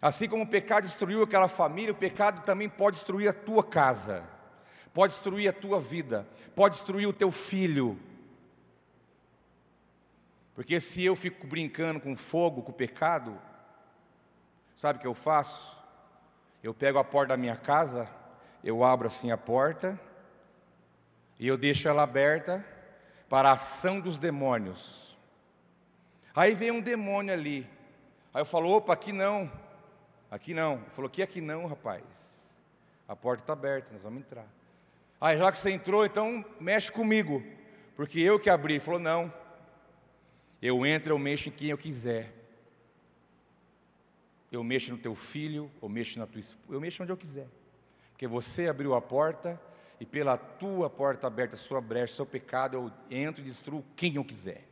Assim 0.00 0.28
como 0.28 0.44
o 0.44 0.48
pecado 0.48 0.84
destruiu 0.84 1.24
aquela 1.24 1.48
família, 1.48 1.90
o 1.90 1.96
pecado 1.96 2.44
também 2.44 2.68
pode 2.68 2.94
destruir 2.94 3.26
a 3.26 3.32
tua 3.32 3.64
casa, 3.64 4.22
pode 4.92 5.14
destruir 5.14 5.48
a 5.48 5.52
tua 5.52 5.80
vida, 5.80 6.24
pode 6.54 6.76
destruir 6.76 7.08
o 7.08 7.12
teu 7.12 7.32
filho. 7.32 7.98
Porque 10.54 10.78
se 10.78 11.04
eu 11.04 11.16
fico 11.16 11.44
brincando 11.44 11.98
com 11.98 12.14
fogo, 12.14 12.62
com 12.62 12.70
o 12.70 12.76
pecado, 12.76 13.36
sabe 14.76 14.98
o 14.98 15.02
que 15.02 15.08
eu 15.08 15.14
faço? 15.14 15.76
Eu 16.62 16.72
pego 16.72 17.00
a 17.00 17.02
porta 17.02 17.30
da 17.30 17.36
minha 17.36 17.56
casa, 17.56 18.08
eu 18.62 18.84
abro 18.84 19.08
assim 19.08 19.32
a 19.32 19.36
porta, 19.36 19.98
e 21.40 21.48
eu 21.48 21.58
deixo 21.58 21.88
ela 21.88 22.04
aberta, 22.04 22.64
para 23.34 23.48
a 23.48 23.52
ação 23.54 23.98
dos 23.98 24.16
demônios. 24.16 25.18
Aí 26.36 26.54
vem 26.54 26.70
um 26.70 26.80
demônio 26.80 27.34
ali. 27.34 27.68
Aí 28.32 28.42
eu 28.42 28.46
falo, 28.46 28.70
opa, 28.70 28.92
aqui 28.92 29.12
não. 29.12 29.50
Aqui 30.30 30.54
não. 30.54 30.74
Ele 30.74 30.90
falou, 30.90 31.10
que 31.10 31.20
aqui 31.20 31.40
não, 31.40 31.66
rapaz. 31.66 32.04
A 33.08 33.16
porta 33.16 33.42
está 33.42 33.52
aberta, 33.52 33.92
nós 33.92 34.04
vamos 34.04 34.20
entrar. 34.20 34.46
Aí 35.20 35.36
já 35.36 35.50
que 35.50 35.58
você 35.58 35.72
entrou, 35.72 36.06
então 36.06 36.44
mexe 36.60 36.92
comigo. 36.92 37.42
Porque 37.96 38.20
eu 38.20 38.38
que 38.38 38.48
abri. 38.48 38.74
Ele 38.74 38.80
falou, 38.80 39.00
não. 39.00 39.34
Eu 40.62 40.86
entro, 40.86 41.12
eu 41.12 41.18
mexo 41.18 41.48
em 41.48 41.52
quem 41.52 41.70
eu 41.70 41.78
quiser. 41.78 42.32
Eu 44.52 44.62
mexo 44.62 44.92
no 44.92 44.98
teu 44.98 45.16
filho, 45.16 45.68
eu 45.82 45.88
mexo 45.88 46.20
na 46.20 46.26
tua 46.28 46.38
esposa, 46.38 46.72
eu 46.72 46.80
mexo 46.80 47.02
onde 47.02 47.10
eu 47.10 47.16
quiser. 47.16 47.48
Porque 48.12 48.28
você 48.28 48.68
abriu 48.68 48.94
a 48.94 49.02
porta 49.02 49.60
e 50.00 50.06
pela 50.06 50.36
tua 50.36 50.90
porta 50.90 51.26
aberta, 51.26 51.56
sua 51.56 51.80
brecha, 51.80 52.14
seu 52.14 52.26
pecado, 52.26 52.76
eu 52.76 52.92
entro 53.10 53.42
e 53.42 53.46
destruo 53.46 53.84
quem 53.96 54.16
eu 54.16 54.24
quiser. 54.24 54.64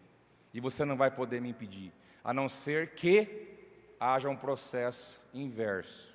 E 0.53 0.61
você 0.61 0.85
não 0.85 0.97
vai 0.97 1.11
poder 1.11 1.41
me 1.41 1.51
impedir, 1.51 1.93
a 2.23 2.35
não 2.35 2.49
ser 2.49 2.95
que 2.95 3.49
haja 3.99 4.29
um 4.29 4.37
processo 4.37 5.21
inverso. 5.33 6.13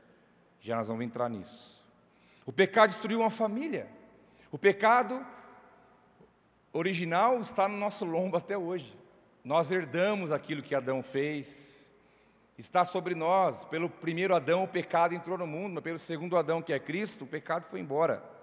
Já 0.60 0.76
nós 0.76 0.88
vamos 0.88 1.06
entrar 1.06 1.30
nisso. 1.30 1.84
O 2.46 2.52
pecado 2.52 2.90
destruiu 2.90 3.22
uma 3.22 3.30
família. 3.30 3.88
O 4.52 4.58
pecado 4.58 5.26
original 6.74 7.42
está 7.42 7.68
no 7.68 7.78
nosso 7.78 8.06
lombo 8.06 8.38
até 8.38 8.58
hoje. 8.58 8.96
Nós 9.44 9.72
herdamos 9.72 10.32
aquilo 10.32 10.62
que 10.62 10.76
Adão 10.76 11.02
fez, 11.02 11.90
está 12.58 12.84
sobre 12.84 13.16
nós. 13.16 13.64
Pelo 13.66 13.90
primeiro 13.90 14.36
Adão, 14.36 14.64
o 14.64 14.68
pecado 14.68 15.16
entrou 15.16 15.38
no 15.38 15.48
mundo, 15.48 15.76
mas 15.76 15.84
pelo 15.84 16.00
segundo 16.00 16.38
Adão, 16.38 16.62
que 16.62 16.74
é 16.74 16.80
Cristo, 16.80 17.24
o 17.24 17.28
pecado 17.28 17.66
foi 17.66 17.80
embora. 17.80 18.37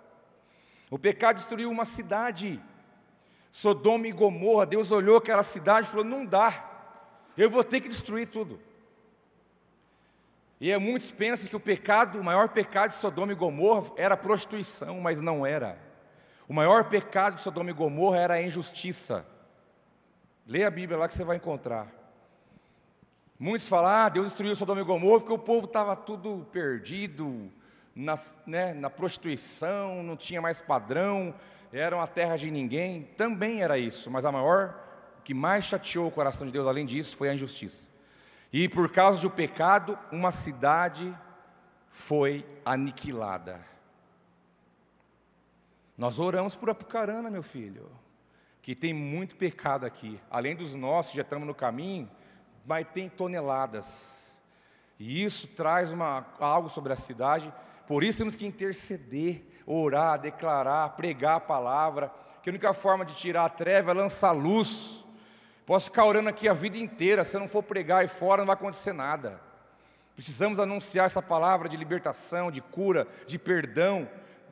O 0.95 0.99
pecado 0.99 1.39
destruiu 1.39 1.73
uma 1.73 1.85
cidade. 1.85 2.63
Sodoma 3.51 4.07
e 4.07 4.13
Gomorra, 4.13 4.65
Deus 4.65 4.93
olhou 4.93 5.17
aquela 5.17 5.43
cidade 5.43 5.89
e 5.89 5.91
falou: 5.91 6.05
não 6.05 6.25
dá, 6.25 6.71
eu 7.37 7.51
vou 7.51 7.65
ter 7.65 7.81
que 7.81 7.89
destruir 7.89 8.29
tudo. 8.29 8.61
E 10.61 10.71
é, 10.71 10.79
muitos 10.79 11.11
pensam 11.11 11.49
que 11.49 11.57
o 11.57 11.59
pecado, 11.59 12.21
o 12.21 12.23
maior 12.23 12.49
pecado 12.51 12.91
de 12.91 12.97
Sodoma 12.97 13.33
e 13.33 13.35
Gomorra 13.35 13.91
era 13.97 14.17
prostituição, 14.17 15.01
mas 15.01 15.21
não 15.21 15.45
era. 15.45 15.77
O 16.47 16.55
maior 16.55 16.85
pecado 16.85 17.35
de 17.35 17.43
Sodoma 17.43 17.71
e 17.71 17.73
Gomorra 17.75 18.19
era 18.19 18.35
a 18.35 18.43
injustiça. 18.43 19.27
Leia 20.47 20.69
a 20.69 20.71
Bíblia 20.71 20.97
lá 20.97 21.09
que 21.09 21.15
você 21.15 21.25
vai 21.25 21.39
encontrar. 21.39 21.89
Muitos 23.37 23.67
falam, 23.67 23.91
ah, 23.91 24.09
Deus 24.09 24.27
destruiu 24.27 24.55
Sodoma 24.55 24.81
e 24.81 24.85
Gomorra 24.85 25.19
porque 25.19 25.33
o 25.33 25.39
povo 25.41 25.67
estava 25.67 25.97
tudo 25.97 26.47
perdido, 26.53 27.51
na, 27.95 28.19
né, 28.47 28.75
na 28.75 28.91
prostituição, 28.91 30.03
não 30.03 30.17
tinha 30.17 30.41
mais 30.41 30.61
padrão, 30.61 31.35
era 31.73 31.97
uma 31.97 32.07
terra 32.07 32.37
de 32.37 32.51
ninguém. 32.51 33.03
Também 33.17 33.63
era 33.63 33.79
isso, 33.79 34.11
mas 34.11 34.25
a 34.25 34.33
maior, 34.33 34.75
o 35.19 35.23
que 35.23 35.35
mais 35.35 35.65
chateou 35.65 36.09
o 36.09 36.11
coração 36.11 36.47
de 36.47 36.53
Deus, 36.53 36.67
além 36.67 36.87
disso, 36.87 37.17
foi 37.17 37.29
a 37.29 37.35
injustiça. 37.35 37.87
E 38.53 38.69
por 38.69 38.89
causa 38.89 39.21
do 39.21 39.31
pecado, 39.31 39.99
uma 40.13 40.31
cidade 40.31 41.17
foi 41.89 42.47
aniquilada. 42.65 43.61
Nós 45.97 46.19
oramos 46.19 46.57
por 46.57 46.71
Apucarana, 46.71 47.31
meu 47.31 47.43
filho, 47.43 47.89
que 48.61 48.75
tem 48.75 48.93
muito 48.93 49.37
pecado 49.37 49.85
aqui. 49.85 50.21
Além 50.31 50.57
dos 50.57 50.75
nossos, 50.75 51.15
já 51.15 51.23
estamos 51.23 51.47
no 51.47 51.55
caminho, 51.55 52.11
mas 52.67 52.87
tem 52.93 53.09
toneladas. 53.09 54.37
E 54.99 55.23
isso 55.23 55.47
traz 55.49 55.93
uma, 55.93 56.27
algo 56.41 56.69
sobre 56.69 56.93
a 56.93 56.97
cidade. 56.97 57.53
Por 57.87 58.03
isso 58.03 58.19
temos 58.19 58.35
que 58.35 58.47
interceder, 58.47 59.43
orar, 59.67 60.19
declarar, 60.19 60.91
pregar 60.91 61.37
a 61.37 61.41
palavra. 61.41 62.13
Que 62.43 62.51
a 62.51 62.53
única 62.53 62.73
forma 62.73 63.05
de 63.05 63.15
tirar 63.15 63.45
a 63.45 63.49
treva 63.49 63.91
é 63.91 63.95
lançar 63.95 64.33
luz. 64.33 65.05
Posso 65.67 65.87
ficar 65.87 66.05
orando 66.05 66.29
aqui 66.29 66.47
a 66.47 66.53
vida 66.53 66.77
inteira, 66.77 67.25
se 67.25 67.37
eu 67.37 67.41
não 67.41 67.49
for 67.49 67.63
pregar 67.63 68.03
aí 68.03 68.09
fora, 68.09 68.43
não 68.43 68.47
vai 68.47 68.55
acontecer 68.55 68.93
nada. 68.93 69.41
Precisamos 70.15 70.61
anunciar 70.61 71.07
essa 71.07 71.23
palavra 71.23 71.69
de 71.69 71.77
libertação, 71.77 72.51
de 72.51 72.61
cura, 72.61 73.07
de 73.27 73.39
perdão 73.39 74.09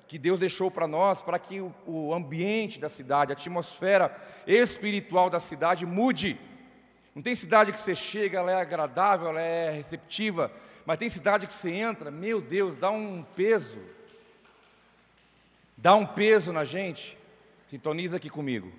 que 0.09 0.19
Deus 0.19 0.41
deixou 0.41 0.71
para 0.71 0.87
nós, 0.87 1.23
para 1.23 1.39
que 1.39 1.61
o, 1.87 2.13
ambiente 2.13 2.79
da 2.79 2.89
cidade, 2.89 3.33
a 3.33 3.35
atmosfera 3.35 4.15
espiritual 4.47 5.31
da 5.31 5.41
cidade 5.41 5.87
mude. 5.87 6.39
Não 7.15 7.23
tem 7.23 7.35
cidade 7.35 7.73
que 7.73 7.81
você 7.81 7.95
chega, 7.95 8.41
ela 8.41 8.51
é 8.51 8.57
agradável, 8.57 9.29
ela 9.29 9.41
é 9.41 9.71
receptiva, 9.71 10.51
mas 10.85 10.99
tem 10.99 11.09
cidade 11.09 11.47
que 11.47 11.53
você 11.53 11.71
entra, 11.71 12.11
meu 12.11 12.41
Deus, 12.41 12.77
dá 12.77 12.91
um 12.91 13.23
peso, 13.23 13.81
dá 15.77 15.95
um 15.95 16.07
peso 16.07 16.53
na 16.53 16.65
gente. 16.65 17.19
Sintoniza 17.67 18.17
aqui 18.17 18.29
comigo. 18.29 18.73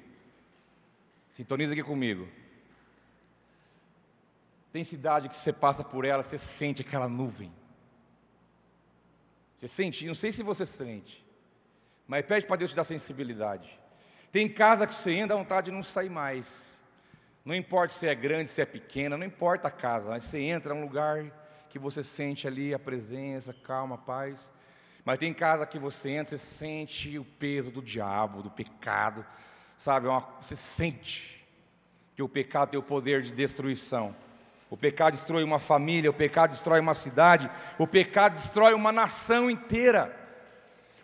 Sintoniza 1.31 1.73
aqui 1.73 1.81
comigo. 1.81 2.27
Tem 4.71 4.83
cidade 4.83 5.29
que 5.29 5.35
você 5.35 5.53
passa 5.53 5.83
por 5.83 6.03
ela, 6.03 6.23
você 6.23 6.37
sente 6.37 6.81
aquela 6.81 7.07
nuvem. 7.07 7.53
Você 9.57 9.67
sente, 9.67 10.05
não 10.05 10.15
sei 10.15 10.31
se 10.31 10.43
você 10.43 10.65
sente, 10.65 11.25
mas 12.05 12.25
pede 12.25 12.45
para 12.45 12.57
Deus 12.57 12.71
te 12.71 12.75
dar 12.75 12.83
sensibilidade. 12.83 13.79
Tem 14.31 14.49
casa 14.49 14.85
que 14.85 14.93
você 14.93 15.13
entra, 15.13 15.29
dá 15.29 15.35
vontade 15.35 15.65
de 15.65 15.71
não 15.71 15.83
sair 15.83 16.09
mais. 16.09 16.81
Não 17.45 17.55
importa 17.55 17.93
se 17.93 18.07
é 18.07 18.15
grande, 18.15 18.49
se 18.49 18.61
é 18.61 18.65
pequena, 18.65 19.15
não 19.17 19.25
importa 19.25 19.69
a 19.69 19.71
casa, 19.71 20.09
mas 20.09 20.23
você 20.23 20.39
entra, 20.39 20.73
é 20.73 20.75
um 20.75 20.81
lugar 20.81 21.42
que 21.73 21.79
você 21.79 22.03
sente 22.03 22.47
ali 22.47 22.73
a 22.73 22.79
presença, 22.79 23.53
calma, 23.53 23.97
paz. 23.97 24.49
Mas 25.03 25.19
tem 25.19 25.33
casa 25.33 25.65
que 25.65 25.77
você 25.77 26.11
entra, 26.11 26.37
você 26.37 26.37
sente 26.37 27.19
o 27.19 27.25
peso 27.25 27.69
do 27.69 27.81
diabo, 27.81 28.41
do 28.41 28.49
pecado 28.49 29.25
sabe, 29.83 30.07
uma, 30.07 30.25
você 30.41 30.55
sente 30.55 31.45
que 32.15 32.23
o 32.23 32.29
pecado 32.29 32.69
tem 32.69 32.79
o 32.79 32.83
poder 32.83 33.21
de 33.21 33.33
destruição. 33.33 34.15
O 34.69 34.77
pecado 34.77 35.13
destrói 35.13 35.43
uma 35.43 35.59
família, 35.59 36.09
o 36.09 36.13
pecado 36.13 36.51
destrói 36.51 36.79
uma 36.79 36.93
cidade, 36.93 37.51
o 37.77 37.85
pecado 37.85 38.35
destrói 38.35 38.73
uma 38.73 38.93
nação 38.93 39.49
inteira. 39.49 40.22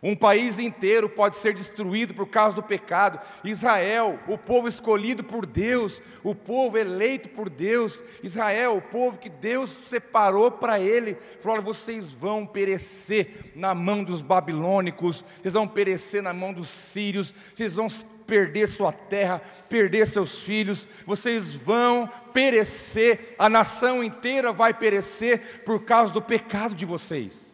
Um 0.02 0.16
país 0.16 0.58
inteiro 0.60 1.10
pode 1.10 1.36
ser 1.36 1.54
destruído 1.54 2.14
por 2.14 2.28
causa 2.28 2.56
do 2.56 2.64
pecado. 2.64 3.20
Israel, 3.44 4.18
o 4.28 4.38
povo 4.38 4.68
escolhido 4.68 5.26
por 5.26 5.46
Deus, 5.46 6.02
o 6.24 6.34
povo 6.34 6.78
eleito 6.78 7.28
por 7.28 7.50
Deus, 7.50 8.02
Israel, 8.24 8.78
o 8.78 8.82
povo 8.82 9.18
que 9.18 9.30
Deus 9.30 9.76
separou 9.86 10.52
para 10.52 10.80
ele, 10.80 11.18
falou: 11.42 11.62
vocês 11.62 12.14
vão 12.14 12.46
perecer 12.46 13.52
na 13.54 13.76
mão 13.76 14.02
dos 14.02 14.22
babilônicos, 14.22 15.26
vocês 15.42 15.54
vão 15.54 15.68
perecer 15.68 16.24
na 16.24 16.34
mão 16.34 16.54
dos 16.54 16.70
sírios, 16.70 17.34
vocês 17.54 17.76
vão 17.76 17.90
perder 18.26 18.70
sua 18.70 18.94
terra, 18.94 19.42
perder 19.68 20.08
seus 20.08 20.44
filhos, 20.44 20.88
vocês 21.06 21.54
vão 21.54 22.08
perecer, 22.32 23.36
a 23.38 23.50
nação 23.50 24.02
inteira 24.02 24.54
vai 24.54 24.74
perecer 24.74 25.64
por 25.66 25.84
causa 25.84 26.14
do 26.14 26.22
pecado 26.22 26.74
de 26.74 26.86
vocês. 26.86 27.49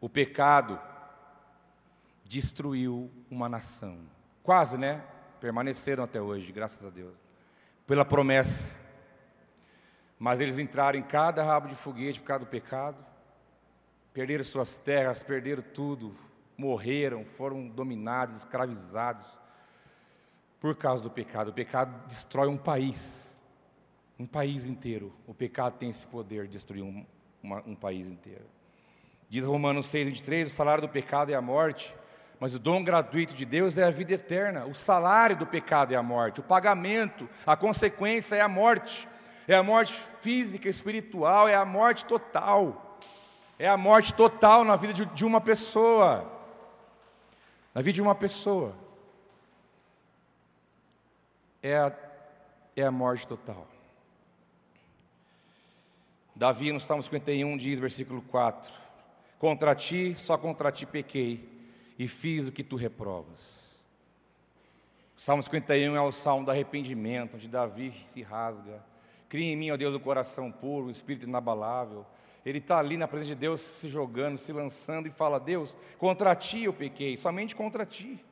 O 0.00 0.08
pecado 0.08 0.80
destruiu 2.24 3.10
uma 3.30 3.48
nação, 3.48 3.98
quase, 4.42 4.78
né? 4.78 5.04
Permaneceram 5.40 6.04
até 6.04 6.20
hoje, 6.20 6.52
graças 6.52 6.86
a 6.86 6.90
Deus, 6.90 7.14
pela 7.86 8.04
promessa. 8.04 8.78
Mas 10.18 10.40
eles 10.40 10.58
entraram 10.58 10.98
em 10.98 11.02
cada 11.02 11.42
rabo 11.42 11.68
de 11.68 11.74
foguete 11.74 12.20
por 12.20 12.26
causa 12.26 12.44
do 12.44 12.50
pecado, 12.50 13.04
perderam 14.12 14.44
suas 14.44 14.76
terras, 14.76 15.22
perderam 15.22 15.62
tudo, 15.62 16.14
morreram, 16.56 17.24
foram 17.24 17.68
dominados, 17.68 18.36
escravizados 18.38 19.26
por 20.60 20.76
causa 20.76 21.02
do 21.02 21.10
pecado. 21.10 21.48
O 21.48 21.54
pecado 21.54 22.06
destrói 22.06 22.48
um 22.48 22.56
país, 22.56 23.40
um 24.18 24.26
país 24.26 24.66
inteiro. 24.66 25.12
O 25.26 25.34
pecado 25.34 25.78
tem 25.78 25.88
esse 25.88 26.06
poder 26.06 26.46
de 26.46 26.52
destruir 26.52 26.82
um, 26.82 27.04
uma, 27.42 27.62
um 27.66 27.74
país 27.74 28.08
inteiro. 28.08 28.44
Diz 29.30 29.44
Romanos 29.44 29.86
6, 29.86 30.08
23: 30.08 30.48
o 30.48 30.50
salário 30.54 30.82
do 30.82 30.88
pecado 30.88 31.30
é 31.30 31.34
a 31.34 31.40
morte, 31.40 31.94
mas 32.38 32.54
o 32.54 32.58
dom 32.58 32.84
gratuito 32.84 33.32
de 33.32 33.46
Deus 33.46 33.78
é 33.78 33.84
a 33.84 33.90
vida 33.90 34.12
eterna. 34.12 34.66
O 34.66 34.74
salário 34.74 35.36
do 35.36 35.46
pecado 35.46 35.94
é 35.94 35.96
a 35.96 36.02
morte, 36.02 36.40
o 36.40 36.42
pagamento, 36.42 37.28
a 37.46 37.56
consequência 37.56 38.34
é 38.34 38.40
a 38.40 38.48
morte. 38.48 39.08
É 39.48 39.54
a 39.54 39.62
morte 39.62 39.94
física, 40.20 40.68
espiritual, 40.68 41.48
é 41.48 41.54
a 41.54 41.64
morte 41.64 42.04
total. 42.04 42.98
É 43.58 43.66
a 43.66 43.76
morte 43.76 44.12
total 44.12 44.64
na 44.64 44.76
vida 44.76 44.92
de, 44.92 45.24
uma 45.24 45.40
pessoa 45.40 46.38
na 47.74 47.82
vida 47.82 47.94
de 47.94 48.02
uma 48.02 48.14
pessoa, 48.14 48.74
é 51.62 51.76
a, 51.76 51.92
é 52.76 52.82
a 52.82 52.90
morte 52.90 53.26
total. 53.26 53.66
Davi, 56.34 56.72
no 56.72 56.80
Salmo 56.80 57.02
51, 57.02 57.56
diz, 57.56 57.78
versículo 57.78 58.22
4: 58.22 58.70
Contra 59.40 59.74
ti, 59.74 60.14
só 60.14 60.36
contra 60.36 60.70
ti 60.70 60.84
pequei, 60.84 61.48
e 61.98 62.06
fiz 62.06 62.46
o 62.46 62.52
que 62.52 62.62
tu 62.62 62.76
reprovas. 62.76 63.82
Salmo 65.16 65.42
51 65.42 65.96
é 65.96 66.00
o 66.02 66.12
salmo 66.12 66.44
do 66.44 66.50
arrependimento, 66.50 67.36
onde 67.36 67.48
Davi 67.48 67.90
se 68.04 68.20
rasga. 68.20 68.84
Cria 69.30 69.50
em 69.50 69.56
mim, 69.56 69.70
ó 69.70 69.78
Deus, 69.78 69.94
o 69.94 70.00
coração 70.00 70.52
puro, 70.52 70.88
o 70.88 70.90
espírito 70.90 71.26
inabalável. 71.26 72.04
Ele 72.44 72.58
está 72.58 72.78
ali 72.78 72.98
na 72.98 73.08
presença 73.08 73.30
de 73.30 73.40
Deus, 73.40 73.62
se 73.62 73.88
jogando, 73.88 74.36
se 74.36 74.52
lançando 74.52 75.06
e 75.06 75.10
fala: 75.10 75.40
Deus, 75.40 75.74
contra 75.96 76.34
ti 76.34 76.64
eu 76.64 76.74
pequei, 76.74 77.16
somente 77.16 77.56
contra 77.56 77.86
ti. 77.86 78.22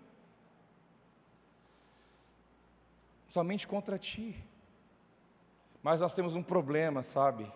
Somente 3.31 3.67
contra 3.67 3.99
ti. 3.99 4.37
Mas 5.83 6.03
nós 6.03 6.13
temos 6.13 6.35
um 6.35 6.43
problema, 6.43 7.03
sabe? 7.03 7.51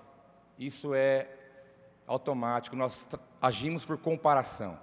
Isso 0.58 0.94
é 0.94 1.28
automático, 2.12 2.76
nós 2.76 3.08
agimos 3.40 3.84
por 3.84 3.98
comparação. 3.98 4.78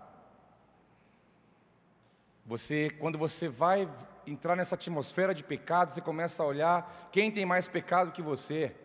Você, 2.46 2.90
quando 3.00 3.18
você 3.18 3.48
vai 3.48 3.88
entrar 4.26 4.56
nessa 4.56 4.76
atmosfera 4.76 5.34
de 5.34 5.44
pecado, 5.44 5.94
você 5.94 6.02
começa 6.02 6.42
a 6.42 6.46
olhar 6.46 7.10
quem 7.12 7.32
tem 7.32 7.46
mais 7.46 7.68
pecado 7.68 8.12
que 8.12 8.22
você. 8.22 8.76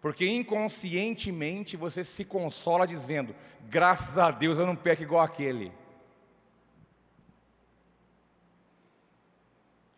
Porque 0.00 0.26
inconscientemente 0.26 1.76
você 1.76 2.04
se 2.04 2.24
consola 2.24 2.86
dizendo: 2.86 3.34
graças 3.68 4.18
a 4.18 4.30
Deus 4.30 4.58
eu 4.58 4.66
não 4.66 4.76
peco 4.76 5.02
igual 5.02 5.22
aquele. 5.22 5.72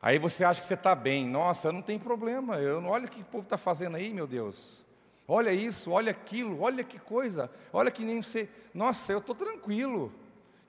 Aí 0.01 0.19
você 0.19 0.45
acha 0.45 0.61
que 0.61 0.67
você 0.67 0.75
está 0.75 0.95
bem, 0.95 1.27
nossa, 1.27 1.73
não 1.73 1.81
tem 1.81 1.99
problema, 1.99 2.59
eu, 2.59 2.85
olha 2.85 3.07
o 3.07 3.09
que 3.09 3.23
o 3.23 3.25
povo 3.25 3.45
está 3.45 3.57
fazendo 3.57 3.97
aí, 3.97 4.13
meu 4.13 4.27
Deus. 4.27 4.84
Olha 5.27 5.53
isso, 5.53 5.91
olha 5.91 6.11
aquilo, 6.11 6.61
olha 6.61 6.85
que 6.85 6.99
coisa. 6.99 7.51
Olha 7.73 7.91
que 7.91 8.05
nem 8.05 8.21
você. 8.21 8.49
Nossa, 8.75 9.13
eu 9.13 9.19
estou 9.19 9.35
tranquilo. 9.35 10.13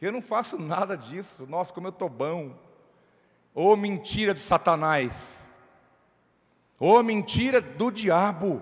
Eu 0.02 0.12
não 0.12 0.22
faço 0.22 0.58
nada 0.58 0.98
disso. 0.98 1.46
Nossa, 1.48 1.74
como 1.74 1.88
eu 1.88 1.92
estou 1.92 2.10
bom. 2.10 2.56
Ô 3.54 3.72
oh, 3.72 3.76
mentira 3.76 4.34
de 4.34 4.42
Satanás. 4.42 5.54
Ô 6.80 6.94
oh, 6.94 7.04
mentira 7.04 7.62
do 7.62 7.92
diabo. 7.92 8.62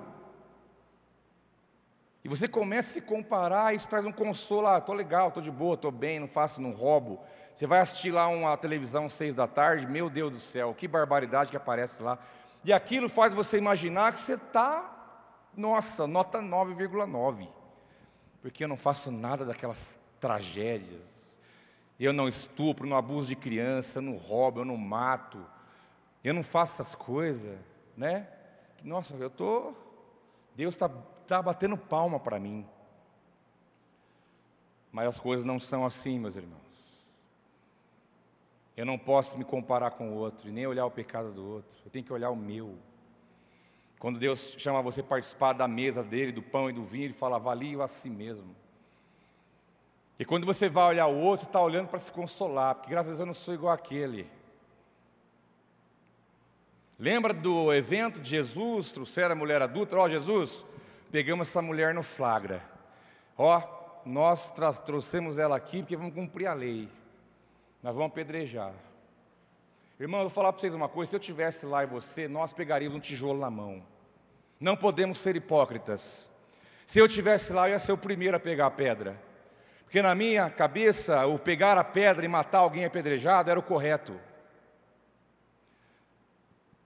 E 2.23 2.29
você 2.29 2.47
começa 2.47 2.91
a 2.91 2.93
se 2.93 3.01
comparar, 3.01 3.75
isso 3.75 3.87
traz 3.89 4.05
um 4.05 4.11
consolo, 4.11 4.67
ah, 4.67 4.77
estou 4.77 4.95
legal, 4.95 5.27
estou 5.27 5.43
de 5.43 5.51
boa, 5.51 5.73
estou 5.73 5.91
bem, 5.91 6.19
não 6.19 6.27
faço, 6.27 6.61
não 6.61 6.71
roubo. 6.71 7.19
Você 7.53 7.67
vai 7.67 7.81
assistir 7.81 8.11
lá 8.11 8.27
uma 8.27 8.55
televisão 8.55 9.07
às 9.07 9.13
seis 9.13 9.35
da 9.35 9.45
tarde, 9.45 9.85
meu 9.85 10.09
Deus 10.09 10.31
do 10.31 10.39
céu, 10.39 10.73
que 10.73 10.87
barbaridade 10.87 11.51
que 11.51 11.57
aparece 11.57 12.01
lá. 12.01 12.17
E 12.63 12.71
aquilo 12.71 13.09
faz 13.09 13.33
você 13.33 13.57
imaginar 13.57 14.13
que 14.13 14.21
você 14.21 14.35
está, 14.35 14.92
nossa, 15.55 16.07
nota 16.07 16.39
9,9. 16.41 17.47
Porque 18.41 18.63
eu 18.63 18.67
não 18.67 18.77
faço 18.77 19.11
nada 19.11 19.45
daquelas 19.45 19.97
tragédias. 20.19 21.39
Eu 21.99 22.11
não 22.11 22.27
estupro, 22.27 22.87
não 22.87 22.97
abuso 22.97 23.27
de 23.27 23.35
criança, 23.35 24.01
não 24.01 24.15
roubo, 24.15 24.61
eu 24.61 24.65
não 24.65 24.77
mato. 24.77 25.45
Eu 26.23 26.33
não 26.33 26.43
faço 26.43 26.81
essas 26.81 26.95
coisas, 26.95 27.57
né? 27.95 28.27
Nossa, 28.83 29.13
eu 29.15 29.27
estou. 29.27 29.77
Deus 30.55 30.73
está 30.73 30.89
está 31.23 31.41
batendo 31.41 31.77
palma 31.77 32.19
para 32.19 32.39
mim. 32.39 32.65
Mas 34.91 35.07
as 35.07 35.19
coisas 35.19 35.43
não 35.43 35.59
são 35.59 35.85
assim, 35.85 36.19
meus 36.19 36.35
irmãos. 36.35 36.61
Eu 38.75 38.85
não 38.85 38.97
posso 38.97 39.37
me 39.37 39.43
comparar 39.43 39.91
com 39.91 40.11
o 40.11 40.15
outro 40.15 40.51
nem 40.51 40.67
olhar 40.67 40.85
o 40.85 40.91
pecado 40.91 41.31
do 41.31 41.45
outro. 41.45 41.77
Eu 41.83 41.91
tenho 41.91 42.05
que 42.05 42.13
olhar 42.13 42.29
o 42.29 42.35
meu. 42.35 42.77
Quando 44.03 44.19
Deus 44.19 44.55
chama 44.57 44.81
você 44.81 45.01
participar 45.01 45.53
da 45.53 45.65
mesa 45.65 46.03
dele, 46.03 46.33
do 46.33 46.41
pão 46.41 46.69
e 46.69 46.73
do 46.73 46.83
vinho, 46.83 47.05
ele 47.05 47.13
fala, 47.13 47.37
avalie 47.37 47.81
a 47.81 47.87
si 47.87 48.09
mesmo. 48.09 48.53
E 50.19 50.25
quando 50.25 50.45
você 50.45 50.67
vai 50.67 50.89
olhar 50.89 51.07
o 51.07 51.17
outro, 51.17 51.45
você 51.45 51.49
está 51.49 51.61
olhando 51.61 51.87
para 51.87 51.99
se 51.99 52.11
consolar, 52.11 52.75
porque 52.75 52.89
graças 52.89 53.07
a 53.07 53.11
Deus 53.11 53.19
eu 53.21 53.25
não 53.27 53.33
sou 53.33 53.53
igual 53.53 53.71
àquele. 53.71 54.29
Lembra 56.99 57.33
do 57.33 57.73
evento 57.73 58.19
de 58.19 58.29
Jesus, 58.31 58.91
trouxeram 58.91 59.31
a 59.31 59.35
mulher 59.37 59.61
adulta? 59.61 59.95
Ó, 59.95 60.03
oh, 60.03 60.09
Jesus, 60.09 60.65
pegamos 61.09 61.47
essa 61.47 61.61
mulher 61.61 61.93
no 61.93 62.03
flagra. 62.03 62.61
Ó, 63.37 63.61
nós 64.05 64.49
trouxemos 64.81 65.37
ela 65.37 65.55
aqui 65.55 65.81
porque 65.81 65.95
vamos 65.95 66.13
cumprir 66.13 66.47
a 66.47 66.53
lei. 66.53 66.89
Nós 67.81 67.95
vamos 67.95 68.11
apedrejar. 68.11 68.73
Irmão, 69.97 70.19
eu 70.19 70.25
vou 70.25 70.35
falar 70.35 70.51
para 70.51 70.59
vocês 70.59 70.73
uma 70.73 70.89
coisa: 70.89 71.11
se 71.11 71.15
eu 71.15 71.21
tivesse 71.21 71.65
lá 71.65 71.83
e 71.83 71.87
você, 71.87 72.27
nós 72.27 72.51
pegaríamos 72.51 72.97
um 72.97 73.01
tijolo 73.01 73.39
na 73.39 73.49
mão. 73.49 73.92
Não 74.59 74.75
podemos 74.75 75.19
ser 75.19 75.35
hipócritas. 75.35 76.29
Se 76.85 76.99
eu 76.99 77.07
tivesse 77.07 77.53
lá, 77.53 77.67
eu 77.67 77.73
ia 77.73 77.79
ser 77.79 77.91
o 77.91 77.97
primeiro 77.97 78.37
a 78.37 78.39
pegar 78.39 78.67
a 78.67 78.71
pedra. 78.71 79.19
Porque 79.83 80.01
na 80.01 80.15
minha 80.15 80.49
cabeça, 80.49 81.25
o 81.27 81.37
pegar 81.37 81.77
a 81.77 81.83
pedra 81.83 82.25
e 82.25 82.27
matar 82.27 82.59
alguém 82.59 82.85
apedrejado 82.85 83.51
era 83.51 83.59
o 83.59 83.63
correto. 83.63 84.19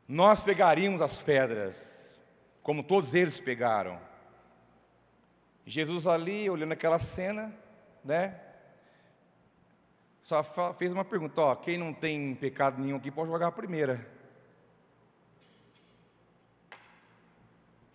Nós 0.08 0.44
pegaríamos 0.44 1.02
as 1.02 1.22
pedras, 1.22 2.22
como 2.64 2.84
todos 2.84 3.14
eles 3.14 3.40
pegaram. 3.40 4.00
Jesus 5.66 6.08
ali, 6.08 6.50
olhando 6.50 6.72
aquela 6.72 7.00
cena, 7.00 7.54
né? 8.04 8.40
Só 10.22 10.44
fez 10.74 10.92
uma 10.92 11.06
pergunta, 11.06 11.42
ó, 11.42 11.56
quem 11.56 11.78
não 11.78 11.94
tem 11.94 12.36
pecado 12.36 12.82
nenhum 12.82 12.98
aqui 12.98 13.10
pode 13.10 13.30
jogar 13.30 13.48
a 13.48 13.52
primeira. 13.52 14.06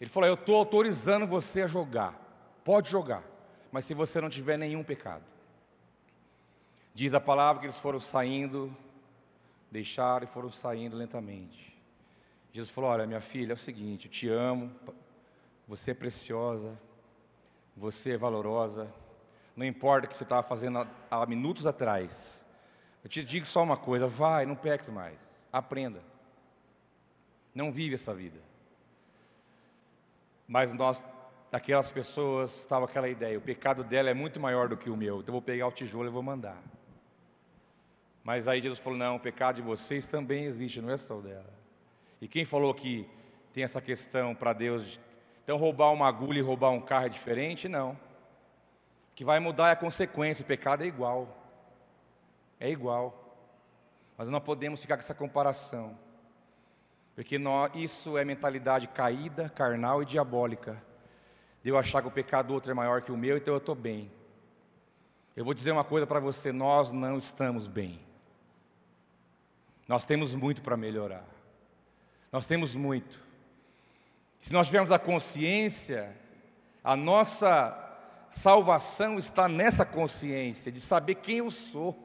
Ele 0.03 0.11
falou, 0.11 0.29
eu 0.29 0.35
estou 0.35 0.57
autorizando 0.57 1.29
você 1.29 1.63
a 1.63 1.69
jogar. 1.69 2.21
Pode 2.65 2.91
jogar, 2.91 3.23
mas 3.71 3.85
se 3.85 3.95
você 3.95 4.21
não 4.21 4.29
tiver 4.29 4.57
nenhum 4.57 4.83
pecado. 4.83 5.23
Diz 6.93 7.15
a 7.15 7.21
palavra 7.21 7.61
que 7.61 7.67
eles 7.67 7.79
foram 7.79 8.01
saindo, 8.01 8.77
deixaram 9.71 10.25
e 10.25 10.27
foram 10.27 10.51
saindo 10.51 10.97
lentamente. 10.97 11.73
Jesus 12.53 12.69
falou: 12.69 12.91
Olha, 12.91 13.07
minha 13.07 13.21
filha, 13.21 13.53
é 13.53 13.55
o 13.55 13.57
seguinte, 13.57 14.07
eu 14.07 14.11
te 14.11 14.29
amo, 14.29 14.73
você 15.69 15.93
é 15.93 15.95
preciosa, 15.95 16.77
você 17.77 18.15
é 18.15 18.19
valorosa, 18.19 18.93
não 19.55 19.65
importa 19.65 20.07
o 20.07 20.11
que 20.11 20.17
você 20.17 20.25
estava 20.25 20.43
fazendo 20.43 20.85
há, 21.09 21.27
minutos 21.27 21.65
atrás. 21.65 22.45
Eu 23.05 23.09
te 23.09 23.23
digo 23.23 23.47
só 23.47 23.63
uma 23.63 23.77
coisa: 23.77 24.09
vai, 24.09 24.47
não 24.47 24.57
peques 24.57 24.89
mais, 24.89 25.45
aprenda. 25.53 26.03
Não 27.55 27.71
vive 27.71 27.95
essa 27.95 28.13
vida. 28.13 28.51
Mas 30.53 30.75
nós, 30.75 31.03
aquelas 31.51 31.91
pessoas, 31.91 32.59
estava 32.59 32.85
aquela 32.85 33.09
ideia: 33.09 33.39
o 33.39 33.41
pecado 33.41 33.83
dela 33.83 34.11
é 34.11 34.15
muito 34.15 34.39
maior 34.39 34.69
do 34.69 34.77
que 34.77 34.91
o 34.91 34.97
meu, 34.97 35.21
então 35.21 35.33
eu 35.33 35.41
vou 35.41 35.41
pegar 35.41 35.67
o 35.67 35.73
tijolo 35.73 36.07
e 36.07 36.11
vou 36.11 36.23
mandar. 36.23 36.63
Mas 38.23 38.47
aí 38.47 38.61
Jesus 38.61 38.79
falou: 38.79 38.99
não, 38.99 39.17
o 39.17 39.21
pecado 39.21 39.57
de 39.57 39.63
vocês 39.63 40.05
também 40.05 40.45
existe, 40.45 40.83
não 40.83 40.91
é 40.91 40.99
só 40.99 41.17
o 41.17 41.23
dela. 41.23 41.51
E 42.21 42.29
quem 42.29 42.45
falou 42.45 42.75
que 42.75 43.09
tem 43.51 43.65
essa 43.65 43.81
questão 43.81 44.35
para 44.35 44.53
Deus 44.53 45.01
então, 45.43 45.57
roubar 45.57 45.91
uma 45.91 46.07
agulha 46.07 46.39
e 46.39 46.43
roubar 46.43 46.71
um 46.71 46.83
carro 46.83 47.07
é 47.07 47.09
diferente? 47.09 47.67
Não. 47.67 47.93
O 47.93 49.15
que 49.15 49.25
vai 49.25 49.41
mudar 49.41 49.71
é 49.71 49.73
a 49.73 49.77
consequência, 49.77 50.43
o 50.43 50.47
pecado 50.47 50.85
é 50.85 50.87
igual. 50.87 51.35
É 52.61 52.69
igual. 52.69 53.35
Mas 54.19 54.29
não 54.29 54.39
podemos 54.39 54.83
ficar 54.83 54.97
com 54.97 55.01
essa 55.01 55.15
comparação. 55.15 55.99
Porque 57.15 57.39
isso 57.75 58.17
é 58.17 58.25
mentalidade 58.25 58.89
caída, 58.89 59.49
carnal 59.51 60.03
e 60.03 60.07
diabólica. 60.07 60.83
De 61.63 61.71
eu 61.71 61.79
achar 61.79 62.03
que 62.03 62.09
o 62.09 62.11
pecado 62.11 62.49
do 62.49 62.55
outro 62.55 62.71
é 62.71 62.75
maior 62.75 63.03
que 63.03 63.13
o 63.13 63.17
meu, 63.17 63.37
então 63.37 63.55
eu 63.55 63.59
estou 63.59 63.75
bem. 63.75 64.11
Eu 65.37 65.45
vou 65.45 65.55
dizer 65.55 65.71
uma 65.71 65.85
coisa 65.85 66.07
para 66.07 66.21
você: 66.21 66.53
nós 66.53 66.93
não 66.93 67.19
estamos 67.19 67.67
bem. 67.67 68.01
Nós 69.87 70.05
temos 70.05 70.35
muito 70.35 70.63
para 70.63 70.77
melhorar. 70.77 71.25
Nós 72.31 72.47
temos 72.47 72.75
muito. 72.75 73.21
Se 74.41 74.53
nós 74.53 74.67
tivermos 74.67 74.91
a 74.91 74.99
consciência, 74.99 76.17
a 76.83 76.97
nossa 76.97 77.79
salvação 78.31 79.19
está 79.19 79.47
nessa 79.47 79.85
consciência 79.85 80.73
de 80.73 80.81
saber 80.81 81.17
quem 81.17 81.39
eu 81.39 81.51
sou, 81.51 81.97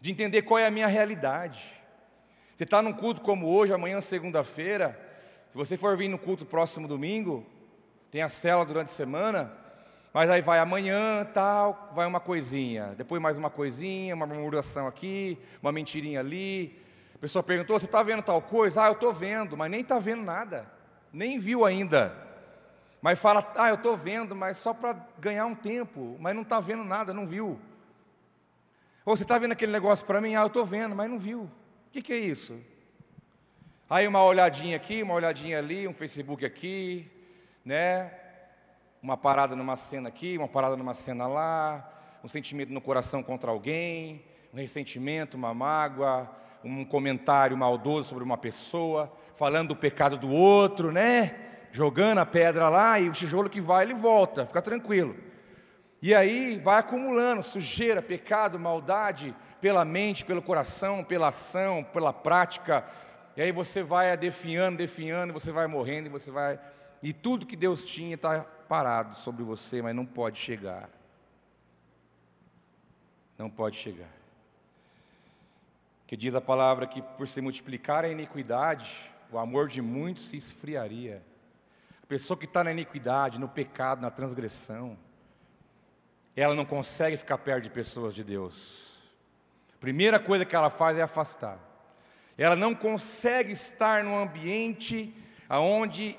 de 0.00 0.10
entender 0.10 0.42
qual 0.42 0.58
é 0.58 0.66
a 0.66 0.70
minha 0.70 0.86
realidade. 0.86 1.79
Você 2.60 2.64
está 2.64 2.82
num 2.82 2.92
culto 2.92 3.22
como 3.22 3.48
hoje, 3.48 3.72
amanhã, 3.72 4.02
segunda-feira, 4.02 4.94
se 5.48 5.56
você 5.56 5.78
for 5.78 5.96
vir 5.96 6.08
no 6.08 6.18
culto 6.18 6.44
próximo 6.44 6.86
domingo, 6.86 7.42
tem 8.10 8.20
a 8.20 8.28
cela 8.28 8.66
durante 8.66 8.88
a 8.88 8.92
semana, 8.92 9.50
mas 10.12 10.28
aí 10.28 10.42
vai 10.42 10.58
amanhã, 10.58 11.24
tal, 11.32 11.90
vai 11.94 12.06
uma 12.06 12.20
coisinha, 12.20 12.94
depois 12.98 13.18
mais 13.18 13.38
uma 13.38 13.48
coisinha, 13.48 14.14
uma 14.14 14.26
murmuração 14.26 14.86
aqui, 14.86 15.38
uma 15.62 15.72
mentirinha 15.72 16.20
ali. 16.20 16.78
A 17.14 17.18
pessoa 17.18 17.42
perguntou: 17.42 17.80
Você 17.80 17.86
está 17.86 18.02
vendo 18.02 18.20
tal 18.20 18.42
coisa? 18.42 18.82
Ah, 18.82 18.88
eu 18.88 18.92
estou 18.92 19.10
vendo, 19.10 19.56
mas 19.56 19.70
nem 19.70 19.80
está 19.80 19.98
vendo 19.98 20.22
nada 20.22 20.70
nem 21.10 21.38
viu 21.38 21.64
ainda, 21.64 22.14
mas 23.00 23.18
fala, 23.18 23.50
ah, 23.56 23.70
eu 23.70 23.76
estou 23.76 23.96
vendo, 23.96 24.36
mas 24.36 24.58
só 24.58 24.74
para 24.74 24.94
ganhar 25.18 25.46
um 25.46 25.54
tempo, 25.54 26.18
mas 26.20 26.34
não 26.34 26.42
está 26.42 26.60
vendo 26.60 26.84
nada, 26.84 27.14
não 27.14 27.26
viu. 27.26 27.58
Ou 29.02 29.16
você 29.16 29.22
está 29.22 29.38
vendo 29.38 29.52
aquele 29.52 29.72
negócio 29.72 30.04
para 30.04 30.20
mim, 30.20 30.34
ah, 30.34 30.42
eu 30.42 30.48
estou 30.48 30.66
vendo, 30.66 30.94
mas 30.94 31.08
não 31.08 31.18
viu. 31.18 31.50
O 31.90 31.92
que, 31.92 32.02
que 32.02 32.12
é 32.12 32.18
isso? 32.18 32.56
Aí 33.88 34.06
uma 34.06 34.22
olhadinha 34.22 34.76
aqui, 34.76 35.02
uma 35.02 35.14
olhadinha 35.14 35.58
ali, 35.58 35.88
um 35.88 35.92
Facebook 35.92 36.44
aqui, 36.44 37.10
né? 37.64 38.12
Uma 39.02 39.16
parada 39.16 39.56
numa 39.56 39.74
cena 39.74 40.08
aqui, 40.08 40.38
uma 40.38 40.46
parada 40.46 40.76
numa 40.76 40.94
cena 40.94 41.26
lá, 41.26 41.92
um 42.22 42.28
sentimento 42.28 42.72
no 42.72 42.80
coração 42.80 43.24
contra 43.24 43.50
alguém, 43.50 44.24
um 44.54 44.56
ressentimento, 44.56 45.36
uma 45.36 45.52
mágoa, 45.52 46.30
um 46.62 46.84
comentário 46.84 47.56
maldoso 47.56 48.10
sobre 48.10 48.22
uma 48.22 48.38
pessoa, 48.38 49.12
falando 49.34 49.70
do 49.70 49.76
pecado 49.76 50.16
do 50.16 50.30
outro, 50.30 50.92
né? 50.92 51.34
Jogando 51.72 52.18
a 52.18 52.26
pedra 52.26 52.68
lá 52.68 53.00
e 53.00 53.08
o 53.08 53.12
tijolo 53.12 53.50
que 53.50 53.60
vai, 53.60 53.84
ele 53.84 53.94
volta, 53.94 54.46
fica 54.46 54.62
tranquilo. 54.62 55.16
E 56.02 56.14
aí 56.14 56.58
vai 56.58 56.78
acumulando 56.78 57.42
sujeira, 57.42 58.00
pecado, 58.00 58.58
maldade, 58.58 59.34
pela 59.60 59.84
mente, 59.84 60.24
pelo 60.24 60.40
coração, 60.40 61.04
pela 61.04 61.28
ação, 61.28 61.84
pela 61.84 62.12
prática. 62.12 62.84
E 63.36 63.42
aí 63.42 63.52
você 63.52 63.82
vai 63.82 64.16
definhando, 64.16 64.78
definhando, 64.78 65.32
você 65.32 65.52
vai 65.52 65.66
morrendo 65.66 66.06
e 66.06 66.10
você 66.10 66.30
vai. 66.30 66.58
E 67.02 67.12
tudo 67.12 67.46
que 67.46 67.56
Deus 67.56 67.84
tinha 67.84 68.14
está 68.14 68.40
parado 68.40 69.18
sobre 69.18 69.42
você, 69.42 69.82
mas 69.82 69.94
não 69.94 70.06
pode 70.06 70.38
chegar. 70.38 70.88
Não 73.36 73.50
pode 73.50 73.76
chegar 73.76 74.20
que 76.10 76.16
diz 76.16 76.34
a 76.34 76.40
palavra 76.40 76.88
que 76.88 77.00
por 77.00 77.28
se 77.28 77.40
multiplicar 77.40 78.04
a 78.04 78.08
iniquidade, 78.08 79.12
o 79.30 79.38
amor 79.38 79.68
de 79.68 79.80
muitos 79.80 80.26
se 80.26 80.36
esfriaria. 80.36 81.22
A 82.02 82.06
pessoa 82.08 82.36
que 82.36 82.46
está 82.46 82.64
na 82.64 82.72
iniquidade, 82.72 83.38
no 83.38 83.48
pecado, 83.48 84.02
na 84.02 84.10
transgressão, 84.10 84.98
ela 86.36 86.54
não 86.54 86.64
consegue 86.64 87.16
ficar 87.16 87.38
perto 87.38 87.64
de 87.64 87.70
pessoas 87.70 88.14
de 88.14 88.22
Deus. 88.24 88.98
Primeira 89.80 90.18
coisa 90.18 90.44
que 90.44 90.54
ela 90.54 90.70
faz 90.70 90.98
é 90.98 91.02
afastar. 91.02 91.58
ela 92.36 92.56
não 92.56 92.74
consegue 92.74 93.52
estar 93.52 94.02
num 94.04 94.18
ambiente 94.18 95.14
onde 95.48 96.18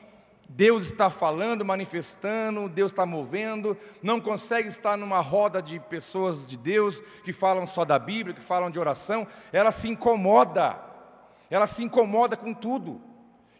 Deus 0.50 0.88
está 0.88 1.10
falando, 1.10 1.64
manifestando, 1.64 2.68
Deus 2.68 2.92
está 2.92 3.06
movendo, 3.06 3.78
não 4.04 4.20
consegue 4.20 4.68
estar 4.68 4.98
numa 4.98 5.22
roda 5.22 5.62
de 5.62 5.80
pessoas 5.80 6.46
de 6.46 6.58
Deus 6.58 7.02
que 7.24 7.32
falam 7.32 7.66
só 7.66 7.86
da 7.86 7.98
Bíblia, 7.98 8.36
que 8.36 8.42
falam 8.42 8.70
de 8.70 8.78
oração, 8.78 9.26
ela 9.54 9.72
se 9.72 9.88
incomoda, 9.88 10.78
ela 11.50 11.66
se 11.66 11.84
incomoda 11.84 12.36
com 12.36 12.54
tudo. 12.54 13.02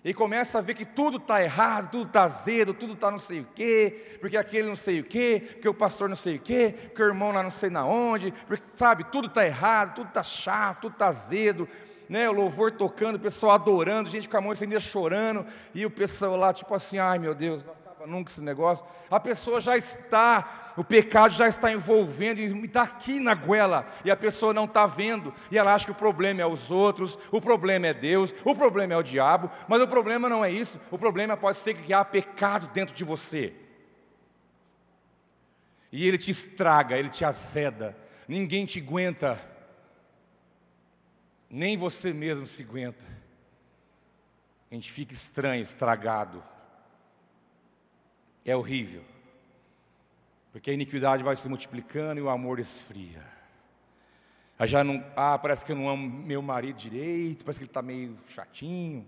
E 0.04 0.16
começa 0.16 0.58
a 0.58 0.62
ver 0.62 0.74
que 0.74 0.86
tudo 0.86 1.18
está 1.18 1.44
errado, 1.44 1.92
tudo 1.92 2.08
está 2.08 2.24
azedo, 2.24 2.74
tudo 2.74 2.94
está 2.94 3.12
não 3.12 3.20
sei 3.20 3.42
o 3.42 3.48
quê, 3.54 4.18
porque 4.20 4.36
aquele 4.36 4.68
não 4.68 4.76
sei 4.76 5.00
o 5.00 5.04
quê, 5.04 5.44
porque 5.54 5.70
o 5.70 5.74
pastor 5.74 6.10
não 6.10 6.16
sei 6.16 6.38
o 6.38 6.40
quê, 6.40 6.76
porque 6.86 7.04
o 7.04 7.08
irmão 7.08 7.32
lá 7.32 7.44
não 7.44 7.52
sei 7.52 7.70
na 7.70 7.86
onde, 7.86 8.34
porque, 8.48 8.64
sabe, 8.74 9.04
tudo 9.06 9.28
está 9.28 9.46
errado, 9.46 9.96
tudo 9.96 10.08
está 10.08 10.24
chato, 10.24 10.82
tudo 10.82 10.94
está 10.94 11.08
azedo, 11.08 11.70
né, 12.10 12.28
o 12.28 12.34
louvor 12.34 12.72
tocando, 12.72 13.18
o 13.18 13.20
pessoal 13.20 13.54
adorando, 13.54 14.10
gente 14.10 14.28
com 14.28 14.38
a 14.38 14.42
mão 14.42 14.54
estendida 14.54 14.80
chorando, 14.80 15.46
e 15.74 15.86
o 15.86 15.92
pessoal 15.92 16.36
lá, 16.36 16.52
tipo 16.52 16.74
assim, 16.74 16.98
ai 16.98 17.20
meu 17.20 17.36
Deus, 17.36 17.64
não 17.64 17.74
acaba 17.74 18.08
nunca 18.08 18.32
esse 18.32 18.42
negócio. 18.42 18.84
A 19.10 19.20
pessoa 19.20 19.62
já 19.62 19.78
está, 19.78 20.61
o 20.78 20.84
pecado 20.84 21.34
já 21.34 21.48
está 21.48 21.72
envolvendo, 21.72 22.40
e 22.40 22.66
está 22.66 22.84
aqui 22.84 23.20
na 23.20 23.34
goela, 23.34 23.86
e 24.04 24.12
a 24.12 24.16
pessoa 24.16 24.54
não 24.54 24.66
está 24.66 24.88
vendo, 24.88 25.34
e 25.52 25.58
ela 25.58 25.74
acha 25.74 25.86
que 25.86 25.92
o 25.92 25.96
problema 25.96 26.42
é 26.42 26.46
os 26.46 26.72
outros, 26.72 27.18
o 27.32 27.42
problema 27.42 27.88
é 27.88 27.94
Deus, 27.94 28.34
o 28.46 28.56
problema 28.56 28.94
é 28.94 28.98
o 28.98 29.04
diabo, 29.04 29.50
mas 29.68 29.82
o 29.82 29.88
problema 29.88 30.30
não 30.30 30.44
é 30.44 30.52
isso, 30.52 30.80
o 30.90 30.98
problema 30.98 31.36
pode 31.36 31.58
ser 31.58 31.76
que 31.76 31.94
há 31.94 32.04
pecado 32.04 32.68
dentro 32.74 32.96
de 32.96 33.04
você. 33.04 33.54
E 35.92 36.08
ele 36.08 36.18
te 36.18 36.32
estraga, 36.32 36.98
ele 36.98 37.10
te 37.10 37.26
azeda, 37.26 37.98
ninguém 38.28 38.66
te 38.66 38.80
aguenta 38.80 39.52
nem 41.52 41.76
você 41.76 42.14
mesmo 42.14 42.48
se 42.48 42.64
aguenta. 42.64 43.06
A 44.72 44.74
gente 44.74 44.90
fica 44.90 45.14
estranho, 45.14 45.62
estragado. 45.62 46.42
É 48.46 48.56
horrível. 48.56 49.04
Porque 50.52 50.70
a 50.70 50.74
iniquidade 50.74 51.24
vai 51.24 51.36
se 51.36 51.48
multiplicando 51.48 52.20
e 52.20 52.24
o 52.24 52.30
amor 52.30 52.60
esfria. 52.60 53.24
Aí 54.60 54.68
já 54.68 54.84
não, 54.84 55.04
ah, 55.16 55.38
parece 55.40 55.66
que 55.66 55.72
eu 55.72 55.76
não 55.76 55.90
amo 55.90 56.08
meu 56.08 56.42
marido 56.42 56.78
direito, 56.78 57.44
parece 57.44 57.60
que 57.60 57.64
ele 57.64 57.70
está 57.70 57.82
meio 57.82 58.18
chatinho. 58.28 59.06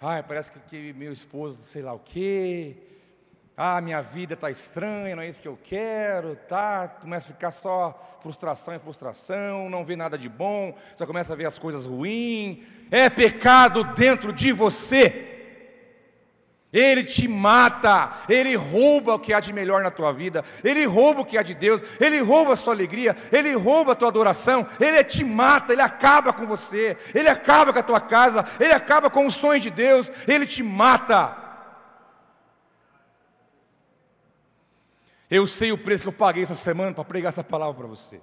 Ah, 0.00 0.22
parece 0.22 0.52
que, 0.52 0.58
que 0.60 0.92
meu 0.92 1.12
esposo, 1.12 1.60
sei 1.60 1.82
lá 1.82 1.92
o 1.92 1.98
quê. 1.98 2.76
Ah, 3.56 3.80
minha 3.80 4.00
vida 4.00 4.34
está 4.34 4.50
estranha, 4.50 5.16
não 5.16 5.22
é 5.22 5.28
isso 5.28 5.40
que 5.40 5.48
eu 5.48 5.58
quero, 5.62 6.36
tá? 6.48 6.88
Começa 6.88 7.30
a 7.30 7.34
ficar 7.34 7.50
só 7.50 8.18
frustração 8.22 8.74
e 8.74 8.78
frustração, 8.78 9.68
não 9.68 9.84
vê 9.84 9.96
nada 9.96 10.16
de 10.16 10.28
bom, 10.28 10.74
só 10.96 11.04
começa 11.04 11.32
a 11.32 11.36
ver 11.36 11.46
as 11.46 11.58
coisas 11.58 11.84
ruins. 11.84 12.64
É 12.90 13.10
pecado 13.10 13.84
dentro 13.94 14.32
de 14.32 14.52
você. 14.52 15.39
Ele 16.72 17.02
te 17.02 17.26
mata, 17.26 18.12
ele 18.28 18.54
rouba 18.54 19.14
o 19.14 19.18
que 19.18 19.32
há 19.32 19.40
de 19.40 19.52
melhor 19.52 19.82
na 19.82 19.90
tua 19.90 20.12
vida, 20.12 20.44
ele 20.62 20.84
rouba 20.84 21.22
o 21.22 21.24
que 21.24 21.36
há 21.36 21.42
de 21.42 21.52
Deus, 21.52 21.82
ele 22.00 22.20
rouba 22.20 22.52
a 22.52 22.56
sua 22.56 22.72
alegria, 22.72 23.16
ele 23.32 23.52
rouba 23.54 23.92
a 23.92 23.94
tua 23.96 24.06
adoração, 24.06 24.64
ele 24.78 25.02
te 25.02 25.24
mata, 25.24 25.72
ele 25.72 25.82
acaba 25.82 26.32
com 26.32 26.46
você, 26.46 26.96
ele 27.12 27.28
acaba 27.28 27.72
com 27.72 27.78
a 27.80 27.82
tua 27.82 28.00
casa, 28.00 28.46
ele 28.60 28.72
acaba 28.72 29.10
com 29.10 29.26
os 29.26 29.34
sonhos 29.34 29.64
de 29.64 29.70
Deus, 29.70 30.12
ele 30.28 30.46
te 30.46 30.62
mata. 30.62 31.36
Eu 35.28 35.46
sei 35.48 35.72
o 35.72 35.78
preço 35.78 36.04
que 36.04 36.08
eu 36.08 36.12
paguei 36.12 36.44
essa 36.44 36.54
semana 36.54 36.92
para 36.92 37.04
pregar 37.04 37.30
essa 37.30 37.42
palavra 37.42 37.74
para 37.74 37.86
você. 37.88 38.20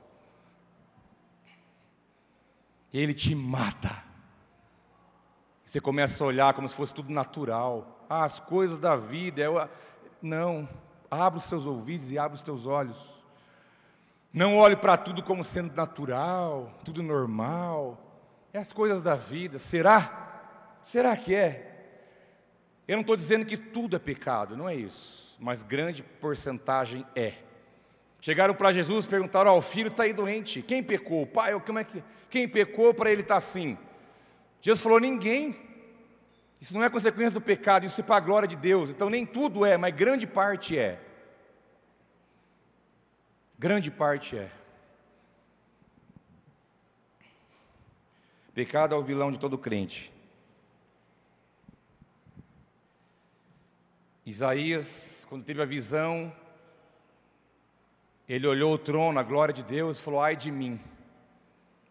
Ele 2.94 3.14
te 3.14 3.36
mata. 3.36 4.04
Você 5.66 5.82
começa 5.82 6.24
a 6.24 6.28
olhar 6.28 6.54
como 6.54 6.68
se 6.68 6.76
fosse 6.76 6.94
tudo 6.94 7.12
natural. 7.12 7.97
Ah, 8.10 8.24
as 8.24 8.40
coisas 8.40 8.80
da 8.80 8.96
vida. 8.96 9.42
É 9.42 9.70
Não, 10.22 10.68
abra 11.10 11.40
os 11.40 11.46
seus 11.46 11.66
ouvidos 11.66 12.12
e 12.12 12.18
abra 12.18 12.36
os 12.36 12.44
teus 12.44 12.66
olhos. 12.66 13.18
Não 14.34 14.58
olhe 14.58 14.76
para 14.76 14.98
tudo 14.98 15.24
como 15.24 15.44
sendo 15.44 15.76
natural, 15.76 16.72
tudo 16.84 17.02
normal. 17.02 17.98
É 18.54 18.60
as 18.60 18.74
coisas 18.74 19.02
da 19.02 19.16
vida. 19.16 19.60
Será? 19.60 20.78
Será 20.84 21.16
que 21.18 21.34
é? 21.34 21.64
Eu 22.88 22.96
não 22.96 23.02
estou 23.02 23.16
dizendo 23.16 23.46
que 23.46 23.58
tudo 23.58 23.96
é 23.96 24.00
pecado, 24.00 24.56
não 24.56 24.70
é 24.70 24.76
isso 24.76 25.28
mas 25.40 25.64
grande 25.64 26.04
porcentagem 26.04 27.06
é. 27.16 27.34
Chegaram 28.20 28.54
para 28.54 28.72
Jesus 28.72 29.06
e 29.06 29.10
perguntaram: 29.10 29.54
oh, 29.54 29.58
o 29.58 29.62
filho 29.62 29.90
está 29.90 30.04
aí 30.04 30.14
doente. 30.14 30.62
Quem 30.62 30.82
pecou? 30.82 31.24
O 31.24 31.28
pai? 31.28 31.58
Como 31.62 31.80
é 31.80 31.84
que? 31.84 32.04
Quem 32.30 32.48
pecou 32.48 32.94
para 32.94 33.12
ele 33.12 33.22
estar 33.22 33.36
tá 33.36 33.38
assim? 33.38 33.78
Jesus 34.62 34.82
falou: 34.82 35.00
ninguém. 35.00 35.67
Isso 36.60 36.74
não 36.74 36.84
é 36.84 36.90
consequência 36.90 37.32
do 37.32 37.42
pecado, 37.42 37.86
isso 37.86 38.02
é 38.02 38.04
para 38.04 38.18
a 38.18 38.20
glória 38.20 38.48
de 38.48 38.56
Deus. 38.56 38.90
Então 38.90 39.10
nem 39.10 39.26
tudo 39.26 39.66
é, 39.66 39.78
mas 39.78 39.94
grande 39.94 40.26
parte 40.26 40.78
é. 40.78 41.00
Grande 43.60 43.92
parte 43.92 44.38
é. 44.38 44.52
Pecado 48.54 48.96
é 48.96 48.98
o 48.98 49.04
vilão 49.04 49.30
de 49.30 49.40
todo 49.40 49.58
crente. 49.58 50.12
Isaías 54.26 55.18
quando 55.30 55.44
teve 55.44 55.62
a 55.62 55.66
visão, 55.66 56.34
ele 58.28 58.48
olhou 58.48 58.74
o 58.74 58.78
trono, 58.78 59.20
a 59.20 59.24
glória 59.24 59.54
de 59.54 59.64
Deus, 59.64 60.00
e 60.00 60.02
falou: 60.02 60.22
Ai 60.22 60.36
de 60.36 60.52
mim, 60.52 60.80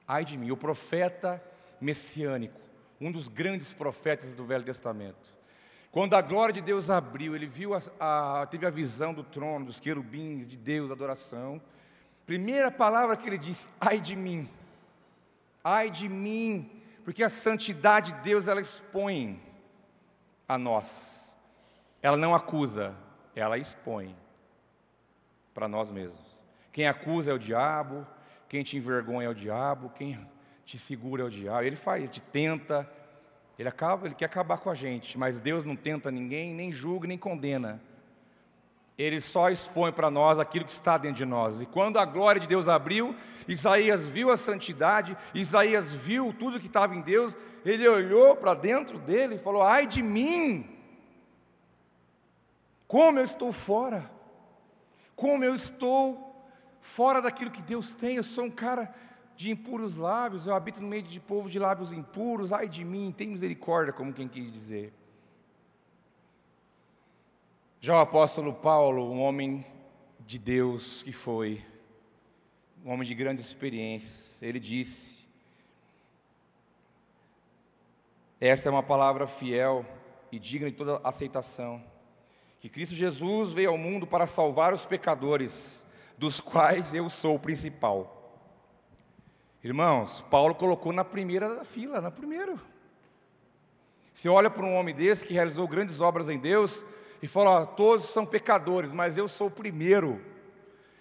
ai 0.08 0.24
de 0.24 0.36
mim. 0.36 0.50
O 0.50 0.56
profeta 0.56 1.42
messiânico, 1.80 2.60
um 3.00 3.12
dos 3.12 3.28
grandes 3.28 3.72
profetas 3.72 4.32
do 4.32 4.44
Velho 4.44 4.64
Testamento. 4.64 5.36
Quando 5.90 6.14
a 6.14 6.20
glória 6.20 6.52
de 6.52 6.60
Deus 6.60 6.90
abriu, 6.90 7.34
ele 7.34 7.46
viu 7.46 7.72
a, 7.74 7.80
a, 7.98 8.46
teve 8.46 8.66
a 8.66 8.70
visão 8.70 9.14
do 9.14 9.22
trono, 9.22 9.66
dos 9.66 9.80
querubins, 9.80 10.46
de 10.46 10.56
Deus, 10.56 10.90
adoração. 10.90 11.60
Primeira 12.26 12.70
palavra 12.70 13.16
que 13.16 13.26
ele 13.26 13.38
disse: 13.38 13.70
Ai 13.80 14.00
de 14.00 14.14
mim, 14.14 14.48
ai 15.64 15.90
de 15.90 16.08
mim, 16.08 16.70
porque 17.04 17.22
a 17.22 17.30
santidade 17.30 18.12
de 18.12 18.20
Deus 18.20 18.46
ela 18.48 18.60
expõe 18.60 19.40
a 20.48 20.58
nós, 20.58 21.34
ela 22.02 22.16
não 22.16 22.34
acusa, 22.34 22.94
ela 23.34 23.56
expõe 23.56 24.14
para 25.54 25.66
nós 25.66 25.90
mesmos. 25.90 26.40
Quem 26.72 26.86
acusa 26.86 27.30
é 27.30 27.34
o 27.34 27.38
diabo, 27.38 28.06
quem 28.50 28.62
te 28.62 28.76
envergonha 28.76 29.28
é 29.28 29.30
o 29.30 29.34
diabo, 29.34 29.88
quem 29.90 30.18
te 30.66 30.78
segura 30.78 31.22
é 31.22 31.26
o 31.26 31.30
diabo. 31.30 31.62
Ele 31.62 31.76
faz, 31.76 32.02
ele 32.02 32.12
te 32.12 32.20
tenta, 32.20 32.90
ele 33.56 33.68
acaba, 33.68 34.06
ele 34.06 34.16
quer 34.16 34.24
acabar 34.24 34.58
com 34.58 34.68
a 34.68 34.74
gente, 34.74 35.16
mas 35.16 35.40
Deus 35.40 35.64
não 35.64 35.76
tenta 35.76 36.10
ninguém, 36.10 36.52
nem 36.52 36.72
julga, 36.72 37.06
nem 37.06 37.16
condena. 37.16 37.80
Ele 38.98 39.20
só 39.20 39.48
expõe 39.50 39.92
para 39.92 40.10
nós 40.10 40.38
aquilo 40.38 40.64
que 40.64 40.72
está 40.72 40.98
dentro 40.98 41.18
de 41.18 41.24
nós. 41.24 41.60
E 41.60 41.66
quando 41.66 41.98
a 41.98 42.04
glória 42.04 42.40
de 42.40 42.48
Deus 42.48 42.66
abriu, 42.66 43.14
Isaías 43.46 44.08
viu 44.08 44.30
a 44.30 44.36
santidade, 44.36 45.16
Isaías 45.34 45.92
viu 45.92 46.32
tudo 46.32 46.58
que 46.58 46.66
estava 46.66 46.96
em 46.96 47.00
Deus, 47.00 47.36
ele 47.64 47.86
olhou 47.86 48.34
para 48.36 48.54
dentro 48.54 48.98
dele 48.98 49.36
e 49.36 49.38
falou: 49.38 49.62
Ai 49.62 49.86
de 49.86 50.02
mim, 50.02 50.68
como 52.88 53.18
eu 53.18 53.24
estou 53.24 53.52
fora, 53.52 54.10
como 55.14 55.44
eu 55.44 55.54
estou 55.54 56.34
fora 56.80 57.20
daquilo 57.20 57.50
que 57.50 57.62
Deus 57.62 57.94
tem, 57.94 58.16
eu 58.16 58.24
sou 58.24 58.44
um 58.44 58.50
cara 58.50 58.92
de 59.36 59.50
impuros 59.50 59.96
lábios, 59.96 60.46
eu 60.46 60.54
habito 60.54 60.80
no 60.80 60.88
meio 60.88 61.02
de 61.02 61.20
povo 61.20 61.50
de 61.50 61.58
lábios 61.58 61.92
impuros, 61.92 62.52
ai 62.52 62.68
de 62.68 62.84
mim, 62.84 63.14
tem 63.16 63.28
misericórdia, 63.28 63.92
como 63.92 64.12
quem 64.12 64.26
quis 64.26 64.50
dizer. 64.50 64.92
Já 67.80 67.94
o 67.94 68.00
apóstolo 68.00 68.52
Paulo, 68.54 69.10
um 69.10 69.20
homem 69.20 69.64
de 70.20 70.38
Deus 70.38 71.02
que 71.02 71.12
foi, 71.12 71.64
um 72.84 72.90
homem 72.90 73.06
de 73.06 73.14
grandes 73.14 73.44
experiências, 73.44 74.42
ele 74.42 74.58
disse: 74.58 75.26
Esta 78.40 78.68
é 78.68 78.72
uma 78.72 78.82
palavra 78.82 79.26
fiel 79.26 79.84
e 80.32 80.38
digna 80.38 80.70
de 80.70 80.76
toda 80.76 81.00
aceitação 81.04 81.82
que 82.60 82.70
Cristo 82.70 82.94
Jesus 82.94 83.52
veio 83.52 83.70
ao 83.70 83.78
mundo 83.78 84.06
para 84.06 84.26
salvar 84.26 84.74
os 84.74 84.84
pecadores, 84.84 85.86
dos 86.18 86.40
quais 86.40 86.94
eu 86.94 87.08
sou 87.08 87.36
o 87.36 87.38
principal. 87.38 88.15
Irmãos, 89.66 90.24
Paulo 90.30 90.54
colocou 90.54 90.92
na 90.92 91.04
primeira 91.04 91.64
fila, 91.64 92.00
na 92.00 92.08
primeira. 92.08 92.54
Você 94.12 94.28
olha 94.28 94.48
para 94.48 94.64
um 94.64 94.76
homem 94.76 94.94
desse 94.94 95.26
que 95.26 95.34
realizou 95.34 95.66
grandes 95.66 96.00
obras 96.00 96.28
em 96.28 96.38
Deus 96.38 96.84
e 97.20 97.26
fala: 97.26 97.66
todos 97.66 98.06
são 98.06 98.24
pecadores, 98.24 98.92
mas 98.92 99.18
eu 99.18 99.26
sou 99.26 99.48
o 99.48 99.50
primeiro. 99.50 100.24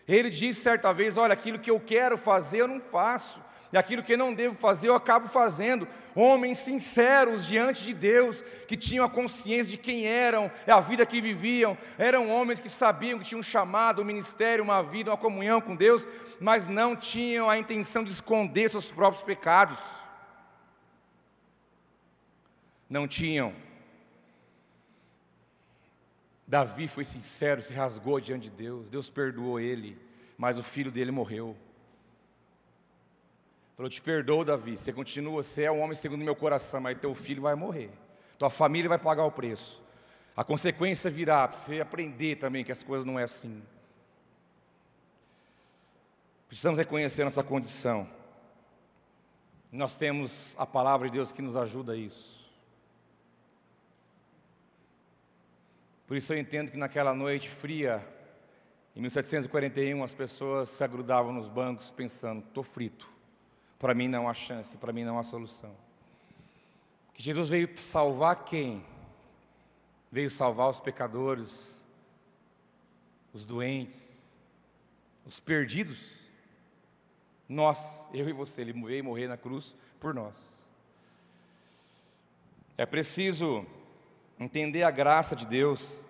Ele 0.07 0.31
disse 0.31 0.61
certa 0.61 0.91
vez: 0.91 1.15
Olha, 1.15 1.33
aquilo 1.33 1.59
que 1.59 1.69
eu 1.69 1.79
quero 1.79 2.17
fazer 2.17 2.61
eu 2.61 2.67
não 2.67 2.81
faço, 2.81 3.39
e 3.71 3.77
aquilo 3.77 4.01
que 4.01 4.17
não 4.17 4.33
devo 4.33 4.55
fazer 4.55 4.87
eu 4.87 4.95
acabo 4.95 5.27
fazendo. 5.27 5.87
Homens 6.15 6.59
sinceros 6.59 7.45
diante 7.45 7.83
de 7.83 7.93
Deus, 7.93 8.41
que 8.67 8.77
tinham 8.77 9.05
a 9.05 9.09
consciência 9.09 9.71
de 9.71 9.77
quem 9.77 10.07
eram, 10.07 10.49
a 10.65 10.79
vida 10.79 11.05
que 11.05 11.19
viviam, 11.19 11.77
eram 11.97 12.29
homens 12.29 12.59
que 12.59 12.69
sabiam 12.69 13.19
que 13.19 13.25
tinham 13.25 13.41
um 13.41 13.43
chamado, 13.43 14.01
um 14.01 14.05
ministério, 14.05 14.63
uma 14.63 14.81
vida, 14.81 15.11
uma 15.11 15.17
comunhão 15.17 15.59
com 15.59 15.75
Deus, 15.75 16.07
mas 16.39 16.67
não 16.67 16.95
tinham 16.95 17.49
a 17.49 17.57
intenção 17.57 18.03
de 18.03 18.11
esconder 18.11 18.69
seus 18.69 18.89
próprios 18.89 19.23
pecados. 19.23 19.77
não 22.89 23.07
tinham. 23.07 23.53
Davi 26.47 26.87
foi 26.87 27.03
sincero, 27.03 27.61
se 27.61 27.73
rasgou 27.73 28.19
diante 28.19 28.49
de 28.49 28.51
Deus, 28.51 28.87
Deus 28.87 29.09
perdoou 29.09 29.59
ele, 29.59 29.97
mas 30.37 30.57
o 30.59 30.63
filho 30.63 30.91
dele 30.91 31.11
morreu. 31.11 31.57
Falou: 33.75 33.89
Te 33.89 34.01
perdoo, 34.01 34.45
Davi. 34.45 34.77
Você 34.77 34.93
continua, 34.93 35.43
você 35.43 35.63
é 35.63 35.71
um 35.71 35.81
homem 35.81 35.95
segundo 35.95 36.21
o 36.21 36.25
meu 36.25 36.35
coração, 36.35 36.81
mas 36.81 36.97
teu 36.97 37.13
filho 37.13 37.41
vai 37.41 37.55
morrer. 37.55 37.91
Tua 38.37 38.49
família 38.49 38.89
vai 38.89 38.99
pagar 38.99 39.25
o 39.25 39.31
preço. 39.31 39.83
A 40.35 40.43
consequência 40.43 41.09
virá 41.09 41.47
para 41.47 41.57
você 41.57 41.79
aprender 41.79 42.35
também 42.35 42.63
que 42.63 42.71
as 42.71 42.83
coisas 42.83 43.05
não 43.05 43.17
é 43.17 43.23
assim. 43.23 43.63
Precisamos 46.47 46.77
reconhecer 46.77 47.23
nossa 47.23 47.43
condição. 47.43 48.07
Nós 49.71 49.97
temos 49.97 50.55
a 50.57 50.65
palavra 50.65 51.07
de 51.07 51.13
Deus 51.13 51.31
que 51.31 51.41
nos 51.41 51.55
ajuda 51.55 51.93
a 51.93 51.95
isso. 51.97 52.35
Por 56.07 56.15
isso 56.15 56.33
eu 56.33 56.37
entendo 56.37 56.71
que 56.71 56.77
naquela 56.77 57.13
noite 57.13 57.49
fria, 57.49 58.05
em 58.95 59.01
1741, 59.01 60.03
as 60.03 60.13
pessoas 60.13 60.69
se 60.69 60.83
agrudavam 60.83 61.33
nos 61.33 61.47
bancos 61.47 61.89
pensando: 61.89 62.43
estou 62.45 62.63
frito. 62.63 63.14
Para 63.85 63.93
mim 63.93 64.07
não 64.07 64.27
há 64.27 64.33
chance, 64.33 64.75
para 64.77 64.91
mim 64.91 65.03
não 65.03 65.19
há 65.19 65.23
solução. 65.23 65.71
Que 67.13 67.21
Jesus 67.21 67.49
veio 67.49 67.69
salvar 67.77 68.43
quem? 68.43 68.83
Veio 70.11 70.31
salvar 70.31 70.71
os 70.71 70.79
pecadores, 70.79 71.85
os 73.31 73.45
doentes, 73.45 74.23
os 75.23 75.39
perdidos. 75.39 76.21
Nós, 77.47 78.09
eu 78.11 78.27
e 78.27 78.33
você, 78.33 78.61
ele 78.61 78.73
veio 78.73 79.03
morrer 79.03 79.27
na 79.27 79.37
cruz 79.37 79.75
por 79.99 80.15
nós. 80.15 80.33
É 82.75 82.87
preciso 82.87 83.67
entender 84.39 84.81
a 84.81 84.89
graça 84.89 85.35
de 85.35 85.45
Deus. 85.45 86.01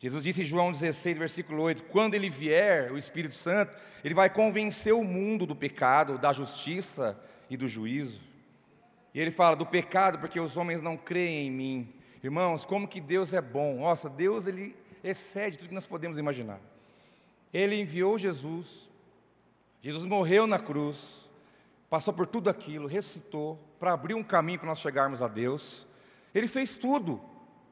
Jesus 0.00 0.22
disse 0.22 0.42
em 0.42 0.44
João 0.44 0.70
16, 0.70 1.18
versículo 1.18 1.62
8: 1.62 1.82
Quando 1.84 2.14
ele 2.14 2.30
vier, 2.30 2.92
o 2.92 2.98
Espírito 2.98 3.34
Santo, 3.34 3.74
ele 4.04 4.14
vai 4.14 4.30
convencer 4.30 4.94
o 4.94 5.02
mundo 5.02 5.44
do 5.44 5.56
pecado, 5.56 6.18
da 6.18 6.32
justiça 6.32 7.18
e 7.50 7.56
do 7.56 7.66
juízo. 7.66 8.20
E 9.12 9.20
ele 9.20 9.30
fala 9.30 9.56
do 9.56 9.66
pecado 9.66 10.18
porque 10.18 10.38
os 10.38 10.56
homens 10.56 10.80
não 10.80 10.96
creem 10.96 11.48
em 11.48 11.50
mim. 11.50 11.94
Irmãos, 12.22 12.64
como 12.64 12.86
que 12.86 13.00
Deus 13.00 13.32
é 13.32 13.40
bom. 13.40 13.80
Nossa, 13.80 14.08
Deus 14.08 14.46
ele 14.46 14.76
excede 15.02 15.58
tudo 15.58 15.68
que 15.68 15.74
nós 15.74 15.86
podemos 15.86 16.18
imaginar. 16.18 16.60
Ele 17.52 17.80
enviou 17.80 18.18
Jesus. 18.18 18.88
Jesus 19.80 20.04
morreu 20.04 20.46
na 20.46 20.58
cruz, 20.58 21.28
passou 21.88 22.12
por 22.12 22.26
tudo 22.26 22.50
aquilo, 22.50 22.88
ressuscitou 22.88 23.58
para 23.78 23.92
abrir 23.92 24.14
um 24.14 24.24
caminho 24.24 24.58
para 24.58 24.68
nós 24.68 24.80
chegarmos 24.80 25.22
a 25.22 25.28
Deus. 25.28 25.86
Ele 26.34 26.46
fez 26.46 26.76
tudo. 26.76 27.20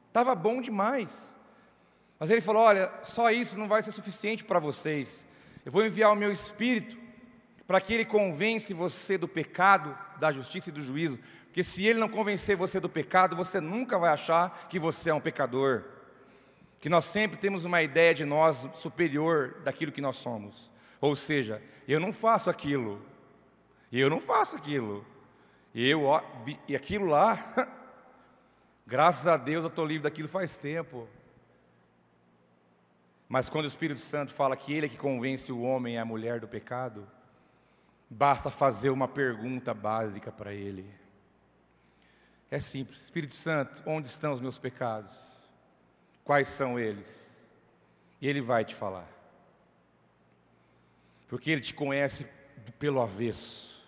Estava 0.07 0.33
bom 0.33 0.61
demais. 0.61 1.36
Mas 2.19 2.29
ele 2.29 2.41
falou: 2.41 2.63
Olha, 2.63 2.91
só 3.03 3.31
isso 3.31 3.57
não 3.57 3.67
vai 3.67 3.83
ser 3.83 3.91
suficiente 3.91 4.43
para 4.43 4.59
vocês. 4.59 5.25
Eu 5.65 5.71
vou 5.71 5.85
enviar 5.85 6.11
o 6.11 6.15
meu 6.15 6.31
espírito 6.31 6.97
para 7.67 7.81
que 7.81 7.93
ele 7.93 8.05
convence 8.05 8.73
você 8.73 9.17
do 9.17 9.27
pecado, 9.27 9.97
da 10.17 10.31
justiça 10.31 10.69
e 10.69 10.71
do 10.71 10.81
juízo. 10.81 11.19
Porque 11.45 11.63
se 11.63 11.85
ele 11.85 11.99
não 11.99 12.07
convencer 12.07 12.55
você 12.55 12.79
do 12.79 12.87
pecado, 12.87 13.35
você 13.35 13.59
nunca 13.59 13.99
vai 13.99 14.11
achar 14.11 14.67
que 14.69 14.79
você 14.79 15.09
é 15.09 15.13
um 15.13 15.19
pecador. 15.19 15.83
Que 16.79 16.87
nós 16.87 17.05
sempre 17.05 17.37
temos 17.37 17.65
uma 17.65 17.81
ideia 17.81 18.13
de 18.13 18.23
nós 18.23 18.69
superior 18.75 19.55
daquilo 19.63 19.91
que 19.91 19.99
nós 19.99 20.15
somos. 20.15 20.71
Ou 21.01 21.15
seja, 21.15 21.61
eu 21.87 21.99
não 21.99 22.13
faço 22.13 22.49
aquilo. 22.49 23.01
Eu 23.91 24.09
não 24.09 24.21
faço 24.21 24.55
aquilo. 24.55 25.05
Eu, 25.73 26.03
e 26.67 26.75
aquilo 26.75 27.07
lá, 27.07 27.37
graças 28.87 29.27
a 29.27 29.35
Deus 29.35 29.63
eu 29.63 29.69
estou 29.69 29.85
livre 29.85 30.03
daquilo 30.03 30.27
faz 30.27 30.57
tempo. 30.57 31.07
Mas 33.27 33.49
quando 33.49 33.65
o 33.65 33.67
Espírito 33.67 33.99
Santo 33.99 34.33
fala 34.33 34.55
que 34.55 34.73
Ele 34.73 34.85
é 34.85 34.89
que 34.89 34.97
convence 34.97 35.51
o 35.51 35.61
homem 35.61 35.95
e 35.95 35.97
a 35.97 36.05
mulher 36.05 36.39
do 36.39 36.47
pecado, 36.47 37.07
basta 38.09 38.49
fazer 38.49 38.89
uma 38.89 39.07
pergunta 39.07 39.73
básica 39.73 40.31
para 40.31 40.53
Ele. 40.53 40.89
É 42.49 42.59
simples: 42.59 43.01
Espírito 43.01 43.35
Santo, 43.35 43.83
onde 43.85 44.07
estão 44.07 44.31
os 44.31 44.39
meus 44.39 44.57
pecados? 44.57 45.11
Quais 46.23 46.47
são 46.47 46.79
eles? 46.79 47.45
E 48.21 48.27
Ele 48.27 48.41
vai 48.41 48.63
te 48.63 48.73
falar. 48.73 49.07
Porque 51.27 51.51
Ele 51.51 51.61
te 51.61 51.73
conhece 51.73 52.25
pelo 52.79 53.01
avesso. 53.01 53.85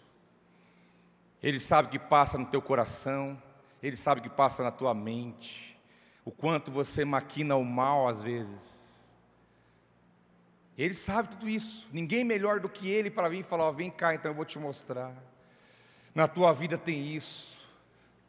Ele 1.42 1.60
sabe 1.60 1.88
o 1.88 1.92
que 1.92 2.00
passa 2.00 2.38
no 2.38 2.46
teu 2.46 2.62
coração, 2.62 3.42
Ele 3.82 3.96
sabe 3.96 4.20
o 4.20 4.24
que 4.24 4.30
passa 4.30 4.62
na 4.62 4.72
tua 4.72 4.94
mente, 4.94 5.80
o 6.26 6.32
quanto 6.32 6.70
você 6.70 7.06
maquina 7.06 7.56
o 7.56 7.64
mal 7.64 8.10
às 8.10 8.22
vezes. 8.22 8.79
Ele 10.80 10.94
sabe 10.94 11.28
tudo 11.28 11.50
isso. 11.50 11.90
Ninguém 11.92 12.24
melhor 12.24 12.62
do 12.62 12.70
que 12.70 12.90
ele 12.90 13.12
para 13.12 13.28
vir 13.28 13.44
falar: 13.44 13.70
vem 13.72 13.92
cá, 13.92 14.16
então 14.16 14.32
eu 14.32 14.36
vou 14.36 14.46
te 14.46 14.58
mostrar. 14.58 15.14
Na 16.16 16.26
tua 16.26 16.54
vida 16.54 16.78
tem 16.78 17.14
isso, 17.14 17.68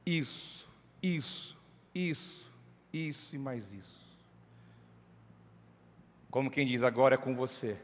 isso, 0.05 0.68
isso, 1.01 1.57
isso, 1.94 2.53
isso 2.92 3.36
e 3.36 3.38
mais 3.38 3.72
isso. 3.72 4.01
Como 6.28 6.51
quem 6.51 6.66
diz, 6.66 6.82
agora 6.82 7.14
é 7.14 7.18
com 7.18 7.36
você. 7.36 7.78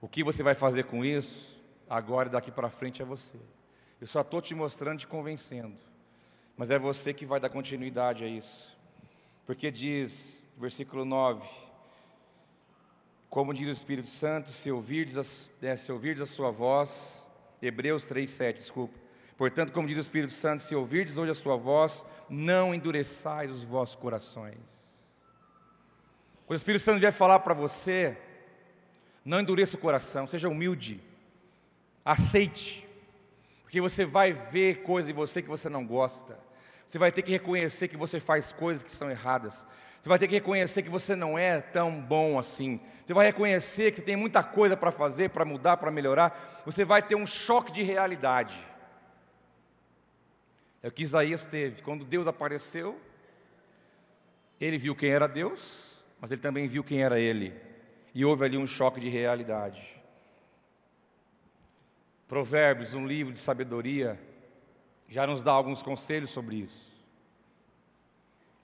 O 0.00 0.08
que 0.08 0.22
você 0.22 0.40
vai 0.44 0.54
fazer 0.54 0.84
com 0.84 1.04
isso, 1.04 1.60
agora 1.90 2.28
e 2.28 2.32
daqui 2.32 2.52
para 2.52 2.70
frente 2.70 3.02
é 3.02 3.04
você. 3.04 3.38
Eu 4.00 4.06
só 4.06 4.20
estou 4.20 4.40
te 4.40 4.54
mostrando, 4.54 5.00
te 5.00 5.06
convencendo. 5.06 5.82
Mas 6.56 6.70
é 6.70 6.78
você 6.78 7.12
que 7.12 7.26
vai 7.26 7.40
dar 7.40 7.48
continuidade 7.48 8.22
a 8.22 8.28
isso. 8.28 8.78
Porque 9.44 9.68
diz, 9.68 10.46
versículo 10.56 11.04
9 11.04 11.67
como 13.28 13.52
diz 13.52 13.68
o 13.68 13.72
Espírito 13.72 14.08
Santo, 14.08 14.50
se 14.50 14.70
ouvirdes 14.70 15.16
a, 15.16 15.66
é, 15.66 15.76
se 15.76 15.92
ouvirdes 15.92 16.22
a 16.22 16.26
sua 16.26 16.50
voz, 16.50 17.26
Hebreus 17.60 18.06
3,7, 18.06 18.54
desculpa. 18.54 18.98
Portanto, 19.36 19.72
como 19.72 19.86
diz 19.86 19.96
o 19.96 20.00
Espírito 20.00 20.32
Santo, 20.32 20.62
se 20.62 20.74
ouvirdes 20.74 21.18
hoje 21.18 21.30
a 21.30 21.34
sua 21.34 21.56
voz, 21.56 22.04
não 22.28 22.74
endureçais 22.74 23.50
os 23.50 23.62
vossos 23.62 23.94
corações. 23.94 24.56
Quando 26.46 26.56
o 26.56 26.60
Espírito 26.60 26.82
Santo 26.82 27.00
vier 27.00 27.12
falar 27.12 27.40
para 27.40 27.54
você, 27.54 28.16
não 29.24 29.40
endureça 29.40 29.76
o 29.76 29.80
coração, 29.80 30.26
seja 30.26 30.48
humilde, 30.48 31.00
aceite, 32.04 32.88
porque 33.62 33.80
você 33.80 34.06
vai 34.06 34.32
ver 34.32 34.82
coisas 34.82 35.10
em 35.10 35.14
você 35.14 35.42
que 35.42 35.48
você 35.48 35.68
não 35.68 35.86
gosta, 35.86 36.40
você 36.86 36.98
vai 36.98 37.12
ter 37.12 37.20
que 37.20 37.30
reconhecer 37.30 37.88
que 37.88 37.96
você 37.98 38.18
faz 38.18 38.50
coisas 38.50 38.82
que 38.82 38.90
são 38.90 39.10
erradas, 39.10 39.66
você 40.08 40.12
vai 40.12 40.18
ter 40.20 40.28
que 40.28 40.34
reconhecer 40.36 40.82
que 40.82 40.88
você 40.88 41.14
não 41.14 41.38
é 41.38 41.60
tão 41.60 42.00
bom 42.00 42.38
assim. 42.38 42.80
Você 43.04 43.12
vai 43.12 43.26
reconhecer 43.26 43.90
que 43.90 43.98
você 43.98 44.02
tem 44.02 44.16
muita 44.16 44.42
coisa 44.42 44.74
para 44.74 44.90
fazer, 44.90 45.28
para 45.28 45.44
mudar, 45.44 45.76
para 45.76 45.90
melhorar. 45.90 46.62
Você 46.64 46.82
vai 46.82 47.02
ter 47.02 47.14
um 47.14 47.26
choque 47.26 47.70
de 47.70 47.82
realidade. 47.82 48.66
É 50.82 50.88
o 50.88 50.90
que 50.90 51.02
Isaías 51.02 51.44
teve. 51.44 51.82
Quando 51.82 52.06
Deus 52.06 52.26
apareceu, 52.26 52.98
ele 54.58 54.78
viu 54.78 54.96
quem 54.96 55.10
era 55.10 55.28
Deus, 55.28 56.02
mas 56.18 56.32
ele 56.32 56.40
também 56.40 56.66
viu 56.66 56.82
quem 56.82 57.02
era 57.02 57.20
ele. 57.20 57.54
E 58.14 58.24
houve 58.24 58.46
ali 58.46 58.56
um 58.56 58.66
choque 58.66 59.00
de 59.00 59.10
realidade. 59.10 60.00
Provérbios, 62.26 62.94
um 62.94 63.06
livro 63.06 63.34
de 63.34 63.40
sabedoria, 63.40 64.18
já 65.06 65.26
nos 65.26 65.42
dá 65.42 65.52
alguns 65.52 65.82
conselhos 65.82 66.30
sobre 66.30 66.56
isso. 66.56 66.97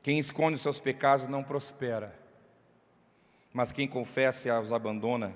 Quem 0.04 0.18
esconde 0.18 0.56
os 0.56 0.60
seus 0.60 0.78
pecados 0.78 1.28
não 1.28 1.42
prospera, 1.42 2.14
mas 3.54 3.72
quem 3.72 3.88
confessa 3.88 4.48
e 4.48 4.52
os 4.52 4.70
abandona 4.70 5.34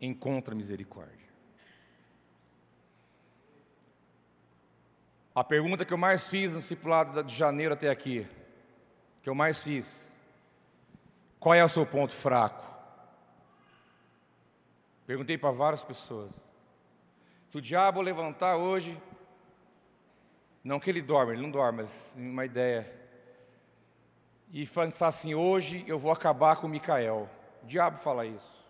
encontra 0.00 0.54
misericórdia. 0.54 1.28
A 5.34 5.44
pergunta 5.44 5.84
que 5.84 5.92
eu 5.92 5.98
mais 5.98 6.26
fiz 6.26 6.54
no 6.54 6.60
discipulado 6.60 7.22
de 7.22 7.36
janeiro 7.36 7.74
até 7.74 7.90
aqui, 7.90 8.26
que 9.22 9.28
eu 9.28 9.34
mais 9.34 9.62
fiz, 9.62 10.18
qual 11.38 11.54
é 11.54 11.62
o 11.62 11.68
seu 11.68 11.84
ponto 11.84 12.14
fraco? 12.14 12.74
Perguntei 15.06 15.36
para 15.36 15.50
várias 15.50 15.84
pessoas. 15.84 16.32
Se 17.50 17.58
o 17.58 17.60
diabo 17.60 18.00
levantar 18.00 18.56
hoje, 18.56 18.98
não 20.64 20.80
que 20.80 20.88
ele 20.88 21.02
dorme, 21.02 21.34
ele 21.34 21.42
não 21.42 21.50
dorme, 21.50 21.82
mas 21.82 22.14
uma 22.16 22.46
ideia 22.46 23.01
e 24.52 24.66
pensar 24.66 25.08
assim: 25.08 25.34
hoje 25.34 25.84
eu 25.88 25.98
vou 25.98 26.12
acabar 26.12 26.56
com 26.56 26.68
Micael. 26.68 27.28
O 27.62 27.66
diabo 27.66 27.96
fala 27.96 28.26
isso. 28.26 28.62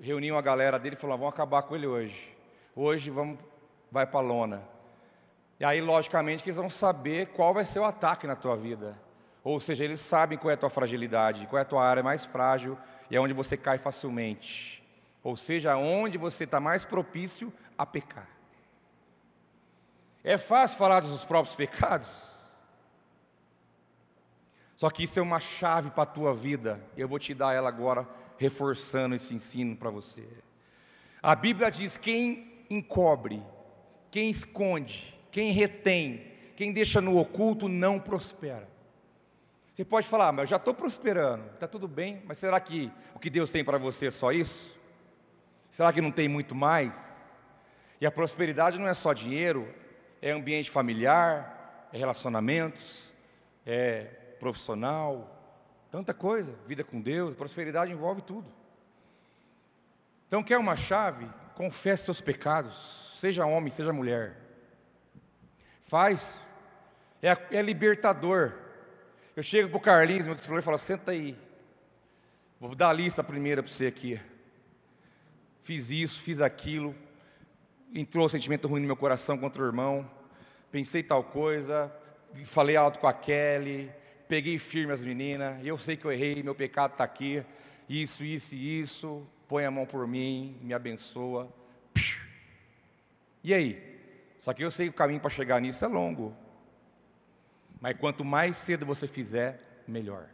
Reuniu 0.00 0.36
a 0.38 0.42
galera 0.42 0.78
dele 0.78 0.96
e 0.96 0.98
falou: 0.98 1.18
vamos 1.18 1.34
acabar 1.34 1.62
com 1.62 1.76
ele 1.76 1.86
hoje. 1.86 2.34
Hoje 2.74 3.10
vamos, 3.10 3.38
vai 3.92 4.06
para 4.06 4.20
a 4.20 4.22
lona. 4.22 4.62
E 5.60 5.64
aí, 5.64 5.80
logicamente, 5.80 6.42
que 6.42 6.48
eles 6.48 6.56
vão 6.56 6.70
saber 6.70 7.26
qual 7.28 7.54
vai 7.54 7.64
ser 7.64 7.78
o 7.78 7.84
ataque 7.84 8.26
na 8.26 8.34
tua 8.34 8.56
vida. 8.56 8.98
Ou 9.44 9.60
seja, 9.60 9.84
eles 9.84 10.00
sabem 10.00 10.38
qual 10.38 10.50
é 10.50 10.54
a 10.54 10.56
tua 10.56 10.70
fragilidade, 10.70 11.46
qual 11.46 11.58
é 11.58 11.62
a 11.62 11.66
tua 11.66 11.84
área 11.84 12.02
mais 12.02 12.24
frágil 12.24 12.78
e 13.10 13.14
é 13.14 13.20
onde 13.20 13.34
você 13.34 13.56
cai 13.56 13.78
facilmente. 13.78 14.82
Ou 15.22 15.36
seja, 15.36 15.76
onde 15.76 16.18
você 16.18 16.44
está 16.44 16.58
mais 16.58 16.84
propício 16.84 17.52
a 17.76 17.84
pecar. 17.84 18.26
É 20.24 20.38
fácil 20.38 20.78
falar 20.78 21.00
dos 21.00 21.24
próprios 21.24 21.54
pecados? 21.54 22.33
Só 24.84 24.90
que 24.90 25.04
isso 25.04 25.18
é 25.18 25.22
uma 25.22 25.40
chave 25.40 25.88
para 25.88 26.02
a 26.02 26.06
tua 26.06 26.34
vida. 26.34 26.78
Eu 26.94 27.08
vou 27.08 27.18
te 27.18 27.32
dar 27.32 27.54
ela 27.54 27.70
agora, 27.70 28.06
reforçando 28.36 29.14
esse 29.14 29.34
ensino 29.34 29.74
para 29.74 29.88
você. 29.88 30.28
A 31.22 31.34
Bíblia 31.34 31.70
diz: 31.70 31.96
quem 31.96 32.66
encobre, 32.68 33.42
quem 34.10 34.28
esconde, 34.28 35.18
quem 35.30 35.52
retém, 35.52 36.30
quem 36.54 36.70
deixa 36.70 37.00
no 37.00 37.16
oculto 37.16 37.66
não 37.66 37.98
prospera. 37.98 38.68
Você 39.72 39.86
pode 39.86 40.06
falar, 40.06 40.32
mas 40.32 40.42
eu 40.42 40.46
já 40.48 40.56
estou 40.56 40.74
prosperando, 40.74 41.46
está 41.54 41.66
tudo 41.66 41.88
bem, 41.88 42.22
mas 42.26 42.36
será 42.36 42.60
que 42.60 42.92
o 43.14 43.18
que 43.18 43.30
Deus 43.30 43.50
tem 43.50 43.64
para 43.64 43.78
você 43.78 44.08
é 44.08 44.10
só 44.10 44.32
isso? 44.32 44.78
Será 45.70 45.94
que 45.94 46.02
não 46.02 46.12
tem 46.12 46.28
muito 46.28 46.54
mais? 46.54 47.24
E 48.02 48.04
a 48.04 48.10
prosperidade 48.10 48.78
não 48.78 48.86
é 48.86 48.92
só 48.92 49.14
dinheiro, 49.14 49.66
é 50.20 50.30
ambiente 50.30 50.70
familiar, 50.70 51.88
é 51.90 51.96
relacionamentos, 51.96 53.14
é 53.64 54.20
profissional, 54.38 55.30
tanta 55.90 56.12
coisa, 56.12 56.54
vida 56.66 56.82
com 56.82 57.00
Deus, 57.00 57.34
prosperidade 57.34 57.92
envolve 57.92 58.22
tudo. 58.22 58.46
Então, 60.26 60.42
quer 60.42 60.58
uma 60.58 60.76
chave? 60.76 61.28
Confesse 61.54 62.06
seus 62.06 62.20
pecados, 62.20 63.16
seja 63.18 63.46
homem, 63.46 63.70
seja 63.70 63.92
mulher. 63.92 64.36
Faz, 65.82 66.48
é, 67.22 67.36
é 67.56 67.62
libertador. 67.62 68.52
Eu 69.36 69.42
chego 69.42 69.68
para 69.68 69.78
o 69.78 69.80
Carlinhos, 69.80 70.26
meu 70.26 70.34
discipulador, 70.34 70.62
e 70.62 70.64
falo: 70.64 70.78
senta 70.78 71.12
aí, 71.12 71.38
vou 72.58 72.74
dar 72.74 72.88
a 72.88 72.92
lista 72.92 73.22
primeira 73.22 73.62
para 73.62 73.70
você 73.70 73.86
aqui. 73.86 74.20
Fiz 75.60 75.90
isso, 75.90 76.20
fiz 76.20 76.40
aquilo, 76.40 76.94
entrou 77.94 78.26
um 78.26 78.28
sentimento 78.28 78.68
ruim 78.68 78.80
no 78.80 78.86
meu 78.86 78.96
coração 78.96 79.38
contra 79.38 79.62
o 79.62 79.66
irmão, 79.66 80.10
pensei 80.70 81.02
tal 81.02 81.24
coisa, 81.24 81.90
falei 82.44 82.76
alto 82.76 82.98
com 82.98 83.06
a 83.06 83.12
Kelly, 83.12 83.90
peguei 84.28 84.58
firme 84.58 84.92
as 84.92 85.04
meninas, 85.04 85.64
eu 85.64 85.78
sei 85.78 85.96
que 85.96 86.04
eu 86.04 86.12
errei, 86.12 86.42
meu 86.42 86.54
pecado 86.54 86.92
está 86.92 87.04
aqui, 87.04 87.44
isso, 87.88 88.24
isso 88.24 88.54
e 88.54 88.80
isso, 88.80 89.26
põe 89.48 89.64
a 89.64 89.70
mão 89.70 89.86
por 89.86 90.06
mim, 90.06 90.58
me 90.62 90.72
abençoa. 90.74 91.52
E 93.42 93.52
aí? 93.52 93.94
Só 94.38 94.52
que 94.52 94.64
eu 94.64 94.70
sei 94.70 94.88
que 94.88 94.94
o 94.94 94.96
caminho 94.96 95.20
para 95.20 95.30
chegar 95.30 95.60
nisso 95.60 95.84
é 95.84 95.88
longo. 95.88 96.34
Mas 97.80 97.96
quanto 97.98 98.24
mais 98.24 98.56
cedo 98.56 98.86
você 98.86 99.06
fizer, 99.06 99.82
melhor. 99.86 100.28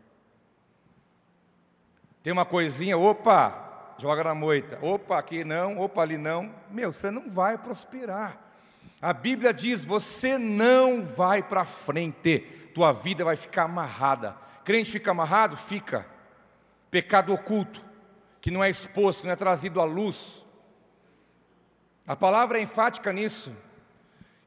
Tem 2.22 2.32
uma 2.32 2.44
coisinha, 2.44 2.96
opa, 2.96 3.94
joga 3.98 4.22
na 4.22 4.34
moita. 4.34 4.78
Opa, 4.82 5.18
aqui 5.18 5.42
não, 5.44 5.78
opa, 5.78 6.02
ali 6.02 6.16
não. 6.16 6.54
Meu, 6.70 6.92
você 6.92 7.10
não 7.10 7.30
vai 7.30 7.58
prosperar. 7.58 8.38
A 9.00 9.12
Bíblia 9.12 9.52
diz: 9.52 9.84
você 9.84 10.36
não 10.36 11.02
vai 11.02 11.42
para 11.42 11.64
frente, 11.64 12.46
tua 12.70 12.92
vida 12.92 13.24
vai 13.24 13.36
ficar 13.36 13.64
amarrada. 13.64 14.36
Crente 14.64 14.90
fica 14.90 15.10
amarrado? 15.10 15.56
Fica. 15.56 16.06
Pecado 16.90 17.32
oculto, 17.32 17.80
que 18.40 18.50
não 18.50 18.62
é 18.64 18.70
exposto, 18.70 19.24
não 19.24 19.32
é 19.32 19.36
trazido 19.36 19.80
à 19.80 19.84
luz. 19.84 20.44
A 22.06 22.16
palavra 22.16 22.58
é 22.58 22.62
enfática 22.62 23.12
nisso. 23.12 23.56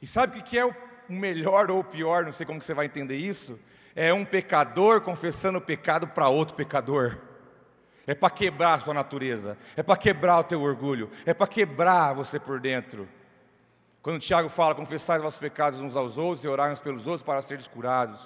E 0.01 0.07
sabe 0.07 0.39
o 0.39 0.43
que 0.43 0.57
é 0.57 0.65
o 0.65 0.75
melhor 1.07 1.71
ou 1.71 1.79
o 1.79 1.83
pior? 1.83 2.25
Não 2.25 2.31
sei 2.31 2.45
como 2.45 2.61
você 2.61 2.73
vai 2.73 2.87
entender 2.87 3.15
isso. 3.15 3.59
É 3.95 4.13
um 4.13 4.25
pecador 4.25 5.01
confessando 5.01 5.59
o 5.59 5.61
pecado 5.61 6.07
para 6.07 6.27
outro 6.27 6.55
pecador. 6.55 7.17
É 8.05 8.13
para 8.13 8.29
quebrar 8.29 8.73
a 8.73 8.77
tua 8.79 8.93
natureza, 8.93 9.57
é 9.77 9.83
para 9.83 9.95
quebrar 9.95 10.39
o 10.39 10.43
teu 10.43 10.61
orgulho, 10.61 11.09
é 11.25 11.33
para 11.33 11.47
quebrar 11.47 12.13
você 12.13 12.37
por 12.37 12.59
dentro. 12.59 13.07
Quando 14.03 14.19
Tiago 14.19 14.49
fala, 14.49 14.75
confessar 14.75 15.15
os 15.15 15.23
vossos 15.23 15.39
pecados 15.39 15.79
uns 15.79 15.95
aos 15.95 16.17
outros 16.17 16.43
e 16.43 16.47
orar 16.49 16.69
uns 16.69 16.81
pelos 16.81 17.07
outros 17.07 17.23
para 17.23 17.41
serem 17.41 17.63
curados. 17.67 18.19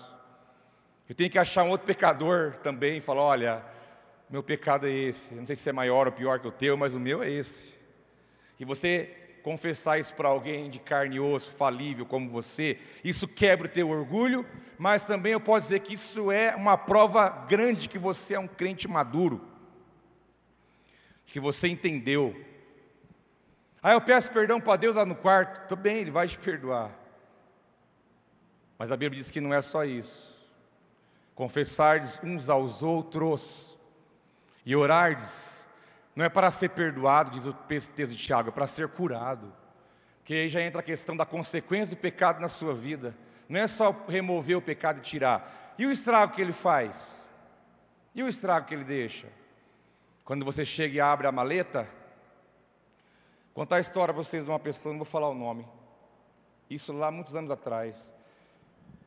Eu 1.07 1.13
tenho 1.13 1.29
que 1.29 1.37
achar 1.37 1.63
um 1.63 1.69
outro 1.69 1.85
pecador 1.85 2.55
também 2.63 2.97
e 2.97 2.99
falar: 2.99 3.21
olha, 3.21 3.63
meu 4.27 4.41
pecado 4.41 4.87
é 4.87 4.91
esse. 4.91 5.35
Não 5.35 5.45
sei 5.45 5.55
se 5.55 5.69
é 5.69 5.71
maior 5.71 6.07
ou 6.07 6.11
pior 6.11 6.39
que 6.39 6.47
o 6.47 6.51
teu, 6.51 6.75
mas 6.75 6.95
o 6.95 6.99
meu 6.99 7.21
é 7.21 7.29
esse. 7.29 7.75
E 8.59 8.65
você 8.65 9.15
confessar 9.43 9.99
isso 9.99 10.15
para 10.15 10.27
alguém 10.27 10.67
de 10.67 10.79
carne 10.79 11.17
e 11.17 11.19
osso, 11.19 11.51
falível 11.51 12.07
como 12.07 12.27
você, 12.27 12.79
isso 13.03 13.27
quebra 13.27 13.67
o 13.67 13.69
teu 13.69 13.87
orgulho, 13.87 14.43
mas 14.79 15.03
também 15.03 15.33
eu 15.33 15.39
posso 15.39 15.67
dizer 15.67 15.81
que 15.81 15.93
isso 15.93 16.31
é 16.31 16.55
uma 16.55 16.75
prova 16.75 17.29
grande 17.29 17.81
de 17.81 17.89
que 17.89 17.99
você 17.99 18.33
é 18.33 18.39
um 18.39 18.47
crente 18.47 18.87
maduro, 18.87 19.47
que 21.27 21.39
você 21.39 21.67
entendeu. 21.67 22.46
Aí 23.87 23.93
eu 23.93 24.01
peço 24.01 24.29
perdão 24.33 24.59
para 24.59 24.75
Deus 24.75 24.97
lá 24.97 25.05
no 25.05 25.15
quarto, 25.15 25.65
tudo 25.65 25.79
bem, 25.79 25.99
Ele 25.99 26.11
vai 26.11 26.27
te 26.27 26.37
perdoar. 26.37 26.91
Mas 28.77 28.91
a 28.91 28.97
Bíblia 28.97 29.21
diz 29.21 29.31
que 29.31 29.39
não 29.39 29.53
é 29.53 29.61
só 29.61 29.85
isso. 29.85 30.45
Confessardes 31.33 32.19
uns 32.21 32.49
aos 32.49 32.83
outros 32.83 33.79
e 34.65 34.75
orardes 34.75 35.69
não 36.13 36.25
é 36.25 36.27
para 36.27 36.51
ser 36.51 36.71
perdoado, 36.71 37.31
diz 37.31 37.45
o 37.45 37.53
texto 37.53 37.95
de 37.95 38.17
Tiago, 38.17 38.49
é 38.49 38.51
para 38.51 38.67
ser 38.67 38.89
curado. 38.89 39.53
Porque 40.17 40.33
aí 40.33 40.49
já 40.49 40.59
entra 40.61 40.81
a 40.81 40.83
questão 40.83 41.15
da 41.15 41.25
consequência 41.25 41.95
do 41.95 41.97
pecado 41.97 42.41
na 42.41 42.49
sua 42.49 42.73
vida. 42.73 43.15
Não 43.47 43.57
é 43.57 43.67
só 43.67 43.95
remover 44.09 44.57
o 44.57 44.61
pecado 44.61 44.97
e 44.97 45.01
tirar. 45.01 45.75
E 45.77 45.85
o 45.85 45.91
estrago 45.93 46.33
que 46.33 46.41
ele 46.41 46.51
faz? 46.51 47.29
E 48.13 48.21
o 48.21 48.27
estrago 48.27 48.67
que 48.67 48.73
ele 48.73 48.83
deixa? 48.83 49.27
Quando 50.25 50.43
você 50.43 50.65
chega 50.65 50.97
e 50.97 50.99
abre 50.99 51.25
a 51.25 51.31
maleta, 51.31 51.87
contar 53.57 53.77
a 53.77 53.79
história 53.79 54.13
para 54.13 54.23
vocês 54.23 54.43
de 54.43 54.51
uma 54.51 54.59
pessoa, 54.59 54.93
não 54.93 54.99
vou 54.99 55.05
falar 55.05 55.29
o 55.29 55.33
nome. 55.33 55.67
Isso 56.69 56.93
lá 56.93 57.09
muitos 57.09 57.35
anos 57.35 57.49
atrás. 57.49 58.13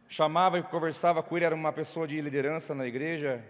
Chamava 0.08 0.58
e 0.58 0.62
conversava 0.64 1.22
com 1.22 1.36
ele, 1.36 1.44
era 1.44 1.54
uma 1.54 1.72
pessoa 1.72 2.04
de 2.04 2.20
liderança 2.20 2.74
na 2.74 2.84
igreja, 2.84 3.44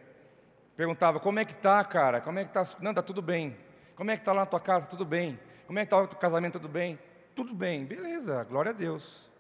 Perguntava, 0.77 1.21
como 1.21 1.39
é 1.39 1.45
que 1.45 1.55
tá, 1.55 1.85
cara? 1.85 2.23
Como 2.23 2.39
é 2.39 2.45
que 2.45 2.53
tá? 2.53 2.65
Não, 2.81 2.95
tá 2.95 3.03
tudo 3.03 3.21
bem. 3.21 3.55
Como 3.95 4.11
é 4.11 4.17
que 4.17 4.25
tá 4.25 4.33
lá 4.33 4.41
na 4.41 4.47
tua 4.47 4.61
casa? 4.61 4.87
Tudo 4.87 5.05
bem. 5.05 5.39
Como 5.67 5.79
é 5.79 5.85
que 5.85 5.91
tá 5.91 5.99
o 5.99 6.07
teu 6.07 6.19
casamento? 6.19 6.55
Tudo 6.55 6.71
bem. 6.71 6.99
Tudo 7.35 7.55
bem. 7.55 7.85
Beleza, 7.85 8.43
glória 8.45 8.71
a 8.71 8.73
Deus. 8.73 9.31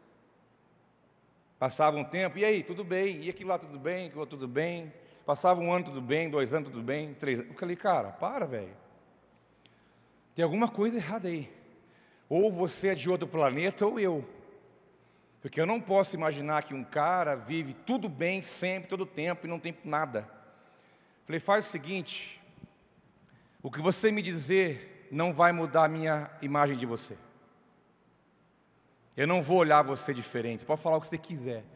Passava 1.58 1.96
um 1.96 2.04
tempo, 2.04 2.38
e 2.38 2.44
aí, 2.44 2.62
tudo 2.62 2.84
bem? 2.84 3.22
E 3.22 3.30
aquilo 3.30 3.48
lá, 3.48 3.58
tudo 3.58 3.78
bem? 3.78 4.08
Aquilo 4.08 4.26
tudo 4.26 4.46
bem? 4.46 4.92
Passava 5.24 5.60
um 5.60 5.72
ano, 5.72 5.86
tudo 5.86 6.02
bem? 6.02 6.28
Dois 6.28 6.52
anos, 6.52 6.68
tudo 6.68 6.82
bem? 6.82 7.14
Três 7.14 7.40
anos. 7.40 7.52
Eu 7.52 7.58
falei, 7.58 7.76
cara, 7.76 8.10
para, 8.10 8.46
velho. 8.46 8.76
Tem 10.40 10.44
alguma 10.44 10.68
coisa 10.68 10.96
errada 10.96 11.28
aí. 11.28 11.52
Ou 12.26 12.50
você 12.50 12.88
é 12.88 12.94
de 12.94 13.10
outro 13.10 13.28
planeta, 13.28 13.84
ou 13.86 14.00
eu. 14.00 14.26
Porque 15.42 15.60
eu 15.60 15.66
não 15.66 15.78
posso 15.78 16.16
imaginar 16.16 16.62
que 16.62 16.72
um 16.72 16.82
cara 16.82 17.34
vive 17.34 17.74
tudo 17.74 18.08
bem 18.08 18.40
sempre, 18.40 18.88
todo 18.88 19.04
tempo, 19.04 19.46
e 19.46 19.50
não 19.50 19.60
tem 19.60 19.76
nada. 19.84 20.26
Falei, 21.26 21.38
faz 21.38 21.66
o 21.66 21.68
seguinte: 21.68 22.40
o 23.62 23.70
que 23.70 23.82
você 23.82 24.10
me 24.10 24.22
dizer 24.22 25.08
não 25.12 25.30
vai 25.30 25.52
mudar 25.52 25.84
a 25.84 25.88
minha 25.88 26.30
imagem 26.40 26.74
de 26.74 26.86
você. 26.86 27.18
Eu 29.14 29.26
não 29.26 29.42
vou 29.42 29.58
olhar 29.58 29.82
você 29.82 30.14
diferente. 30.14 30.60
Você 30.60 30.66
pode 30.66 30.80
falar 30.80 30.96
o 30.96 31.02
que 31.02 31.08
você 31.08 31.18
quiser. 31.18 31.66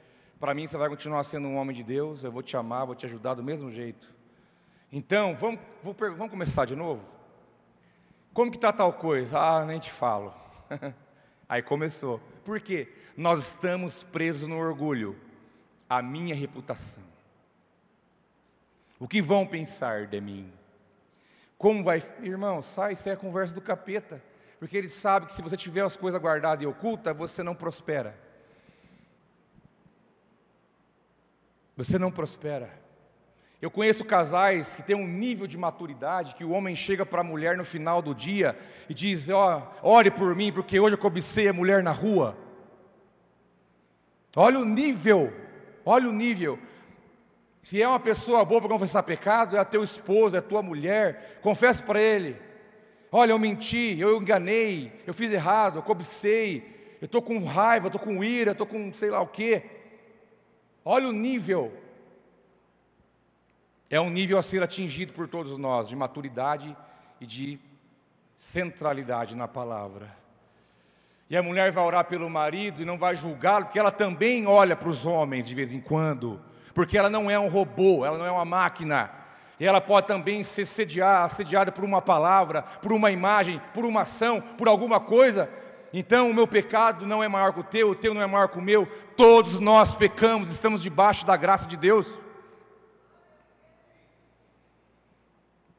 Para 0.41 0.55
mim, 0.55 0.67
você 0.67 0.79
vai 0.79 0.89
continuar 0.89 1.23
sendo 1.25 1.49
um 1.49 1.59
homem 1.59 1.77
de 1.77 1.85
Deus. 1.85 2.25
Eu 2.25 2.33
vou 2.33 2.43
te 2.43 2.57
amar, 2.57 2.87
vou 2.87 2.95
te 2.95 3.05
ajudar 3.05 3.35
do 3.35 3.43
mesmo 3.45 3.71
jeito. 3.71 4.11
Então, 4.91 5.37
vamos, 5.37 5.61
vamos 5.83 6.31
começar 6.31 6.65
de 6.65 6.75
novo? 6.75 7.13
Como 8.35 8.51
que 8.51 8.57
está 8.57 8.73
tal 8.73 8.93
coisa? 8.93 9.39
Ah, 9.39 9.65
nem 9.65 9.79
te 9.79 9.93
falo. 9.93 10.35
Aí 11.49 11.63
começou. 11.63 12.19
Por 12.45 12.61
quê? 12.61 12.93
Nós 13.17 13.47
estamos 13.47 14.03
presos 14.03 14.49
no 14.49 14.59
orgulho. 14.59 15.17
A 15.89 16.03
minha 16.03 16.35
reputação. 16.35 17.05
O 18.99 19.07
que 19.07 19.23
vão 19.23 19.47
pensar 19.47 20.09
de 20.09 20.21
mim? 20.21 20.53
Como 21.57 21.85
vai. 21.85 22.03
Irmão, 22.23 22.61
sai, 22.61 22.95
isso 22.95 23.09
é 23.09 23.13
a 23.13 23.17
conversa 23.17 23.55
do 23.55 23.61
capeta. 23.61 24.21
Porque 24.59 24.77
ele 24.77 24.89
sabe 24.89 25.27
que 25.27 25.35
se 25.35 25.43
você 25.43 25.57
tiver 25.57 25.83
as 25.83 25.97
coisas 25.97 26.21
guardadas 26.21 26.65
e 26.65 26.67
ocultas, 26.67 27.17
você 27.17 27.41
não 27.43 27.55
prospera. 27.55 28.19
Você 31.77 31.99
não 31.99 32.11
prospera. 32.11 32.84
Eu 33.65 33.71
conheço 33.71 34.05
casais 34.05 34.77
que 34.77 34.83
têm 34.83 34.95
um 34.95 35.07
nível 35.07 35.47
de 35.47 35.57
maturidade 35.57 36.35
que 36.35 36.45
o 36.45 36.51
homem 36.51 36.77
chega 36.77 37.07
para 37.07 37.23
a 37.23 37.25
mulher 37.25 37.57
no 37.57 37.65
final 37.65 38.03
do 38.03 38.15
dia 38.15 38.55
e 38.91 38.93
diz: 38.93 39.31
Ó, 39.31 39.73
oh, 39.83 39.89
ore 39.89 40.11
por 40.11 40.37
mim, 40.37 40.53
porque 40.53 40.79
hoje 40.79 40.97
eu 40.97 40.99
cobicei 40.99 41.49
a 41.49 41.53
mulher 41.55 41.83
na 41.83 41.91
rua. 41.91 42.37
Olha 44.37 44.59
o 44.59 44.67
nível, 44.67 45.33
olha 45.83 46.11
o 46.11 46.13
nível. 46.13 46.59
Se 47.63 47.81
é 47.81 47.89
uma 47.89 47.99
pessoa 47.99 48.45
boa 48.45 48.61
para 48.61 48.69
confessar 48.69 49.03
pecado, 49.03 49.57
é 49.57 49.65
teu 49.65 49.83
esposo, 49.83 50.37
é 50.37 50.43
tua 50.43 50.63
mulher, 50.63 51.41
confessa 51.41 51.83
para 51.83 51.99
ele. 51.99 52.37
Olha, 53.11 53.31
eu 53.31 53.39
menti, 53.39 53.99
eu 53.99 54.21
enganei, 54.21 54.93
eu 55.07 55.15
fiz 55.15 55.33
errado, 55.33 55.79
eu 55.79 55.83
cobicei, 55.83 56.97
eu 57.01 57.07
estou 57.07 57.23
com 57.23 57.43
raiva, 57.43 57.87
eu 57.87 57.89
estou 57.89 58.03
com 58.03 58.23
ira, 58.23 58.51
eu 58.51 58.53
estou 58.53 58.67
com 58.67 58.93
sei 58.93 59.09
lá 59.09 59.23
o 59.23 59.27
quê. 59.27 59.63
Olha 60.85 61.09
o 61.09 61.13
nível. 61.13 61.83
É 63.91 64.01
um 64.01 64.11
nível 64.11 64.39
a 64.39 64.43
ser 64.43 64.63
atingido 64.63 65.13
por 65.13 65.27
todos 65.27 65.57
nós, 65.59 65.89
de 65.89 65.97
maturidade 65.97 66.77
e 67.21 67.27
de 67.27 67.61
centralidade 68.37 69.37
na 69.37 69.47
palavra. 69.47 70.15
E 71.31 71.37
a 71.37 71.43
mulher 71.43 71.71
vai 71.73 71.85
orar 71.85 72.05
pelo 72.05 72.29
marido 72.29 72.83
e 72.83 72.85
não 72.85 72.99
vai 72.99 73.15
julgá-lo, 73.17 73.67
porque 73.67 73.79
ela 73.79 73.93
também 73.93 74.47
olha 74.47 74.77
para 74.77 74.89
os 74.89 75.07
homens 75.07 75.47
de 75.47 75.55
vez 75.55 75.73
em 75.73 75.81
quando 75.81 76.41
porque 76.75 76.99
ela 76.99 77.09
não 77.09 77.31
é 77.31 77.39
um 77.39 77.49
robô, 77.49 78.05
ela 78.05 78.19
não 78.19 78.27
é 78.27 78.31
uma 78.31 78.45
máquina. 78.45 79.11
E 79.59 79.65
ela 79.65 79.81
pode 79.81 80.09
também 80.09 80.43
ser 80.43 80.67
sediada, 80.67 81.25
assediada 81.25 81.71
por 81.71 81.85
uma 81.85 82.03
palavra, 82.03 82.63
por 82.63 82.93
uma 82.93 83.13
imagem, 83.13 83.63
por 83.73 83.85
uma 83.85 84.01
ação, 84.01 84.41
por 84.41 84.67
alguma 84.67 84.99
coisa. 84.99 85.49
Então 85.93 86.29
o 86.29 86.35
meu 86.35 86.49
pecado 86.49 87.07
não 87.07 87.23
é 87.23 87.29
maior 87.29 87.53
que 87.53 87.61
o 87.61 87.65
teu, 87.65 87.91
o 87.91 87.95
teu 87.95 88.13
não 88.13 88.21
é 88.21 88.27
maior 88.27 88.49
que 88.49 88.59
o 88.59 88.63
meu. 88.63 88.87
Todos 89.17 89.61
nós 89.61 89.95
pecamos, 89.95 90.51
estamos 90.51 90.83
debaixo 90.83 91.25
da 91.25 91.37
graça 91.37 91.69
de 91.69 91.77
Deus. 91.77 92.19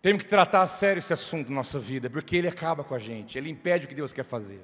Temos 0.06 0.22
que 0.22 0.30
tratar 0.30 0.62
a 0.62 0.68
sério 0.68 1.00
esse 1.00 1.12
assunto 1.12 1.50
na 1.50 1.56
nossa 1.56 1.80
vida, 1.80 2.12
porque 2.12 2.36
ele 2.36 2.48
acaba 2.48 2.84
com 2.84 2.94
a 2.94 3.00
gente, 3.00 3.40
ele 3.40 3.50
impede 3.50 3.86
o 3.86 3.88
que 3.88 3.96
Deus 3.96 4.14
quer 4.14 4.24
fazer. 4.24 4.62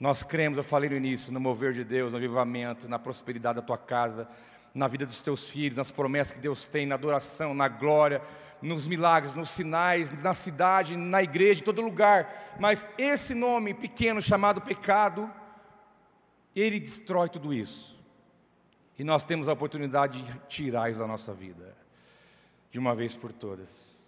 Nós 0.00 0.22
cremos, 0.22 0.56
eu 0.56 0.64
falei 0.64 0.88
no 0.88 0.96
início, 0.96 1.30
no 1.30 1.38
mover 1.38 1.74
de 1.74 1.84
Deus, 1.84 2.10
no 2.10 2.16
avivamento, 2.16 2.88
na 2.88 2.98
prosperidade 2.98 3.56
da 3.56 3.60
tua 3.60 3.76
casa, 3.76 4.26
na 4.74 4.88
vida 4.88 5.04
dos 5.04 5.20
teus 5.20 5.50
filhos, 5.50 5.76
nas 5.76 5.90
promessas 5.90 6.32
que 6.32 6.40
Deus 6.40 6.66
tem, 6.66 6.86
na 6.86 6.94
adoração, 6.94 7.52
na 7.52 7.68
glória, 7.68 8.22
nos 8.62 8.86
milagres, 8.86 9.34
nos 9.34 9.50
sinais, 9.50 10.10
na 10.22 10.32
cidade, 10.32 10.96
na 10.96 11.22
igreja, 11.22 11.60
em 11.60 11.64
todo 11.64 11.82
lugar. 11.82 12.56
Mas 12.58 12.88
esse 12.96 13.34
nome 13.34 13.74
pequeno 13.74 14.22
chamado 14.22 14.62
pecado, 14.62 15.30
ele 16.56 16.80
destrói 16.80 17.28
tudo 17.28 17.52
isso. 17.52 17.94
E 18.98 19.04
nós 19.04 19.22
temos 19.22 19.50
a 19.50 19.52
oportunidade 19.52 20.22
de 20.22 20.38
tirar 20.48 20.88
isso 20.88 21.00
da 21.00 21.06
nossa 21.06 21.34
vida 21.34 21.78
de 22.70 22.78
uma 22.78 22.94
vez 22.94 23.16
por 23.16 23.32
todas. 23.32 24.00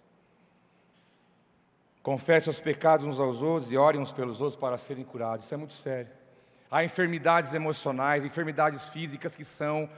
Confesse 2.01 2.49
os 2.49 2.59
pecados 2.59 3.05
uns 3.05 3.19
aos 3.19 3.41
outros 3.41 3.71
e 3.71 3.77
orem 3.77 4.01
uns 4.01 4.11
pelos 4.11 4.41
outros 4.41 4.59
para 4.59 4.77
serem 4.77 5.03
curados. 5.03 5.45
Isso 5.45 5.53
é 5.53 5.57
muito 5.57 5.73
sério. 5.73 6.11
Há 6.69 6.83
enfermidades 6.83 7.53
emocionais, 7.53 8.25
enfermidades 8.25 8.89
físicas 8.89 9.35
que 9.35 9.45
são 9.45 9.89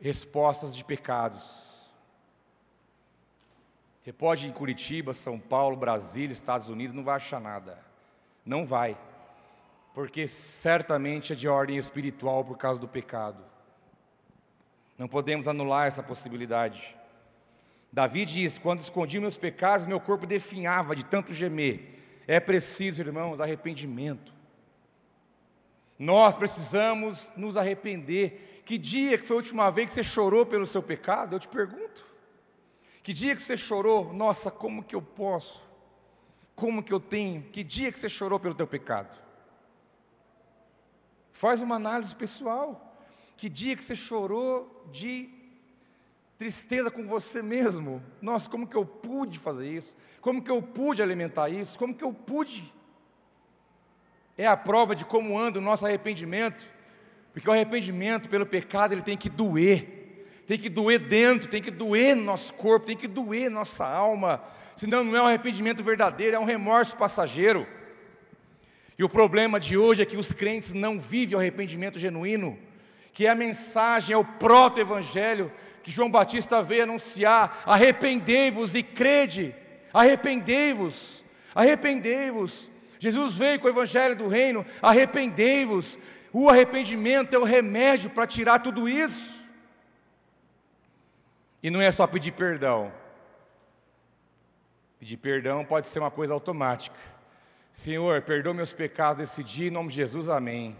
respostas 0.00 0.74
de 0.74 0.84
pecados. 0.84 1.66
Você 4.00 4.12
pode 4.12 4.46
ir 4.46 4.50
em 4.50 4.52
Curitiba, 4.52 5.12
São 5.12 5.38
Paulo, 5.38 5.76
Brasília, 5.76 6.32
Estados 6.32 6.68
Unidos, 6.68 6.94
não 6.94 7.02
vai 7.02 7.16
achar 7.16 7.40
nada. 7.40 7.78
Não 8.44 8.64
vai. 8.64 8.96
Porque 9.92 10.28
certamente 10.28 11.32
é 11.32 11.36
de 11.36 11.48
ordem 11.48 11.76
espiritual 11.76 12.44
por 12.44 12.56
causa 12.56 12.80
do 12.80 12.86
pecado. 12.86 13.42
Não 14.96 15.08
podemos 15.08 15.48
anular 15.48 15.86
essa 15.86 16.02
possibilidade. 16.02 16.95
Davi 17.92 18.24
diz: 18.24 18.58
Quando 18.58 18.80
escondi 18.80 19.18
meus 19.20 19.36
pecados, 19.36 19.86
meu 19.86 20.00
corpo 20.00 20.26
definhava 20.26 20.94
de 20.94 21.04
tanto 21.04 21.34
gemer. 21.34 21.96
É 22.26 22.40
preciso, 22.40 23.00
irmãos, 23.02 23.40
arrependimento. 23.40 24.34
Nós 25.98 26.36
precisamos 26.36 27.32
nos 27.36 27.56
arrepender. 27.56 28.62
Que 28.64 28.76
dia 28.76 29.16
que 29.16 29.26
foi 29.26 29.36
a 29.36 29.38
última 29.38 29.70
vez 29.70 29.88
que 29.88 29.94
você 29.94 30.04
chorou 30.04 30.44
pelo 30.44 30.66
seu 30.66 30.82
pecado? 30.82 31.36
Eu 31.36 31.40
te 31.40 31.48
pergunto. 31.48 32.04
Que 33.02 33.12
dia 33.12 33.36
que 33.36 33.42
você 33.42 33.56
chorou? 33.56 34.12
Nossa, 34.12 34.50
como 34.50 34.82
que 34.82 34.94
eu 34.94 35.00
posso? 35.00 35.62
Como 36.56 36.82
que 36.82 36.92
eu 36.92 36.98
tenho? 36.98 37.42
Que 37.42 37.62
dia 37.62 37.92
que 37.92 38.00
você 38.00 38.08
chorou 38.08 38.40
pelo 38.40 38.54
teu 38.54 38.66
pecado? 38.66 39.16
Faz 41.30 41.60
uma 41.60 41.76
análise 41.76 42.16
pessoal. 42.16 42.98
Que 43.36 43.48
dia 43.48 43.76
que 43.76 43.84
você 43.84 43.94
chorou 43.94 44.88
de 44.90 45.30
tristeza 46.38 46.90
com 46.90 47.06
você 47.06 47.42
mesmo. 47.42 48.02
Nossa, 48.20 48.48
como 48.48 48.66
que 48.66 48.76
eu 48.76 48.84
pude 48.84 49.38
fazer 49.38 49.68
isso? 49.68 49.96
Como 50.20 50.42
que 50.42 50.50
eu 50.50 50.60
pude 50.60 51.02
alimentar 51.02 51.48
isso? 51.48 51.78
Como 51.78 51.94
que 51.94 52.04
eu 52.04 52.12
pude? 52.12 52.72
É 54.36 54.46
a 54.46 54.56
prova 54.56 54.94
de 54.94 55.04
como 55.04 55.38
anda 55.38 55.58
o 55.58 55.62
nosso 55.62 55.86
arrependimento. 55.86 56.68
Porque 57.32 57.48
o 57.48 57.52
arrependimento 57.52 58.28
pelo 58.28 58.46
pecado, 58.46 58.92
ele 58.92 59.02
tem 59.02 59.16
que 59.16 59.30
doer. 59.30 60.26
Tem 60.46 60.58
que 60.58 60.68
doer 60.68 60.98
dentro, 60.98 61.48
tem 61.48 61.60
que 61.60 61.70
doer 61.70 62.14
no 62.14 62.22
nosso 62.22 62.54
corpo, 62.54 62.86
tem 62.86 62.96
que 62.96 63.08
doer 63.08 63.50
nossa 63.50 63.86
alma. 63.86 64.42
Senão 64.76 65.02
não 65.02 65.16
é 65.16 65.22
um 65.22 65.26
arrependimento 65.26 65.82
verdadeiro, 65.82 66.36
é 66.36 66.38
um 66.38 66.44
remorso 66.44 66.96
passageiro. 66.96 67.66
E 68.98 69.02
o 69.02 69.08
problema 69.08 69.58
de 69.58 69.76
hoje 69.76 70.02
é 70.02 70.06
que 70.06 70.16
os 70.16 70.32
crentes 70.32 70.72
não 70.72 71.00
vivem 71.00 71.34
o 71.34 71.38
arrependimento 71.38 71.98
genuíno 71.98 72.58
que 73.16 73.26
é 73.26 73.30
a 73.30 73.34
mensagem, 73.34 74.12
é 74.12 74.18
o 74.18 74.22
proto-evangelho 74.22 75.50
que 75.82 75.90
João 75.90 76.10
Batista 76.10 76.62
veio 76.62 76.82
anunciar: 76.82 77.62
arrependei-vos 77.64 78.74
e 78.74 78.82
crede, 78.82 79.54
arrependei-vos, 79.90 81.24
arrependei-vos. 81.54 82.70
Jesus 82.98 83.34
veio 83.34 83.58
com 83.58 83.68
o 83.68 83.70
evangelho 83.70 84.14
do 84.14 84.28
reino, 84.28 84.66
arrependei-vos. 84.82 85.98
O 86.30 86.50
arrependimento 86.50 87.32
é 87.32 87.38
o 87.38 87.44
remédio 87.44 88.10
para 88.10 88.26
tirar 88.26 88.58
tudo 88.58 88.86
isso. 88.86 89.34
E 91.62 91.70
não 91.70 91.80
é 91.80 91.90
só 91.90 92.06
pedir 92.06 92.32
perdão. 92.32 92.92
Pedir 95.00 95.16
perdão 95.16 95.64
pode 95.64 95.86
ser 95.86 96.00
uma 96.00 96.10
coisa 96.10 96.34
automática. 96.34 96.94
Senhor, 97.72 98.20
perdoa 98.20 98.52
meus 98.52 98.74
pecados 98.74 99.22
desse 99.22 99.42
dia, 99.42 99.68
em 99.68 99.70
nome 99.70 99.88
de 99.88 99.96
Jesus, 99.96 100.28
amém. 100.28 100.76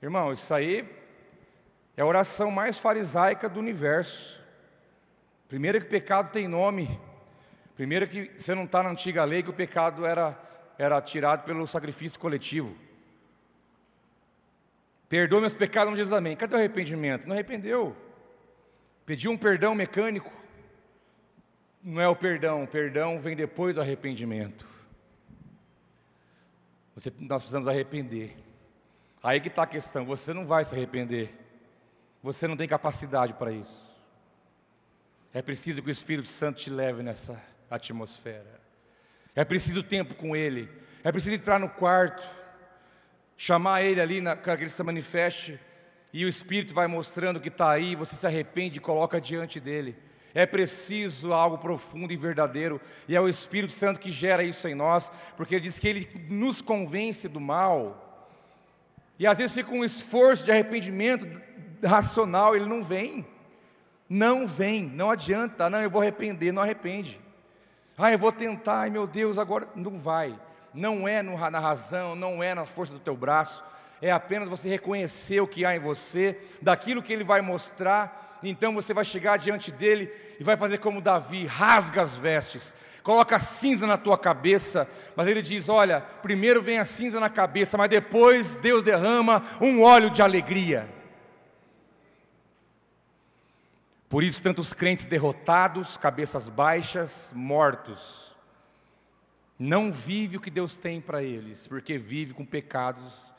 Irmão, 0.00 0.32
isso 0.32 0.54
aí 0.54 1.01
é 1.96 2.02
a 2.02 2.06
oração 2.06 2.50
mais 2.50 2.78
farisaica 2.78 3.48
do 3.48 3.60
universo. 3.60 4.42
Primeiro 5.48 5.80
que 5.80 5.86
pecado 5.86 6.32
tem 6.32 6.48
nome. 6.48 7.00
Primeiro 7.74 8.06
que 8.06 8.30
você 8.38 8.54
não 8.54 8.64
está 8.64 8.82
na 8.82 8.90
antiga 8.90 9.24
lei 9.24 9.42
que 9.42 9.50
o 9.50 9.54
pecado 9.54 10.06
era, 10.06 10.38
era 10.78 11.00
tirado 11.02 11.44
pelo 11.44 11.66
sacrifício 11.66 12.18
coletivo. 12.18 12.76
Perdoa 15.08 15.40
meus 15.40 15.54
pecados, 15.54 15.90
não 15.90 16.02
diz 16.02 16.12
amém. 16.12 16.34
Cadê 16.34 16.54
o 16.54 16.58
arrependimento? 16.58 17.26
Não 17.26 17.34
arrependeu. 17.34 17.94
Pediu 19.04 19.30
um 19.30 19.36
perdão 19.36 19.74
mecânico. 19.74 20.32
Não 21.82 22.00
é 22.00 22.08
o 22.08 22.16
perdão, 22.16 22.64
o 22.64 22.66
perdão 22.66 23.18
vem 23.18 23.36
depois 23.36 23.74
do 23.74 23.80
arrependimento. 23.80 24.66
Você, 26.94 27.12
nós 27.18 27.42
precisamos 27.42 27.68
arrepender. 27.68 28.36
Aí 29.22 29.40
que 29.40 29.48
está 29.48 29.64
a 29.64 29.66
questão, 29.66 30.04
você 30.04 30.32
não 30.32 30.46
vai 30.46 30.64
se 30.64 30.74
arrepender. 30.74 31.41
Você 32.22 32.46
não 32.46 32.56
tem 32.56 32.68
capacidade 32.68 33.34
para 33.34 33.50
isso. 33.50 33.90
É 35.34 35.42
preciso 35.42 35.82
que 35.82 35.88
o 35.88 35.90
Espírito 35.90 36.28
Santo 36.28 36.58
te 36.58 36.70
leve 36.70 37.02
nessa 37.02 37.42
atmosfera. 37.70 38.60
É 39.34 39.44
preciso 39.44 39.82
tempo 39.82 40.14
com 40.14 40.36
Ele. 40.36 40.68
É 41.02 41.10
preciso 41.10 41.34
entrar 41.34 41.58
no 41.58 41.68
quarto, 41.68 42.22
chamar 43.36 43.82
Ele 43.82 44.00
ali 44.00 44.22
para 44.22 44.56
que 44.56 44.62
Ele 44.64 44.70
se 44.70 44.82
manifeste. 44.82 45.58
E 46.12 46.24
o 46.24 46.28
Espírito 46.28 46.74
vai 46.74 46.86
mostrando 46.86 47.40
que 47.40 47.48
está 47.48 47.70
aí, 47.70 47.96
você 47.96 48.14
se 48.14 48.26
arrepende 48.26 48.78
e 48.78 48.82
coloca 48.82 49.20
diante 49.20 49.58
dele. 49.58 49.96
É 50.34 50.46
preciso 50.46 51.32
algo 51.32 51.58
profundo 51.58 52.12
e 52.12 52.16
verdadeiro, 52.16 52.80
e 53.06 53.14
é 53.14 53.20
o 53.20 53.28
Espírito 53.28 53.72
Santo 53.72 54.00
que 54.00 54.10
gera 54.10 54.42
isso 54.42 54.66
em 54.66 54.74
nós, 54.74 55.10
porque 55.36 55.54
ele 55.54 55.64
diz 55.64 55.78
que 55.78 55.88
ele 55.88 56.26
nos 56.28 56.62
convence 56.62 57.28
do 57.28 57.40
mal. 57.40 58.30
E 59.18 59.26
às 59.26 59.38
vezes 59.38 59.54
fica 59.54 59.72
um 59.72 59.84
esforço 59.84 60.44
de 60.44 60.50
arrependimento 60.50 61.26
racional, 61.82 62.54
ele 62.54 62.66
não 62.66 62.82
vem. 62.82 63.26
Não 64.08 64.46
vem, 64.46 64.82
não 64.82 65.10
adianta, 65.10 65.70
não, 65.70 65.80
eu 65.80 65.88
vou 65.88 66.02
arrepender, 66.02 66.52
não 66.52 66.62
arrepende. 66.62 67.18
Ah, 67.96 68.12
eu 68.12 68.18
vou 68.18 68.32
tentar, 68.32 68.80
ai 68.80 68.90
meu 68.90 69.06
Deus, 69.06 69.38
agora 69.38 69.66
não 69.74 69.98
vai. 69.98 70.38
Não 70.74 71.06
é 71.06 71.22
na 71.22 71.58
razão, 71.58 72.14
não 72.14 72.42
é 72.42 72.54
na 72.54 72.64
força 72.64 72.92
do 72.92 72.98
teu 72.98 73.16
braço, 73.16 73.64
é 74.02 74.10
apenas 74.10 74.48
você 74.48 74.68
reconhecer 74.68 75.40
o 75.40 75.46
que 75.46 75.64
há 75.64 75.76
em 75.76 75.78
você, 75.78 76.38
daquilo 76.60 77.02
que 77.02 77.12
ele 77.12 77.24
vai 77.24 77.40
mostrar, 77.40 78.40
então 78.42 78.74
você 78.74 78.92
vai 78.92 79.04
chegar 79.04 79.38
diante 79.38 79.70
dele 79.70 80.10
e 80.40 80.44
vai 80.44 80.56
fazer 80.56 80.78
como 80.78 81.00
Davi, 81.00 81.46
rasga 81.46 82.02
as 82.02 82.18
vestes, 82.18 82.74
coloca 83.02 83.38
cinza 83.38 83.86
na 83.86 83.96
tua 83.96 84.18
cabeça, 84.18 84.88
mas 85.14 85.26
ele 85.26 85.40
diz: 85.40 85.68
Olha, 85.68 86.00
primeiro 86.22 86.60
vem 86.60 86.78
a 86.78 86.84
cinza 86.84 87.20
na 87.20 87.30
cabeça, 87.30 87.78
mas 87.78 87.88
depois 87.88 88.56
Deus 88.56 88.82
derrama 88.82 89.42
um 89.60 89.82
óleo 89.82 90.10
de 90.10 90.20
alegria. 90.20 90.88
Por 94.12 94.22
isso, 94.22 94.42
tantos 94.42 94.74
crentes 94.74 95.06
derrotados, 95.06 95.96
cabeças 95.96 96.46
baixas, 96.46 97.32
mortos, 97.34 98.36
não 99.58 99.90
vive 99.90 100.36
o 100.36 100.40
que 100.40 100.50
Deus 100.50 100.76
tem 100.76 101.00
para 101.00 101.22
eles, 101.22 101.66
porque 101.66 101.96
vive 101.96 102.34
com 102.34 102.44
pecados 102.44 103.34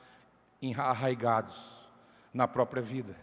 arraigados 0.76 1.88
na 2.34 2.48
própria 2.48 2.82
vida. 2.82 3.16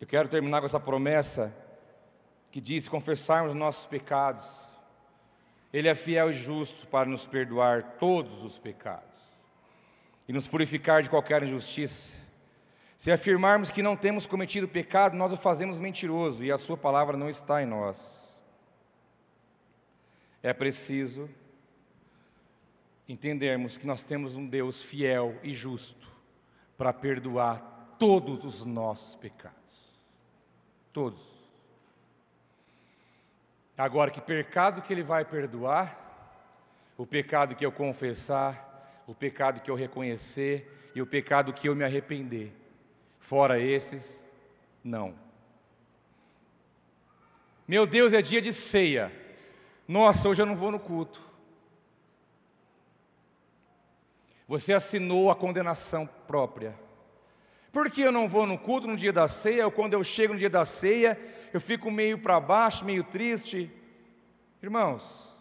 Eu 0.00 0.06
quero 0.06 0.30
terminar 0.30 0.60
com 0.60 0.66
essa 0.66 0.80
promessa 0.80 1.54
que 2.50 2.58
diz: 2.58 2.88
confessarmos 2.88 3.52
nossos 3.52 3.84
pecados, 3.84 4.62
Ele 5.74 5.88
é 5.88 5.94
fiel 5.94 6.30
e 6.30 6.32
justo 6.32 6.86
para 6.86 7.06
nos 7.06 7.26
perdoar 7.26 7.82
todos 7.98 8.42
os 8.42 8.58
pecados 8.58 9.04
e 10.26 10.32
nos 10.32 10.46
purificar 10.46 11.02
de 11.02 11.10
qualquer 11.10 11.42
injustiça. 11.42 12.25
Se 12.96 13.12
afirmarmos 13.12 13.70
que 13.70 13.82
não 13.82 13.94
temos 13.94 14.24
cometido 14.24 14.66
pecado, 14.66 15.16
nós 15.16 15.32
o 15.32 15.36
fazemos 15.36 15.78
mentiroso 15.78 16.42
e 16.42 16.50
a 16.50 16.56
Sua 16.56 16.76
palavra 16.76 17.16
não 17.16 17.28
está 17.28 17.62
em 17.62 17.66
nós. 17.66 18.42
É 20.42 20.52
preciso 20.52 21.28
entendermos 23.08 23.76
que 23.76 23.86
nós 23.86 24.02
temos 24.02 24.34
um 24.34 24.46
Deus 24.46 24.82
fiel 24.82 25.38
e 25.42 25.54
justo 25.54 26.08
para 26.76 26.92
perdoar 26.92 27.94
todos 27.98 28.44
os 28.44 28.64
nossos 28.64 29.14
pecados. 29.14 29.56
Todos. 30.92 31.36
Agora, 33.76 34.10
que 34.10 34.22
pecado 34.22 34.80
que 34.80 34.92
Ele 34.92 35.02
vai 35.02 35.24
perdoar, 35.24 36.02
o 36.96 37.06
pecado 37.06 37.54
que 37.54 37.64
eu 37.64 37.70
confessar, 37.70 39.04
o 39.06 39.14
pecado 39.14 39.60
que 39.60 39.70
eu 39.70 39.74
reconhecer 39.74 40.90
e 40.94 41.02
o 41.02 41.06
pecado 41.06 41.52
que 41.52 41.68
eu 41.68 41.76
me 41.76 41.84
arrepender. 41.84 42.65
Fora 43.26 43.58
esses, 43.58 44.30
não. 44.84 45.12
Meu 47.66 47.84
Deus, 47.84 48.12
é 48.12 48.22
dia 48.22 48.40
de 48.40 48.52
ceia. 48.52 49.10
Nossa, 49.88 50.28
hoje 50.28 50.40
eu 50.40 50.46
não 50.46 50.54
vou 50.54 50.70
no 50.70 50.78
culto. 50.78 51.20
Você 54.46 54.72
assinou 54.72 55.28
a 55.28 55.34
condenação 55.34 56.08
própria. 56.28 56.72
Por 57.72 57.90
que 57.90 58.02
eu 58.02 58.12
não 58.12 58.28
vou 58.28 58.46
no 58.46 58.56
culto 58.56 58.86
no 58.86 58.96
dia 58.96 59.12
da 59.12 59.26
ceia, 59.26 59.64
ou 59.64 59.72
quando 59.72 59.94
eu 59.94 60.04
chego 60.04 60.34
no 60.34 60.38
dia 60.38 60.48
da 60.48 60.64
ceia, 60.64 61.18
eu 61.52 61.60
fico 61.60 61.90
meio 61.90 62.18
para 62.18 62.38
baixo, 62.38 62.84
meio 62.84 63.02
triste? 63.02 63.68
Irmãos, 64.62 65.36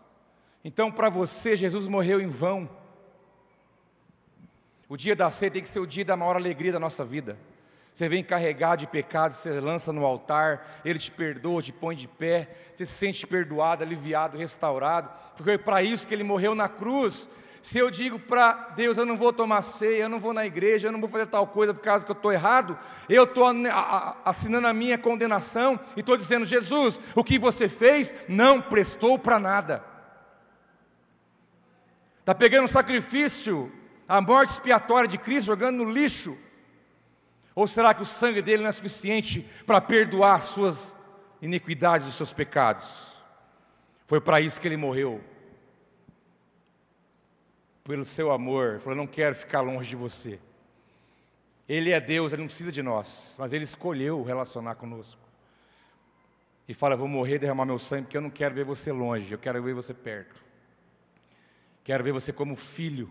então 0.64 0.92
para 0.92 1.08
você 1.08 1.56
Jesus 1.56 1.88
morreu 1.88 2.20
em 2.20 2.26
vão. 2.28 2.68
O 4.90 4.98
dia 4.98 5.16
da 5.16 5.30
ceia 5.30 5.52
tem 5.52 5.62
que 5.62 5.70
ser 5.70 5.80
o 5.80 5.86
dia 5.86 6.04
da 6.04 6.18
maior 6.18 6.36
alegria 6.36 6.72
da 6.72 6.80
nossa 6.80 7.06
vida. 7.06 7.38
Você 7.96 8.10
vem 8.10 8.22
carregado 8.22 8.82
de 8.82 8.88
pecados, 8.88 9.38
você 9.38 9.58
lança 9.58 9.94
no 9.94 10.04
altar, 10.04 10.82
Ele 10.84 11.00
te 11.00 11.10
perdoa, 11.10 11.62
te 11.62 11.72
põe 11.72 11.96
de 11.96 12.10
pé, 12.10 12.50
você 12.76 12.86
se 12.86 12.92
sente 12.92 13.26
perdoado, 13.26 13.84
aliviado, 13.84 14.38
restaurado, 14.38 15.10
porque 15.38 15.52
é 15.52 15.58
para 15.58 15.82
isso 15.82 16.06
que 16.06 16.14
Ele 16.14 16.26
morreu 16.26 16.54
na 16.54 16.68
cruz. 16.68 17.30
Se 17.62 17.78
eu 17.78 17.90
digo 17.90 18.20
para 18.20 18.52
Deus, 18.76 18.98
eu 18.98 19.06
não 19.06 19.16
vou 19.16 19.32
tomar 19.32 19.62
ceia, 19.62 20.04
eu 20.04 20.10
não 20.10 20.20
vou 20.20 20.34
na 20.34 20.46
igreja, 20.46 20.90
eu 20.90 20.92
não 20.92 21.00
vou 21.00 21.10
fazer 21.10 21.28
tal 21.28 21.48
coisa 21.48 21.74
por 21.74 21.82
causa 21.82 22.04
que 22.04 22.12
eu 22.12 22.16
estou 22.18 22.34
errado, 22.34 22.78
eu 23.08 23.24
estou 23.24 23.46
assinando 24.26 24.68
a 24.68 24.74
minha 24.74 24.98
condenação 24.98 25.80
e 25.96 26.02
estou 26.02 26.18
dizendo: 26.18 26.44
Jesus, 26.44 27.00
o 27.16 27.24
que 27.24 27.40
você 27.40 27.70
fez 27.70 28.14
não 28.28 28.62
prestou 28.62 29.18
para 29.18 29.40
nada. 29.40 29.82
Está 32.20 32.36
pegando 32.36 32.66
o 32.66 32.68
sacrifício, 32.68 33.72
a 34.06 34.20
morte 34.20 34.52
expiatória 34.52 35.08
de 35.08 35.18
Cristo, 35.18 35.48
jogando 35.48 35.78
no 35.78 35.90
lixo. 35.90 36.38
Ou 37.56 37.68
será 37.68 37.94
que 37.94 38.02
o 38.02 38.06
sangue 38.06 38.42
dele 38.42 38.64
não 38.64 38.70
é 38.70 38.74
suficiente 38.74 39.42
para 39.66 39.80
perdoar 39.80 40.36
as 40.36 40.44
suas 40.44 40.96
iniquidades, 41.42 42.06
os 42.06 42.16
seus 42.16 42.34
pecados? 42.34 43.14
Foi 44.06 44.20
para 44.20 44.42
isso 44.42 44.60
que 44.60 44.68
ele 44.68 44.76
morreu. 44.76 45.24
Pelo 47.86 48.04
seu 48.04 48.30
amor, 48.32 48.72
ele 48.72 48.80
falou: 48.80 48.98
Não 48.98 49.08
quero 49.08 49.34
ficar 49.34 49.62
longe 49.62 49.90
de 49.90 49.96
você. 49.96 50.38
Ele 51.68 51.92
é 51.92 52.00
Deus, 52.00 52.34
ele 52.34 52.42
não 52.42 52.48
precisa 52.48 52.72
de 52.72 52.84
nós, 52.84 53.36
mas 53.40 53.54
ele 53.54 53.64
escolheu 53.64 54.22
relacionar 54.22 54.76
conosco. 54.76 55.22
E 56.68 56.74
fala: 56.74 56.98
Vou 56.98 57.08
morrer, 57.08 57.40
derramar 57.40 57.66
meu 57.66 57.80
sangue, 57.80 58.04
porque 58.04 58.18
eu 58.18 58.22
não 58.22 58.30
quero 58.30 58.54
ver 58.54 58.66
você 58.66 58.92
longe, 58.92 59.32
eu 59.32 59.40
quero 59.40 59.64
ver 59.64 59.74
você 59.74 59.94
perto. 59.94 60.44
Quero 61.86 62.04
ver 62.04 62.12
você 62.12 62.34
como 62.34 62.56
filho, 62.56 63.10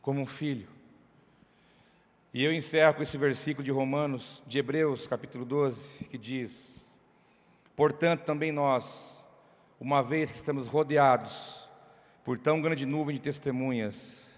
como 0.00 0.20
um 0.20 0.26
filho. 0.26 0.68
E 2.34 2.42
eu 2.42 2.52
encerro 2.52 2.94
com 2.94 3.02
esse 3.04 3.16
versículo 3.16 3.64
de 3.64 3.70
Romanos, 3.70 4.42
de 4.44 4.58
Hebreus, 4.58 5.06
capítulo 5.06 5.44
12, 5.44 6.06
que 6.06 6.18
diz: 6.18 6.92
Portanto, 7.76 8.24
também 8.24 8.50
nós, 8.50 9.24
uma 9.78 10.02
vez 10.02 10.32
que 10.32 10.36
estamos 10.36 10.66
rodeados 10.66 11.70
por 12.24 12.36
tão 12.36 12.60
grande 12.60 12.84
nuvem 12.84 13.14
de 13.14 13.22
testemunhas, 13.22 14.36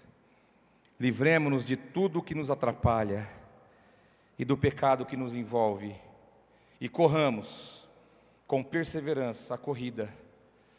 livremos-nos 0.99 1.65
de 1.65 1.75
tudo 1.75 2.19
o 2.19 2.21
que 2.21 2.35
nos 2.35 2.51
atrapalha 2.51 3.27
e 4.37 4.45
do 4.45 4.55
pecado 4.55 5.03
que 5.03 5.17
nos 5.17 5.33
envolve, 5.33 5.99
e 6.79 6.87
corramos 6.87 7.89
com 8.45 8.61
perseverança 8.61 9.55
a 9.55 9.57
corrida 9.57 10.13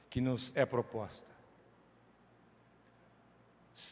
que 0.08 0.20
nos 0.20 0.54
é 0.54 0.64
proposta. 0.64 1.37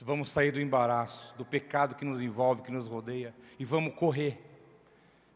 Vamos 0.02 0.30
sair 0.30 0.50
do 0.50 0.60
embaraço, 0.60 1.34
do 1.36 1.44
pecado 1.44 1.94
que 1.94 2.04
nos 2.04 2.20
envolve, 2.20 2.62
que 2.62 2.72
nos 2.72 2.88
rodeia, 2.88 3.32
e 3.58 3.64
vamos 3.64 3.94
correr, 3.94 4.36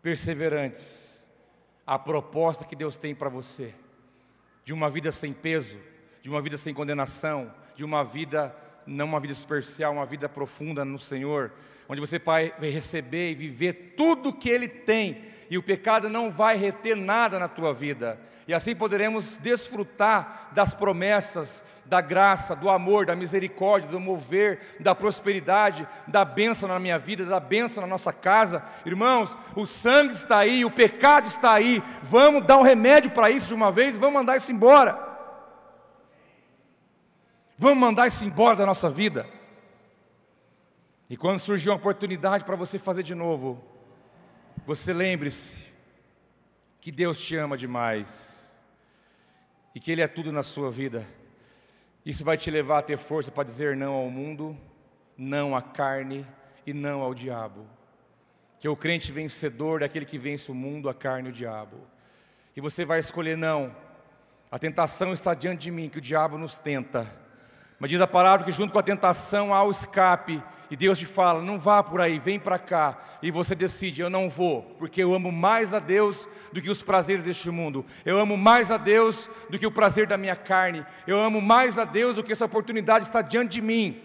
perseverantes, 0.03 1.29
a 1.87 1.99
proposta 1.99 2.65
que 2.65 2.75
Deus 2.75 2.97
tem 2.97 3.15
para 3.15 3.29
você, 3.29 3.73
de 4.65 4.73
uma 4.73 4.91
vida 4.91 5.13
sem 5.13 5.33
peso, 5.33 5.79
de 6.21 6.29
uma 6.29 6.43
vida 6.43 6.57
sem 6.57 6.75
condenação, 6.75 7.53
de 7.77 7.85
uma 7.85 8.03
vida, 8.03 8.55
não 8.85 9.07
uma 9.07 9.21
vida 9.21 9.35
superficial, 9.35 9.93
uma 9.93 10.07
vida 10.07 10.29
profunda 10.29 10.85
no 10.85 10.99
Senhor, 10.99 11.53
onde 11.89 12.01
você 12.01 12.19
vai 12.19 12.53
receber 12.61 13.31
e 13.31 13.35
viver 13.37 13.95
tudo 13.97 14.33
que 14.33 14.49
Ele 14.49 14.69
tem, 14.69 15.25
e 15.49 15.59
o 15.59 15.63
pecado 15.63 16.09
não 16.09 16.31
vai 16.31 16.57
reter 16.57 16.97
nada 16.97 17.39
na 17.39 17.49
tua 17.49 17.73
vida, 17.73 18.21
e 18.49 18.55
assim 18.55 18.75
poderemos 18.75 19.37
desfrutar 19.39 20.51
das 20.53 20.75
promessas, 20.75 21.65
da 21.91 22.01
graça, 22.01 22.55
do 22.55 22.71
amor, 22.71 23.05
da 23.05 23.17
misericórdia, 23.17 23.91
do 23.91 23.99
mover, 23.99 24.61
da 24.79 24.95
prosperidade, 24.95 25.87
da 26.07 26.25
bênção 26.25 26.69
na 26.69 26.79
minha 26.79 26.97
vida, 27.01 27.25
da 27.25 27.41
bênção 27.41 27.81
na 27.81 27.87
nossa 27.89 28.13
casa. 28.13 28.65
Irmãos, 28.87 29.37
o 29.57 29.67
sangue 29.67 30.13
está 30.13 30.39
aí, 30.39 30.65
o 30.65 30.71
pecado 30.71 31.27
está 31.27 31.53
aí. 31.53 31.83
Vamos 32.05 32.47
dar 32.47 32.59
um 32.59 32.63
remédio 32.63 33.11
para 33.11 33.29
isso 33.29 33.49
de 33.49 33.55
uma 33.55 33.73
vez, 33.73 33.99
vamos 33.99 34.15
mandar 34.15 34.37
isso 34.37 34.53
embora. 34.53 35.11
Vamos 37.59 37.79
mandar 37.79 38.07
isso 38.07 38.25
embora 38.25 38.55
da 38.55 38.65
nossa 38.65 38.89
vida. 38.89 39.27
E 41.11 41.17
quando 41.17 41.41
surgir 41.41 41.71
uma 41.71 41.77
oportunidade 41.77 42.45
para 42.45 42.55
você 42.55 42.79
fazer 42.79 43.03
de 43.03 43.17
novo, 43.17 43.61
você 44.65 44.93
lembre-se 44.93 45.67
que 46.81 46.93
Deus 46.93 47.19
te 47.21 47.35
ama 47.35 47.59
demais 47.59 48.63
e 49.75 49.81
que 49.81 49.91
Ele 49.91 50.03
é 50.03 50.07
tudo 50.07 50.31
na 50.31 50.45
sua 50.45 50.71
vida. 50.71 51.05
Isso 52.05 52.25
vai 52.25 52.37
te 52.37 52.51
levar 52.51 52.79
a 52.79 52.83
ter 52.83 52.97
força 52.97 53.31
para 53.31 53.45
dizer 53.45 53.77
não 53.77 53.93
ao 53.93 54.11
mundo, 54.11 54.57
não 55.17 55.55
à 55.55 55.61
carne 55.61 56.27
e 56.67 56.73
não 56.73 57.03
ao 57.03 57.15
diabo. 57.15 57.67
Que 58.59 58.69
o 58.69 58.77
crente 58.77 59.13
vencedor 59.13 59.83
é 59.83 59.85
aquele 59.85 60.05
que 60.05 60.19
vence 60.19 60.51
o 60.51 60.55
mundo, 60.55 60.89
a 60.89 60.95
carne 60.95 61.29
e 61.29 61.33
o 61.33 61.35
diabo. 61.35 61.77
E 62.57 62.61
você 62.61 62.85
vai 62.85 62.99
escolher 62.99 63.37
não. 63.37 63.75
A 64.51 64.59
tentação 64.59 65.13
está 65.13 65.35
diante 65.35 65.63
de 65.63 65.71
mim, 65.71 65.89
que 65.89 65.99
o 65.99 66.01
diabo 66.01 66.37
nos 66.37 66.59
tenta. 66.59 67.07
Mas 67.79 67.91
diz 67.91 68.01
a 68.01 68.07
palavra 68.07 68.45
que 68.45 68.53
junto 68.53 68.73
com 68.73 68.79
a 68.79 68.83
tentação 68.83 69.55
há 69.55 69.63
o 69.63 69.71
escape. 69.71 70.43
E 70.71 70.77
Deus 70.77 70.99
te 70.99 71.07
fala: 71.07 71.43
não 71.43 71.59
vá 71.59 71.83
por 71.83 72.01
aí, 72.01 72.19
vem 72.19 72.39
para 72.39 72.59
cá. 72.59 72.99
E 73.21 73.31
você 73.31 73.55
decide: 73.55 74.01
eu 74.01 74.09
não 74.09 74.31
vou, 74.31 74.63
porque 74.79 75.03
eu 75.03 75.13
amo 75.13 75.33
mais 75.33 75.75
a 75.75 75.81
Deus 75.81 76.29
do 76.53 76.63
que 76.63 76.71
os 76.71 76.83
prazeres 76.83 77.25
deste 77.25 77.51
mundo. 77.51 77.85
Eu 78.05 78.19
amo 78.19 78.37
mais 78.37 78.71
a 78.71 78.77
Deus 78.77 79.29
do 79.51 79.59
que 79.59 79.67
o 79.67 79.73
prazer 79.73 80.07
da 80.07 80.17
minha 80.17 80.37
carne. 80.37 80.87
Eu 81.07 81.19
amo 81.19 81.41
mais 81.41 81.79
a 81.79 81.85
Deus 81.85 82.15
do 82.15 82.23
que 82.23 82.33
essa 82.33 82.45
oportunidade 82.45 83.05
está 83.05 83.21
diante 83.21 83.55
de 83.55 83.61
mim. 83.61 84.01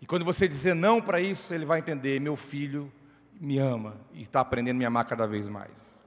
E 0.00 0.06
quando 0.06 0.24
você 0.24 0.46
dizer 0.46 0.74
não 0.74 1.02
para 1.02 1.20
isso, 1.20 1.52
ele 1.52 1.64
vai 1.64 1.80
entender: 1.80 2.20
meu 2.20 2.36
filho 2.36 2.92
me 3.40 3.58
ama 3.58 4.00
e 4.12 4.22
está 4.22 4.40
aprendendo 4.40 4.76
a 4.76 4.78
me 4.78 4.84
amar 4.84 5.04
cada 5.06 5.26
vez 5.26 5.48
mais. 5.48 5.98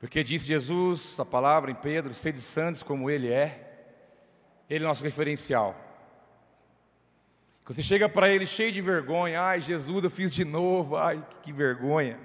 Porque 0.00 0.22
disse 0.22 0.46
Jesus, 0.46 1.18
a 1.18 1.24
palavra 1.24 1.70
em 1.70 1.74
Pedro, 1.74 2.12
sede 2.12 2.40
santos 2.40 2.82
como 2.82 3.10
Ele 3.10 3.30
é, 3.30 3.88
Ele 4.68 4.84
é 4.84 4.86
nosso 4.86 5.02
referencial. 5.02 5.83
Quando 7.64 7.76
você 7.76 7.82
chega 7.82 8.08
para 8.10 8.28
Ele 8.28 8.46
cheio 8.46 8.70
de 8.70 8.82
vergonha, 8.82 9.40
ai 9.40 9.60
Jesus, 9.60 10.04
eu 10.04 10.10
fiz 10.10 10.30
de 10.30 10.44
novo, 10.44 10.96
ai 10.96 11.26
que 11.42 11.50
vergonha. 11.50 12.20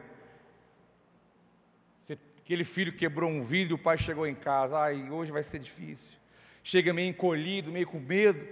Você, 2.01 2.17
aquele 2.39 2.65
filho 2.65 2.91
quebrou 2.91 3.29
um 3.29 3.41
vidro, 3.41 3.75
o 3.75 3.79
pai 3.79 3.97
chegou 3.97 4.27
em 4.27 4.35
casa, 4.35 4.77
ai 4.77 5.09
hoje 5.09 5.31
vai 5.31 5.41
ser 5.41 5.59
difícil. 5.59 6.17
Chega 6.61 6.93
meio 6.93 7.09
encolhido, 7.09 7.71
meio 7.71 7.87
com 7.87 7.99
medo, 7.99 8.45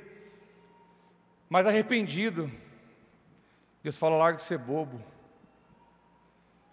mas 1.50 1.68
arrependido. 1.68 2.50
Deus 3.84 3.98
fala, 3.98 4.16
larga 4.16 4.38
de 4.38 4.44
ser 4.44 4.58
bobo. 4.58 5.04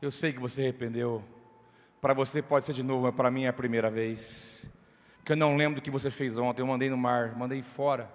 Eu 0.01 0.13
sei 0.13 0.33
que 0.33 0.39
você 0.39 0.63
arrependeu. 0.63 1.25
Para 2.01 2.15
você 2.15 2.41
pode 2.41 2.65
ser 2.67 2.73
de 2.73 2.83
novo, 2.83 3.03
mas 3.03 3.15
para 3.15 3.31
mim 3.33 3.45
é 3.45 3.49
a 3.49 3.53
primeira 3.53 3.91
vez. 3.91 4.65
Porque 5.17 5.33
eu 5.33 5.37
não 5.37 5.57
lembro 5.57 5.81
do 5.81 5.83
que 5.83 5.91
você 5.91 6.11
fez 6.11 6.39
ontem. 6.39 6.63
Eu 6.63 6.67
mandei 6.67 6.89
no 6.89 6.97
mar, 6.97 7.37
mandei 7.37 7.63
fora. 7.63 8.09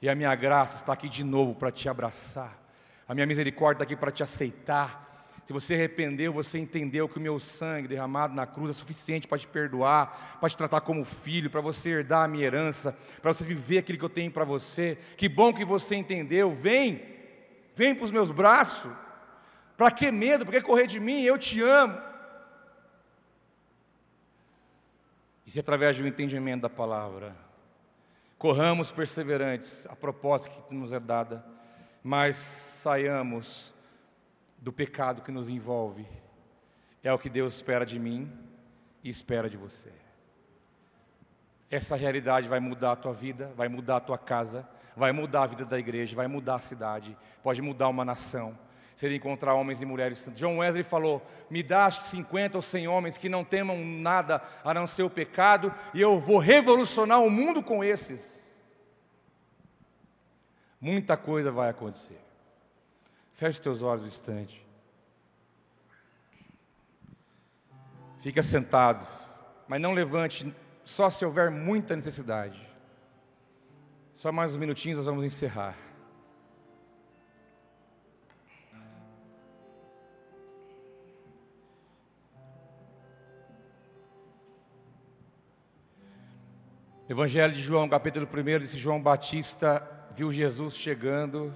E 0.00 0.08
a 0.08 0.14
minha 0.14 0.34
graça 0.34 0.76
está 0.76 0.92
aqui 0.92 1.08
de 1.08 1.24
novo 1.24 1.54
para 1.54 1.70
te 1.70 1.88
abraçar. 1.88 2.56
A 3.08 3.14
minha 3.14 3.26
misericórdia 3.26 3.76
está 3.76 3.84
aqui 3.84 3.96
para 3.96 4.10
te 4.10 4.22
aceitar. 4.22 5.04
Se 5.46 5.52
você 5.52 5.74
arrependeu, 5.74 6.32
você 6.32 6.58
entendeu 6.58 7.08
que 7.08 7.18
o 7.18 7.20
meu 7.20 7.38
sangue 7.38 7.86
derramado 7.86 8.34
na 8.34 8.46
cruz 8.46 8.70
é 8.70 8.72
suficiente 8.72 9.28
para 9.28 9.38
te 9.38 9.46
perdoar, 9.46 10.38
para 10.40 10.48
te 10.48 10.56
tratar 10.56 10.80
como 10.80 11.04
filho, 11.04 11.48
para 11.48 11.60
você 11.60 11.90
herdar 11.90 12.24
a 12.24 12.28
minha 12.28 12.44
herança, 12.44 12.98
para 13.22 13.32
você 13.32 13.44
viver 13.44 13.78
aquilo 13.78 13.96
que 13.96 14.04
eu 14.04 14.10
tenho 14.10 14.30
para 14.30 14.44
você. 14.44 14.98
Que 15.16 15.28
bom 15.28 15.52
que 15.52 15.64
você 15.64 15.94
entendeu. 15.94 16.52
Vem, 16.52 17.00
vem 17.76 17.94
para 17.94 18.04
os 18.04 18.10
meus 18.10 18.32
braços. 18.32 18.92
Para 19.76 19.92
que 19.92 20.10
medo? 20.10 20.44
Para 20.44 20.60
que 20.60 20.66
correr 20.66 20.88
de 20.88 20.98
mim? 20.98 21.22
Eu 21.22 21.38
te 21.38 21.62
amo. 21.62 21.96
E 25.46 25.50
se 25.50 25.60
através 25.60 25.96
do 25.96 26.08
entendimento 26.08 26.62
da 26.62 26.70
palavra, 26.70 27.45
corramos 28.38 28.92
perseverantes 28.92 29.86
a 29.86 29.96
proposta 29.96 30.48
que 30.48 30.74
nos 30.74 30.92
é 30.92 31.00
dada, 31.00 31.44
mas 32.02 32.36
saiamos 32.36 33.74
do 34.58 34.72
pecado 34.72 35.22
que 35.22 35.32
nos 35.32 35.48
envolve. 35.48 36.06
É 37.02 37.12
o 37.12 37.18
que 37.18 37.30
Deus 37.30 37.54
espera 37.54 37.86
de 37.86 37.98
mim 37.98 38.30
e 39.02 39.08
espera 39.08 39.48
de 39.48 39.56
você. 39.56 39.92
Essa 41.70 41.96
realidade 41.96 42.48
vai 42.48 42.60
mudar 42.60 42.92
a 42.92 42.96
tua 42.96 43.12
vida, 43.12 43.52
vai 43.56 43.68
mudar 43.68 43.96
a 43.96 44.00
tua 44.00 44.18
casa, 44.18 44.68
vai 44.96 45.12
mudar 45.12 45.42
a 45.42 45.46
vida 45.46 45.64
da 45.64 45.78
igreja, 45.78 46.14
vai 46.14 46.26
mudar 46.26 46.56
a 46.56 46.60
cidade, 46.60 47.16
pode 47.42 47.60
mudar 47.60 47.88
uma 47.88 48.04
nação. 48.04 48.56
Se 48.96 49.04
ele 49.04 49.16
encontrar 49.16 49.54
homens 49.54 49.82
e 49.82 49.84
mulheres. 49.84 50.28
John 50.34 50.56
Wesley 50.56 50.82
falou: 50.82 51.24
Me 51.50 51.62
dá 51.62 51.84
acho 51.84 52.00
que 52.00 52.06
50 52.06 52.56
ou 52.56 52.62
100 52.62 52.88
homens 52.88 53.18
que 53.18 53.28
não 53.28 53.44
temam 53.44 53.78
nada 53.84 54.42
a 54.64 54.72
não 54.72 54.86
ser 54.86 55.02
o 55.02 55.10
pecado, 55.10 55.72
e 55.92 56.00
eu 56.00 56.18
vou 56.18 56.38
revolucionar 56.38 57.20
o 57.20 57.30
mundo 57.30 57.62
com 57.62 57.84
esses. 57.84 58.46
Muita 60.80 61.14
coisa 61.14 61.52
vai 61.52 61.68
acontecer. 61.68 62.18
Feche 63.32 63.60
teus 63.60 63.82
olhos 63.82 64.04
um 64.04 64.08
instante. 64.08 64.64
Fica 68.22 68.42
sentado, 68.42 69.06
mas 69.68 69.80
não 69.80 69.92
levante 69.92 70.54
só 70.86 71.10
se 71.10 71.22
houver 71.22 71.50
muita 71.50 71.94
necessidade. 71.94 72.66
Só 74.14 74.32
mais 74.32 74.52
uns 74.52 74.56
minutinhos 74.56 74.96
nós 74.96 75.06
vamos 75.06 75.22
encerrar. 75.22 75.85
Evangelho 87.08 87.52
de 87.52 87.62
João, 87.62 87.88
capítulo 87.88 88.26
1, 88.26 88.58
disse 88.58 88.76
João 88.76 89.00
Batista 89.00 89.80
viu 90.12 90.32
Jesus 90.32 90.76
chegando. 90.76 91.54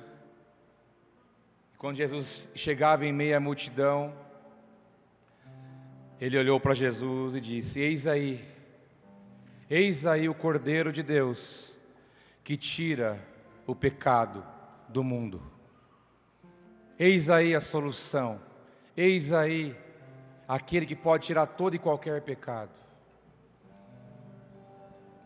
Quando 1.77 1.97
Jesus 1.97 2.49
chegava 2.55 3.05
em 3.05 3.13
meio 3.13 3.37
à 3.37 3.41
multidão, 3.41 4.15
ele 6.21 6.39
olhou 6.39 6.61
para 6.61 6.73
Jesus 6.73 7.35
e 7.35 7.41
disse: 7.41 7.81
Eis 7.81 8.07
aí, 8.07 8.45
eis 9.69 10.07
aí 10.07 10.29
o 10.29 10.35
Cordeiro 10.35 10.93
de 10.93 11.03
Deus 11.03 11.77
que 12.45 12.57
tira 12.57 13.19
o 13.67 13.75
pecado 13.75 14.47
do 14.89 15.03
mundo. 15.03 15.43
Eis 16.97 17.29
aí 17.29 17.57
a 17.57 17.61
solução, 17.61 18.41
eis 18.97 19.33
aí 19.33 19.77
aquele 20.47 20.87
que 20.87 20.95
pode 20.95 21.27
tirar 21.27 21.47
todo 21.47 21.75
e 21.75 21.79
qualquer 21.81 22.23
pecado. 22.23 22.71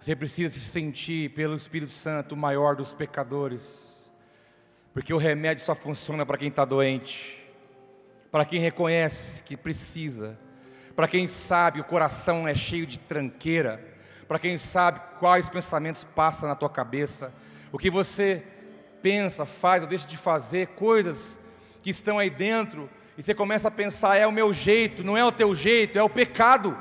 Você 0.04 0.14
precisa 0.14 0.52
se 0.52 0.60
sentir 0.60 1.30
pelo 1.30 1.56
Espírito 1.56 1.90
Santo 1.90 2.34
o 2.34 2.36
maior 2.36 2.76
dos 2.76 2.92
pecadores, 2.92 4.12
porque 4.92 5.14
o 5.14 5.16
remédio 5.16 5.64
só 5.64 5.74
funciona 5.74 6.26
para 6.26 6.36
quem 6.36 6.48
está 6.48 6.62
doente, 6.62 7.42
para 8.30 8.44
quem 8.44 8.60
reconhece 8.60 9.42
que 9.42 9.56
precisa 9.56 10.38
para 10.94 11.08
quem 11.08 11.26
sabe 11.26 11.80
o 11.80 11.84
coração 11.84 12.46
é 12.46 12.54
cheio 12.54 12.84
de 12.84 12.98
tranqueira, 12.98 13.82
para 14.28 14.38
quem 14.38 14.58
sabe 14.58 15.00
quais 15.18 15.48
pensamentos 15.48 16.04
passam 16.04 16.50
na 16.50 16.54
tua 16.54 16.68
cabeça, 16.68 17.32
o 17.72 17.78
que 17.78 17.88
você 17.88 18.42
pensa, 19.00 19.46
faz 19.46 19.82
ou 19.82 19.88
deixa 19.88 20.06
de 20.06 20.18
fazer, 20.18 20.66
coisas 20.68 21.40
que 21.82 21.88
estão 21.88 22.18
aí 22.18 22.28
dentro, 22.28 22.90
e 23.16 23.22
você 23.22 23.34
começa 23.34 23.68
a 23.68 23.70
pensar: 23.70 24.18
é 24.18 24.26
o 24.26 24.32
meu 24.32 24.52
jeito, 24.52 25.02
não 25.02 25.16
é 25.16 25.24
o 25.24 25.32
teu 25.32 25.54
jeito, 25.54 25.98
é 25.98 26.02
o 26.02 26.10
pecado. 26.10 26.76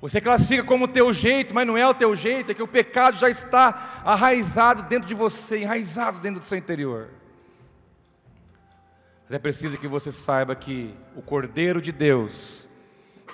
Você 0.00 0.20
classifica 0.20 0.62
como 0.62 0.84
o 0.84 0.88
teu 0.88 1.12
jeito, 1.12 1.54
mas 1.54 1.66
não 1.66 1.76
é 1.76 1.86
o 1.86 1.94
teu 1.94 2.14
jeito, 2.14 2.52
é 2.52 2.54
que 2.54 2.62
o 2.62 2.68
pecado 2.68 3.16
já 3.16 3.28
está 3.28 4.02
arraizado 4.04 4.84
dentro 4.84 5.08
de 5.08 5.14
você, 5.14 5.62
enraizado 5.62 6.20
dentro 6.20 6.40
do 6.40 6.46
seu 6.46 6.56
interior. 6.56 7.08
Mas 9.24 9.34
é 9.34 9.38
preciso 9.38 9.76
que 9.76 9.88
você 9.88 10.12
saiba 10.12 10.54
que 10.54 10.94
o 11.16 11.20
Cordeiro 11.20 11.82
de 11.82 11.90
Deus, 11.90 12.68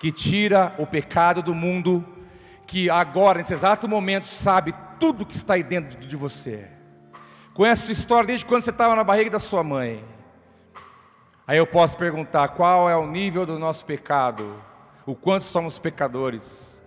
que 0.01 0.11
tira 0.11 0.75
o 0.79 0.87
pecado 0.87 1.43
do 1.43 1.55
mundo, 1.55 2.05
que 2.67 2.89
agora, 2.89 3.39
nesse 3.39 3.53
exato 3.53 3.87
momento, 3.87 4.27
sabe 4.27 4.75
tudo 4.99 5.27
que 5.27 5.37
está 5.37 5.55
aí 5.55 5.63
dentro 5.63 5.99
de 5.99 6.17
você, 6.17 6.67
conhece 7.53 7.83
a 7.83 7.85
sua 7.85 7.93
história 7.93 8.27
desde 8.27 8.47
quando 8.47 8.63
você 8.63 8.71
estava 8.71 8.97
na 8.97 9.05
barriga 9.05 9.31
da 9.31 9.39
sua 9.39 9.63
mãe. 9.63 10.03
Aí 11.47 11.59
eu 11.59 11.67
posso 11.67 11.97
perguntar: 11.99 12.49
qual 12.49 12.89
é 12.89 12.97
o 12.97 13.07
nível 13.07 13.45
do 13.45 13.59
nosso 13.59 13.85
pecado? 13.85 14.61
O 15.07 15.15
quanto 15.15 15.45
somos 15.45 15.79
pecadores? 15.79 16.83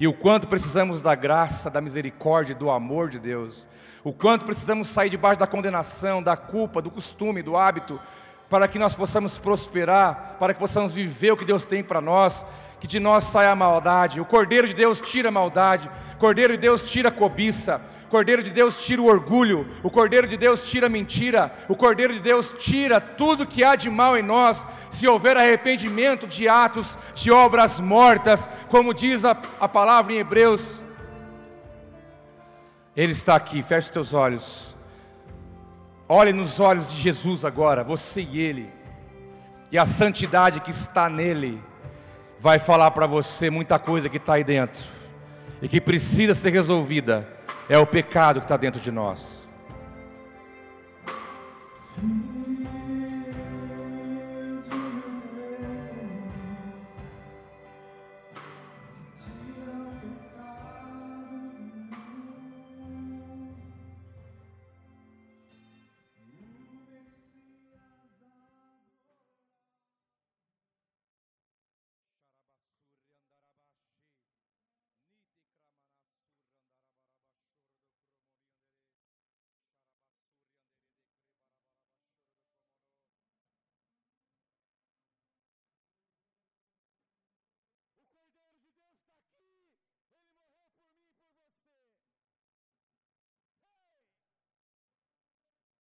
E 0.00 0.08
o 0.08 0.12
quanto 0.12 0.48
precisamos 0.48 1.02
da 1.02 1.14
graça, 1.14 1.68
da 1.68 1.80
misericórdia, 1.80 2.54
do 2.54 2.70
amor 2.70 3.10
de 3.10 3.18
Deus? 3.18 3.66
O 4.02 4.12
quanto 4.12 4.46
precisamos 4.46 4.88
sair 4.88 5.10
debaixo 5.10 5.40
da 5.40 5.46
condenação, 5.46 6.22
da 6.22 6.36
culpa, 6.36 6.80
do 6.80 6.90
costume, 6.90 7.42
do 7.42 7.56
hábito, 7.56 8.00
para 8.48 8.66
que 8.66 8.78
nós 8.78 8.94
possamos 8.94 9.36
prosperar, 9.36 10.36
para 10.38 10.54
que 10.54 10.60
possamos 10.60 10.92
viver 10.92 11.32
o 11.32 11.36
que 11.36 11.44
Deus 11.44 11.66
tem 11.66 11.82
para 11.82 12.00
nós, 12.00 12.46
que 12.80 12.86
de 12.86 12.98
nós 12.98 13.24
saia 13.24 13.50
a 13.50 13.56
maldade. 13.56 14.20
O 14.20 14.24
Cordeiro 14.24 14.66
de 14.66 14.72
Deus 14.72 15.00
tira 15.00 15.28
a 15.28 15.32
maldade, 15.32 15.90
o 16.14 16.16
Cordeiro 16.16 16.54
de 16.54 16.60
Deus 16.60 16.90
tira 16.90 17.10
a 17.10 17.12
cobiça, 17.12 17.82
Cordeiro 18.08 18.42
de 18.42 18.50
Deus 18.50 18.84
tira 18.84 19.02
o 19.02 19.06
orgulho, 19.06 19.66
o 19.82 19.90
Cordeiro 19.90 20.26
de 20.26 20.36
Deus 20.36 20.62
tira 20.62 20.86
a 20.86 20.90
mentira, 20.90 21.52
o 21.68 21.76
Cordeiro 21.76 22.14
de 22.14 22.20
Deus 22.20 22.54
tira 22.58 23.00
tudo 23.00 23.46
que 23.46 23.62
há 23.62 23.76
de 23.76 23.90
mal 23.90 24.16
em 24.16 24.22
nós, 24.22 24.64
se 24.90 25.06
houver 25.06 25.36
arrependimento 25.36 26.26
de 26.26 26.48
atos, 26.48 26.96
de 27.14 27.30
obras 27.30 27.78
mortas, 27.78 28.48
como 28.68 28.94
diz 28.94 29.24
a, 29.24 29.36
a 29.60 29.68
palavra 29.68 30.12
em 30.12 30.18
Hebreus. 30.18 30.80
Ele 32.96 33.12
está 33.12 33.36
aqui, 33.36 33.62
feche 33.62 33.88
os 33.88 33.92
teus 33.92 34.14
olhos. 34.14 34.74
Olhe 36.08 36.32
nos 36.32 36.58
olhos 36.58 36.90
de 36.90 36.96
Jesus 36.96 37.44
agora, 37.44 37.84
você 37.84 38.22
e 38.22 38.40
Ele, 38.40 38.72
e 39.70 39.76
a 39.76 39.84
santidade 39.84 40.60
que 40.60 40.70
está 40.70 41.10
nele, 41.10 41.62
vai 42.40 42.58
falar 42.58 42.90
para 42.92 43.06
você 43.06 43.50
muita 43.50 43.78
coisa 43.78 44.08
que 44.08 44.16
está 44.16 44.34
aí 44.34 44.44
dentro, 44.44 44.82
e 45.60 45.68
que 45.68 45.78
precisa 45.78 46.34
ser 46.34 46.50
resolvida, 46.50 47.28
é 47.68 47.78
o 47.78 47.86
pecado 47.86 48.40
que 48.40 48.44
está 48.44 48.56
dentro 48.56 48.80
de 48.80 48.90
nós. 48.90 49.46